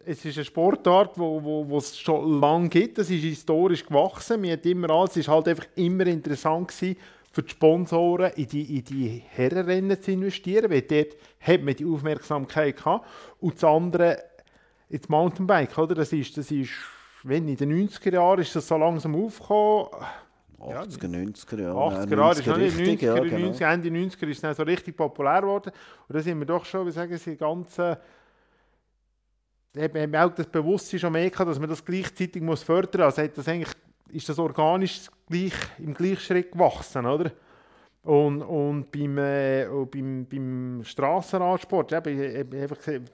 Es 0.09 0.25
ist 0.25 0.37
eine 0.37 0.45
Sportart, 0.45 1.17
die 1.17 1.21
wo, 1.21 1.43
wo, 1.43 1.69
wo 1.69 1.79
es 1.79 1.99
schon 1.99 2.41
lange 2.41 2.69
gibt. 2.69 2.97
Es 2.99 3.11
ist 3.11 3.23
historisch 3.23 3.85
gewachsen. 3.85 4.41
Man 4.41 4.53
hat 4.53 4.65
immer 4.65 4.89
alles, 4.91 5.17
es 5.17 5.27
war 5.27 5.35
halt 5.35 5.49
einfach 5.49 5.67
immer 5.75 6.07
interessant 6.07 6.69
gewesen, 6.69 6.97
für 7.33 7.43
die 7.43 7.51
Sponsoren 7.51 8.31
in 8.37 8.47
die, 8.47 8.79
in 8.79 8.85
die 8.85 9.23
Herrenrennen 9.29 10.01
zu 10.01 10.13
investieren, 10.13 10.71
weil 10.71 10.83
dort 10.83 11.17
hat 11.41 11.63
man 11.63 11.75
die 11.75 11.85
Aufmerksamkeit 11.85 12.77
gehabt. 12.77 13.07
Und 13.41 13.55
das 13.57 13.65
andere, 13.65 14.23
ins 14.89 15.09
Mountainbike, 15.09 15.77
oder? 15.77 15.97
Das 15.97 16.13
ist, 16.13 16.37
das 16.37 16.53
ist, 16.53 16.71
wenn 17.25 17.49
in 17.49 17.57
den 17.57 17.89
90er 17.89 18.13
Jahren 18.13 18.41
ist 18.41 18.55
das 18.55 18.69
so 18.69 18.77
langsam 18.77 19.17
aufgekommen. 19.17 19.89
Ja, 20.59 20.83
80er, 20.83 21.07
90er, 21.07 21.61
ja. 21.61 21.73
80er 21.73 22.17
Jahre 22.17 22.39
ist 22.39 22.47
noch 22.47 22.57
nicht 22.57 22.77
90er, 22.77 23.05
ja, 23.05 23.23
genau. 23.23 23.39
90, 23.39 23.67
Ende 23.67 23.89
90er 23.89 24.27
ist 24.27 24.37
es 24.37 24.41
dann 24.41 24.55
so 24.55 24.63
richtig 24.63 24.97
populär 24.97 25.43
geworden. 25.43 25.71
Und 26.09 26.17
da 26.17 26.23
sind 26.23 26.39
wir 26.39 26.47
doch 26.47 26.65
schon, 26.65 26.87
wie 26.87 26.91
sagen 26.91 27.17
Sie, 27.17 27.37
ganz... 27.37 27.79
Äh, 27.79 27.97
haben 29.79 30.13
wir 30.13 30.25
auch 30.25 30.35
das 30.35 30.47
Bewusstsein 30.47 31.01
schon 31.01 31.13
mehr 31.13 31.29
gehabt, 31.29 31.51
dass 31.51 31.59
man 31.59 31.69
das 31.69 31.85
gleichzeitig 31.85 32.43
muss 32.43 32.63
fördern 32.63 33.05
muss. 33.05 33.19
Also 33.19 33.23
hat 33.23 33.37
das 33.37 33.47
eigentlich, 33.47 33.75
ist 34.11 34.29
das 34.29 34.39
organisch 34.39 35.03
gleich, 35.29 35.53
im 35.79 35.93
gleichen 35.93 36.21
Schritt 36.21 36.53
gewachsen, 36.53 37.05
oder? 37.05 37.31
Und, 38.07 38.41
und 38.41 38.93
beim, 38.93 39.19
äh, 39.19 39.67
und 39.67 39.91
beim, 39.91 40.27
beim 40.31 40.81
Strassenradsport, 40.85 41.93
eben, 41.93 42.55
einfach 42.55 42.77
gesehen, 42.77 43.05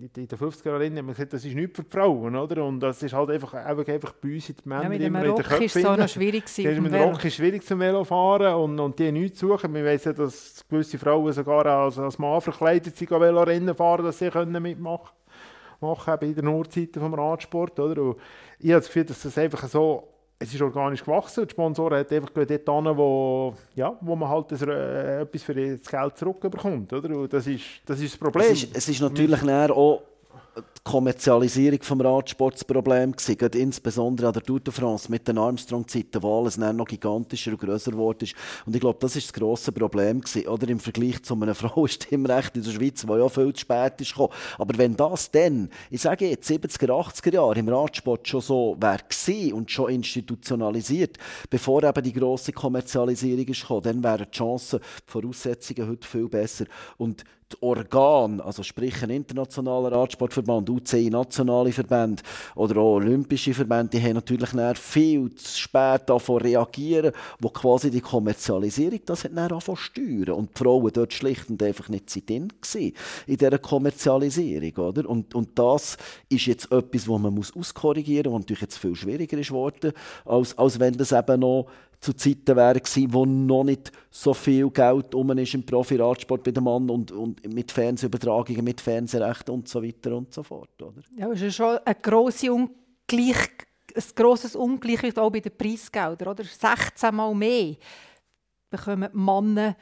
in 0.00 0.26
den 0.26 0.26
50er 0.26 0.68
Jahren 0.68 0.96
hat 0.96 1.04
man 1.04 1.08
gesagt, 1.08 1.34
das 1.34 1.44
ist 1.44 1.54
nicht 1.54 1.76
für 1.76 1.82
die 1.82 1.90
Frauen, 1.90 2.34
oder? 2.34 2.64
Und 2.64 2.80
das 2.80 3.02
ist 3.02 3.12
halt 3.12 3.28
einfach, 3.28 3.52
einfach, 3.52 3.86
einfach 3.86 4.12
bei 4.14 4.32
uns 4.32 4.48
in 4.48 4.56
die 4.56 4.68
Männer 4.70 4.84
Ja, 4.84 4.88
mit 4.88 5.00
dem 5.02 5.14
immer 5.14 5.24
in 5.26 5.34
den 5.34 5.44
ist 5.44 5.76
es 5.76 5.82
drin. 5.82 6.00
noch 6.00 6.08
schwierig 6.08 6.46
gewesen. 6.46 6.82
Mit 6.82 6.94
dem 6.94 7.02
Rock 7.02 7.22
ist 7.22 7.34
schwierig 7.34 7.62
zum 7.62 7.78
Velofahren 7.78 8.54
und, 8.54 8.80
und 8.80 8.98
die 8.98 9.12
nichts 9.12 9.38
suchen. 9.38 9.74
Wir 9.74 9.84
wissen, 9.84 10.14
dass 10.14 10.64
gewisse 10.66 10.98
Frauen 10.98 11.30
sogar 11.34 11.66
als, 11.66 11.98
als 11.98 12.18
Mann 12.18 12.40
verkleidet 12.40 12.96
sind, 12.96 13.10
Velorennen 13.10 13.74
fahren, 13.74 14.02
dass 14.02 14.18
sie 14.18 14.30
können 14.30 14.62
mitmachen 14.62 15.10
machen, 15.82 16.14
eben 16.14 16.28
in 16.30 16.34
der 16.36 16.44
Nordseite 16.44 17.00
vom 17.00 17.12
Radsport. 17.12 17.78
Oder? 17.78 18.00
Und 18.00 18.16
ich 18.58 18.70
habe 18.70 18.80
das 18.80 18.86
Gefühl, 18.86 19.04
dass 19.04 19.20
das 19.20 19.36
einfach 19.36 19.68
so, 19.68 20.08
es 20.42 20.54
ist 20.54 20.60
organisch 20.60 21.04
gewachsen 21.04 21.46
die 21.46 21.52
Sponsoren 21.52 21.98
haben 21.98 22.14
einfach 22.14 22.30
dort 22.30 22.48
hin, 22.48 22.96
wo, 22.96 23.54
ja, 23.74 23.96
wo 24.00 24.16
man 24.16 24.28
halt 24.28 24.52
das, 24.52 24.62
äh, 24.62 25.22
etwas 25.22 25.42
für 25.42 25.54
das 25.54 25.88
Geld 25.88 26.16
zurückbekommt. 26.16 26.92
Oder? 26.92 27.16
Und 27.16 27.32
das, 27.32 27.46
ist, 27.46 27.64
das 27.86 28.00
ist 28.00 28.14
das 28.14 28.18
Problem. 28.18 28.46
Es 28.50 28.64
ist, 28.64 28.76
es 28.76 28.88
ist 28.88 29.00
natürlich 29.00 29.40
dann 29.40 29.70
auch 29.70 30.02
die 30.56 30.62
Kommerzialisierung 30.84 31.78
des 31.78 32.04
Radsports 32.04 32.58
das 32.60 32.64
Problem 32.64 33.12
gewesen, 33.12 33.60
insbesondere 33.60 34.26
an 34.26 34.32
der 34.34 34.42
Tour 34.42 34.60
de 34.60 34.72
France 34.72 35.10
mit 35.10 35.26
den 35.26 35.38
Armstrong-Zeiten, 35.38 36.22
wo 36.22 36.40
alles 36.40 36.56
dann 36.56 36.76
noch 36.76 36.86
gigantischer 36.86 37.52
und 37.52 37.60
grösser 37.60 37.92
geworden 37.92 38.24
ist. 38.24 38.34
Und 38.66 38.74
ich 38.74 38.80
glaube, 38.80 38.98
das 39.00 39.16
ist 39.16 39.28
das 39.28 39.32
grosse 39.32 39.72
Problem 39.72 40.20
gewesen, 40.20 40.48
oder 40.48 40.68
im 40.68 40.80
Vergleich 40.80 41.22
zu 41.22 41.34
einem 41.34 41.54
Frauenstimmrecht 41.54 42.56
in 42.56 42.64
der 42.64 42.70
Schweiz, 42.70 43.06
wo 43.06 43.16
ja 43.16 43.28
viel 43.28 43.52
zu 43.54 43.60
spät 43.60 44.00
ist 44.00 44.10
gekommen. 44.10 44.32
Aber 44.58 44.76
wenn 44.76 44.96
das 44.96 45.30
dann, 45.30 45.70
ich 45.90 46.02
sage 46.02 46.28
jetzt 46.28 46.50
70er, 46.50 46.90
80er 46.90 47.34
Jahre 47.34 47.58
im 47.58 47.68
Radsport 47.68 48.28
schon 48.28 48.40
so 48.40 48.76
wäre 48.78 49.54
und 49.54 49.70
schon 49.70 49.90
institutionalisiert, 49.90 51.16
bevor 51.48 51.82
eben 51.82 52.02
die 52.02 52.12
grosse 52.12 52.52
Kommerzialisierung 52.52 53.46
ist 53.46 53.62
gekommen, 53.62 53.82
dann 53.82 54.04
wären 54.04 54.26
die 54.30 54.36
Chancen, 54.36 54.80
die 54.80 55.10
Voraussetzungen 55.10 55.88
heute 55.88 56.06
viel 56.06 56.28
besser. 56.28 56.66
Und 56.98 57.24
die 57.52 57.62
Organe, 57.62 58.44
also 58.44 58.62
sprich 58.62 59.02
ein 59.02 59.10
internationaler 59.10 59.92
Radsportverband, 59.92 60.68
UCI, 60.68 61.10
nationale 61.10 61.72
Verbände 61.72 62.22
oder 62.54 62.80
auch 62.80 62.96
olympische 62.96 63.54
Verbände, 63.54 63.98
die 63.98 64.02
haben 64.02 64.14
natürlich 64.14 64.50
viel 64.78 65.34
zu 65.34 65.58
spät 65.58 66.02
davon 66.06 66.42
reagieren, 66.42 67.12
wo 67.40 67.48
quasi 67.48 67.90
die 67.90 68.00
Kommerzialisierung 68.00 69.00
das 69.06 69.24
hat 69.24 69.62
zu 69.62 69.76
steuern. 69.76 70.30
Und 70.30 70.50
die 70.50 70.62
Frauen 70.62 70.92
dort 70.92 71.12
schlicht 71.12 71.50
und 71.50 71.62
einfach 71.62 71.88
nicht 71.88 72.10
sind 72.10 72.30
in 72.30 73.36
dieser 73.36 73.58
Kommerzialisierung. 73.58 74.88
Oder? 74.88 75.08
Und, 75.08 75.34
und 75.34 75.58
das 75.58 75.96
ist 76.28 76.46
jetzt 76.46 76.70
etwas, 76.72 77.06
wo 77.06 77.18
man 77.18 77.34
muss 77.34 77.54
auskorrigieren 77.54 78.32
muss, 78.32 78.40
was 78.40 78.42
natürlich 78.42 78.62
jetzt 78.62 78.78
viel 78.78 78.94
schwieriger 78.94 79.38
ist 79.38 79.48
geworden, 79.48 79.92
als, 80.24 80.56
als 80.56 80.78
wenn 80.78 80.94
das 80.94 81.12
eben 81.12 81.40
noch 81.40 81.66
zu 82.02 82.12
Zeiten 82.14 82.56
wären 82.56 82.82
gewesen, 82.82 83.12
wo 83.12 83.24
noch 83.24 83.62
nicht 83.62 83.92
so 84.10 84.34
viel 84.34 84.68
Geld 84.70 85.14
um 85.14 85.30
ist 85.38 85.54
im 85.54 85.64
Profi-Radsport 85.64 86.42
bei 86.42 86.50
den 86.50 86.64
Mann 86.64 86.90
und, 86.90 87.12
und 87.12 87.54
mit 87.54 87.70
Fernsehübertragungen, 87.70 88.64
mit 88.64 88.80
Fernsehrechten 88.80 89.54
und 89.54 89.68
so 89.68 89.80
weiter 89.80 90.16
und 90.16 90.34
so 90.34 90.42
fort. 90.42 90.82
Oder? 90.82 91.00
Ja, 91.16 91.30
es 91.30 91.40
ist 91.40 91.54
schon 91.54 91.78
eine 91.78 91.94
grosse 91.94 92.52
Ungleich, 92.52 93.50
ein 93.94 94.02
grosses 94.16 94.56
Ungleichgewicht 94.56 95.16
auch 95.16 95.30
bei 95.30 95.38
den 95.38 95.56
Preisgeldern. 95.56 96.28
Oder? 96.28 96.42
16 96.42 97.14
Mal 97.14 97.34
mehr 97.36 97.76
bekommen 98.68 99.08
die 99.12 99.18
Männer 99.18 99.76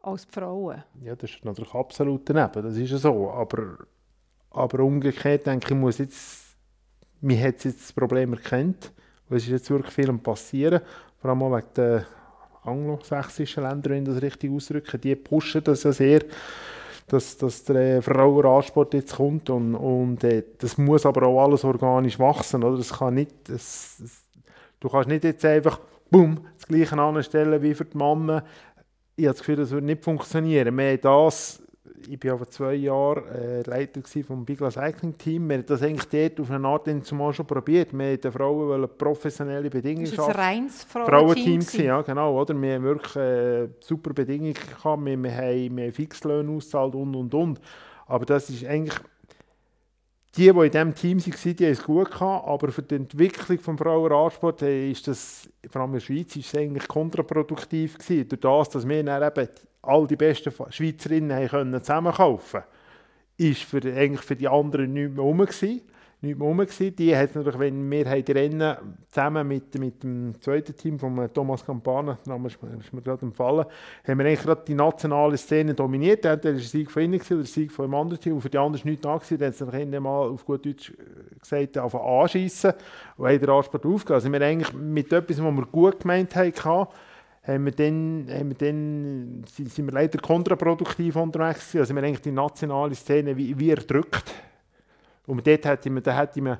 als 0.00 0.26
die 0.26 0.32
Frauen. 0.32 0.82
Ja, 1.02 1.14
das 1.14 1.30
ist 1.30 1.44
natürlich 1.44 1.74
absolut 1.74 2.22
daneben, 2.24 2.62
das 2.62 2.76
ist 2.78 2.90
ja 2.90 2.96
so. 2.96 3.30
Aber, 3.30 3.76
aber 4.50 4.82
umgekehrt 4.82 5.46
denke 5.46 5.74
ich, 5.74 5.78
muss 5.78 5.98
jetzt, 5.98 6.56
man 7.20 7.38
hat 7.38 7.62
jetzt 7.64 7.82
das 7.82 7.92
Problem 7.92 8.32
erkannt 8.32 8.92
es 9.30 9.44
ist 9.44 9.48
jetzt 9.48 9.70
wirklich 9.70 9.92
viel 9.92 10.08
am 10.08 10.20
passieren, 10.20 10.80
vor 11.20 11.30
allem 11.30 11.42
auch 11.42 11.56
wegen 11.56 11.66
den 11.76 12.04
anglosächsischen 12.62 13.62
Ländern, 13.62 13.92
wenn 13.92 14.04
das 14.04 14.22
richtig 14.22 14.50
ausdrücken, 14.50 15.00
die 15.00 15.14
pushen 15.16 15.62
das 15.64 15.84
ja 15.84 15.92
sehr, 15.92 16.20
dass, 17.08 17.36
dass 17.36 17.64
der 17.64 18.02
Frauenradsport 18.02 18.94
jetzt 18.94 19.16
kommt 19.16 19.48
und, 19.50 19.74
und 19.74 20.24
äh, 20.24 20.42
das 20.58 20.76
muss 20.76 21.06
aber 21.06 21.26
auch 21.26 21.44
alles 21.44 21.64
organisch 21.64 22.18
wachsen, 22.18 22.64
oder? 22.64 22.76
Das 22.76 22.92
kann 22.92 23.14
nicht, 23.14 23.32
das, 23.48 23.96
das, 24.00 24.22
du 24.80 24.88
kannst 24.88 25.08
nicht 25.08 25.24
jetzt 25.24 25.44
einfach, 25.44 25.78
boom, 26.10 26.40
das 26.56 26.66
Gleiche 26.66 26.98
anstellen 26.98 27.62
wie 27.62 27.74
für 27.74 27.84
die 27.84 27.96
Männer, 27.96 28.44
ich 29.16 29.24
habe 29.24 29.32
das 29.32 29.38
Gefühl, 29.38 29.56
das 29.56 29.70
würde 29.70 29.86
nicht 29.86 30.04
funktionieren. 30.04 30.76
Wir 30.76 30.98
das, 30.98 31.62
ich 32.08 32.24
war 32.24 32.38
vor 32.38 32.48
zwei 32.48 32.74
Jahren 32.74 33.26
äh, 33.28 33.62
Leiter 33.62 34.00
vom 34.26 34.44
Bigla 34.44 34.70
Cycling 34.70 35.16
Team. 35.16 35.48
Wir 35.48 35.58
haben 35.58 35.66
das 35.66 35.82
eigentlich 35.82 36.08
dort 36.08 36.40
auf 36.40 36.50
eine 36.50 36.66
Art 36.68 36.88
zumal 37.04 37.32
schon 37.32 37.46
probiert. 37.46 37.92
Wir 37.92 38.10
wollten 38.10 38.20
den 38.22 38.32
Frauen 38.32 38.68
wollen 38.68 38.88
professionelle 38.96 39.70
Bedingungen 39.70 40.06
Das 40.06 40.18
war 40.18 40.28
ein 40.28 40.34
schaffen. 40.34 40.40
reines 40.40 40.84
Frauenteam, 40.84 41.60
gewesen, 41.60 41.84
ja 41.84 42.02
genau, 42.02 42.40
oder? 42.40 42.60
Wir 42.60 42.74
haben 42.74 42.84
wirklich 42.84 43.16
äh, 43.16 43.68
super 43.80 44.12
Bedingungen 44.12 44.54
gehabt, 44.54 45.04
wir, 45.04 45.22
wir, 45.22 45.34
haben, 45.34 45.76
wir 45.76 45.84
haben 45.84 45.92
Fixlöhne 45.92 46.50
ausgezahlt 46.52 46.94
und 46.94 47.14
und 47.14 47.34
und. 47.34 47.60
Aber 48.06 48.24
das 48.24 48.50
ist 48.50 48.64
eigentlich, 48.64 48.98
die, 50.36 50.42
die 50.42 50.48
in 50.48 50.70
diesem 50.70 50.94
Team 50.94 51.18
waren, 51.18 51.56
die 51.56 51.64
haben 51.64 51.72
es 51.72 51.82
gut 51.82 52.10
gehabt, 52.10 52.46
aber 52.46 52.68
für 52.68 52.82
die 52.82 52.96
Entwicklung 52.96 53.58
des 53.58 53.80
Frauenradsport 53.82 54.62
äh, 54.62 54.90
ist 54.90 55.08
das, 55.08 55.48
vor 55.68 55.80
allem 55.82 55.90
in 55.90 55.94
der 55.94 56.00
Schweiz, 56.00 56.36
ist 56.36 56.52
es 56.52 56.54
eigentlich 56.54 56.86
kontraproduktiv 56.86 57.98
gewesen. 57.98 58.28
Durch 58.28 58.40
das, 58.40 58.68
dass 58.70 58.88
wir 58.88 59.02
dann 59.02 59.22
eben 59.22 59.48
all 59.86 60.06
die 60.06 60.16
besten 60.16 60.52
Schweizerinnen 60.70 61.36
haben 61.36 61.48
können 61.48 61.80
zusammenkaufen 61.82 62.62
ist 63.38 63.62
für, 63.62 63.78
eigentlich 63.78 64.22
für 64.22 64.36
die 64.36 64.48
anderen 64.48 64.92
nicht 64.92 65.12
mehr 65.12 65.22
rum 65.22 65.38
gewesen. 65.38 65.82
nicht 66.22 66.38
mehr 66.38 66.48
rum. 66.48 66.66
Die 66.78 67.16
hat 67.16 67.34
natürlich, 67.34 67.58
wenn 67.58 67.90
wir 67.90 68.08
haben 68.08 68.24
die 68.24 68.32
Rennen 68.32 68.76
zusammen 69.08 69.46
mit, 69.46 69.78
mit 69.78 70.02
dem 70.02 70.40
zweiten 70.40 70.74
Team 70.74 70.98
von 70.98 71.32
Thomas 71.32 71.64
Campana, 71.64 72.18
Name 72.24 72.48
ist 72.48 72.58
ist 72.80 72.92
mir 72.92 73.02
gerade 73.02 73.26
empfallen, 73.26 73.66
haben 74.06 74.18
wir 74.18 74.26
eigentlich 74.26 74.42
gerade 74.42 74.62
die 74.66 74.74
nationale 74.74 75.36
Szene 75.36 75.74
dominiert. 75.74 76.24
Der 76.24 76.32
war 76.32 76.36
der 76.36 76.58
Sieg 76.58 76.90
von 76.90 77.02
ihnen, 77.02 77.20
der 77.28 77.44
Sieg 77.44 77.70
von 77.70 77.84
einem 77.84 77.94
anderen 77.94 78.20
Team. 78.20 78.34
Und 78.34 78.40
für 78.40 78.50
die 78.50 78.58
anderen 78.58 78.84
war 78.84 78.90
nichts 78.90 79.02
da. 79.02 79.16
Gewesen. 79.16 79.38
Dann 79.38 79.72
haben 79.72 79.90
sie 79.92 80.00
mal 80.00 80.28
auf 80.28 80.44
gut 80.44 80.64
Deutsch 80.64 80.92
gesagt, 81.40 81.78
auf 81.78 81.94
anschießen 81.94 82.72
und 83.18 83.26
haben 83.26 83.38
den 83.38 83.50
Anspruch 83.50 83.84
aufgegeben. 83.84 84.14
Also 84.14 84.32
wir 84.32 84.40
eigentlich 84.40 84.72
mit 84.72 85.12
etwas, 85.12 85.42
was 85.42 85.52
wir 85.54 85.66
gut 85.66 86.00
gemeint 86.00 86.34
haben, 86.34 86.86
haben 87.46 87.64
wir 87.64 87.72
dann, 87.72 88.26
haben 88.28 88.48
wir 88.48 88.56
dann, 88.56 89.44
sind 89.46 89.86
wir 89.86 89.92
leider 89.92 90.18
kontraproduktiv 90.18 91.14
unterwegs. 91.16 91.76
Also 91.76 91.94
wir 91.94 92.00
haben 92.00 92.08
eigentlich 92.08 92.22
die 92.22 92.32
nationale 92.32 92.94
Szene 92.94 93.36
wie, 93.36 93.56
wie 93.58 93.70
erdrückt. 93.70 94.34
Und 95.26 95.46
dort 95.46 95.64
hätte 95.64 95.90
man, 95.90 96.02
da 96.02 96.16
hätte 96.18 96.40
man 96.40 96.58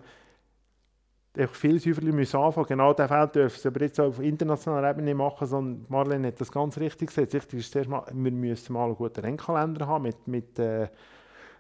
viel 1.53 1.79
säuferlich 1.81 2.15
müssen 2.15 2.39
anfangen. 2.39 2.67
Genau 2.67 2.93
diesen 2.95 3.09
Feld 3.09 3.35
dürfen 3.35 3.61
sie 3.61 3.69
aber 3.69 3.81
jetzt 3.81 4.01
auf 4.01 4.21
internationaler 4.21 4.91
Ebene 4.91 5.15
machen, 5.15 5.47
sondern 5.47 5.87
Marlene 5.89 6.29
hat 6.29 6.41
das 6.41 6.51
ganz 6.51 6.79
richtig 6.79 7.09
gesagt. 7.09 7.35
Wichtig 7.35 7.61
ist 7.61 7.73
zuerst 7.73 7.91
mal, 7.91 8.05
wir 8.13 8.33
müssen 8.33 8.73
mal 8.73 8.87
einen 8.87 8.97
guten 8.97 9.21
Rennkalender 9.21 9.87
haben 9.87 10.05
mit, 10.05 10.27
mit 10.27 10.59
äh, 10.59 10.89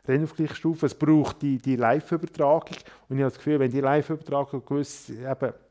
Rennaufgleichsstufen. 0.08 0.86
Es 0.86 0.94
braucht 0.94 1.42
die, 1.42 1.58
die 1.58 1.76
Live-Übertragung. 1.76 2.76
Und 3.08 3.16
ich 3.16 3.22
habe 3.22 3.30
das 3.30 3.38
Gefühl, 3.38 3.60
wenn 3.60 3.70
die 3.70 3.80
Live-Übertragung 3.80 4.62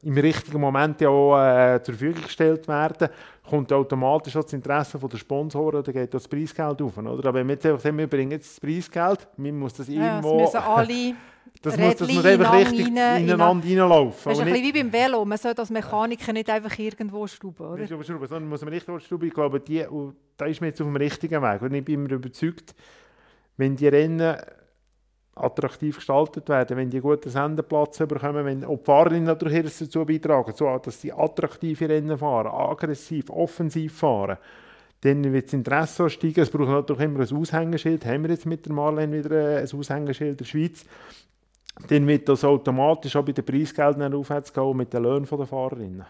im 0.03 0.17
richtigen 0.17 0.59
Moment 0.59 1.01
ja 1.01 1.09
auch 1.09 1.38
äh, 1.38 1.81
zur 1.83 1.95
Verfügung 1.95 2.23
gestellt 2.23 2.67
werden, 2.67 3.09
kommt 3.47 3.71
automatisch 3.71 4.36
auch 4.38 4.43
das 4.43 4.53
Interesse 4.53 4.97
der 4.97 5.17
Sponsoren, 5.17 5.83
dann 5.83 5.93
geht 5.93 6.13
das 6.13 6.27
Preisgeld 6.27 6.81
auf. 6.81 6.97
Oder? 6.97 7.11
Aber 7.11 7.33
wenn 7.36 7.47
wir 7.47 7.53
jetzt 7.53 7.65
einfach 7.65 7.79
sagen, 7.81 7.97
wir 7.97 8.07
bringen 8.07 8.31
jetzt 8.31 8.51
das 8.51 8.59
Preisgeld, 8.59 9.27
man 9.38 9.57
muss 9.57 9.73
das 9.73 9.88
Ja, 9.88 10.17
irgendwo... 10.17 10.36
es 10.38 10.53
müssen 10.53 10.57
alle 10.65 11.13
das 11.61 11.77
muss, 11.77 11.95
das 11.95 12.07
Rädchen 12.07 12.15
muss 12.15 12.25
einfach 12.25 12.53
richtig 12.53 12.88
ineinander- 12.88 13.17
ineinander 13.19 13.67
reinlaufen. 13.67 14.21
Das 14.31 14.33
ist 14.33 14.39
ein 14.45 14.51
bisschen 14.51 14.73
wie 14.73 14.83
beim 14.83 14.93
Velo. 14.93 15.25
Man 15.25 15.38
soll 15.38 15.53
als 15.55 15.69
Mechaniker 15.69 16.33
nicht 16.33 16.49
einfach 16.49 16.77
irgendwo 16.77 17.25
schrauben, 17.27 17.65
oder? 17.65 17.81
Nicht 17.81 17.91
überschrauben, 17.91 18.27
sondern 18.27 18.49
muss 18.49 18.61
man 18.61 18.73
richtig 18.73 18.89
überschrauben. 18.89 19.27
Ich 19.27 19.33
glaube, 19.33 19.59
die, 19.59 19.86
da 20.38 20.45
ist 20.45 20.61
man 20.61 20.69
jetzt 20.69 20.81
auf 20.81 20.88
dem 20.88 20.95
richtigen 20.95 21.41
Weg. 21.41 21.61
Und 21.61 21.73
ich 21.73 21.86
bin 21.86 22.03
mir 22.03 22.13
überzeugt, 22.13 22.75
wenn 23.58 23.76
die 23.76 23.88
Rennen 23.88 24.38
attraktiv 25.36 25.97
gestaltet 25.97 26.47
werden, 26.47 26.78
wenn 26.78 26.89
die 26.89 27.01
guten 27.01 27.30
Sendeplatz 27.30 27.97
bekommen, 27.97 28.45
wenn 28.45 28.64
auch 28.64 28.78
die 28.78 28.86
Fahrerinnen 28.86 29.26
natürlich 29.26 29.58
etwas 29.58 29.80
dazu 29.80 30.06
beitragen, 30.06 30.53
so, 30.56 30.78
dass 30.78 31.01
sie 31.01 31.12
attraktive 31.12 31.89
Rennen 31.89 32.18
fahren, 32.18 32.47
aggressiv, 32.47 33.30
offensiv 33.30 33.97
fahren, 33.97 34.38
dann 35.01 35.34
wird 35.34 35.47
das 35.47 35.53
Interesse 35.53 36.10
steigen. 36.10 36.39
Es 36.39 36.49
braucht 36.49 36.70
natürlich 36.70 37.03
immer 37.03 37.20
ein 37.20 37.38
Aushängeschild. 37.38 38.06
Haben 38.06 38.24
wir 38.24 38.32
jetzt 38.32 38.45
mit 38.45 38.66
der 38.66 38.74
Marlene 38.74 39.24
wieder 39.24 39.58
ein 39.60 39.72
Aushängeschild 39.72 40.39
der 40.39 40.45
Schweiz? 40.45 40.86
Dann 41.89 42.08
wird 42.08 42.30
das 42.30 42.43
automatisch 42.43 43.16
auch 43.16 43.26
bei 43.26 43.34
den 43.34 43.45
Preisgeldern 43.45 44.14
aufwärts 44.14 44.53
gehen 44.53 44.78
mit 44.78 44.93
den 44.93 45.03
Löhnen 45.03 45.28
der 45.30 45.45
Fahrerinnen. 45.45 46.06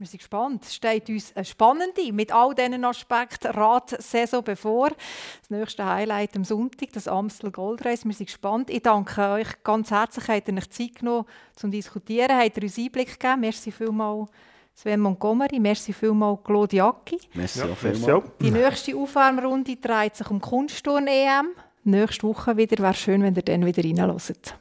Wir 0.00 0.06
sind 0.06 0.20
gespannt. 0.20 0.64
Es 0.64 0.74
steht 0.74 1.10
uns 1.10 1.36
eine 1.36 1.44
spannende, 1.44 2.10
mit 2.14 2.32
all 2.32 2.54
diesen 2.54 2.86
Aspekten, 2.86 3.48
Radsaison 3.48 4.42
bevor. 4.42 4.88
Das 4.88 5.50
nächste 5.50 5.84
Highlight 5.84 6.34
am 6.36 6.44
Sonntag, 6.44 6.90
das 6.94 7.06
Amstel 7.06 7.50
Gold 7.50 7.84
Race. 7.84 8.06
Wir 8.06 8.14
sind 8.14 8.24
gespannt. 8.24 8.70
Ich 8.70 8.80
danke 8.80 9.20
euch 9.20 9.62
ganz 9.62 9.90
herzlich, 9.90 10.26
habt 10.26 10.48
ihr 10.48 10.54
euch 10.56 10.70
Zeit 10.70 10.94
genommen 10.94 11.26
zum 11.54 11.70
Diskutieren, 11.70 12.34
habt 12.34 12.56
ihr 12.56 12.62
uns 12.62 12.78
Einblick 12.78 13.20
gegeben. 13.20 13.40
Merci 13.40 13.70
vielmals 13.70 14.30
Sven 14.74 15.00
Montgomery, 15.00 15.60
merci 15.60 15.92
vielmals 15.92 16.38
Claudia 16.44 16.88
Acki. 16.88 17.18
Merci 17.34 17.60
auch 17.60 17.66
merci 17.82 17.98
vielmals. 18.00 18.24
Die 18.40 18.50
nächste 18.50 18.96
Aufwärmrunde 18.96 19.76
dreht 19.76 20.16
sich 20.16 20.30
um 20.30 20.40
Kunstturn-EM. 20.40 21.48
Nächste 21.84 22.22
Woche 22.26 22.56
wieder. 22.56 22.82
Wäre 22.82 22.94
schön, 22.94 23.22
wenn 23.22 23.36
ihr 23.36 23.42
dann 23.42 23.66
wieder 23.66 23.84
reinhört. 23.84 24.54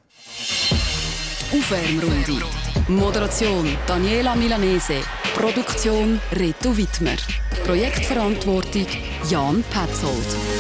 Aufwärmrunde. 1.52 2.46
Moderation 2.88 3.76
Daniela 3.88 4.36
Milanese. 4.36 5.02
Produktion 5.34 6.20
Reto 6.32 6.78
Wittmer. 6.78 7.18
Projektverantwortung 7.66 8.86
Jan 9.30 9.64
Petzold. 9.72 10.59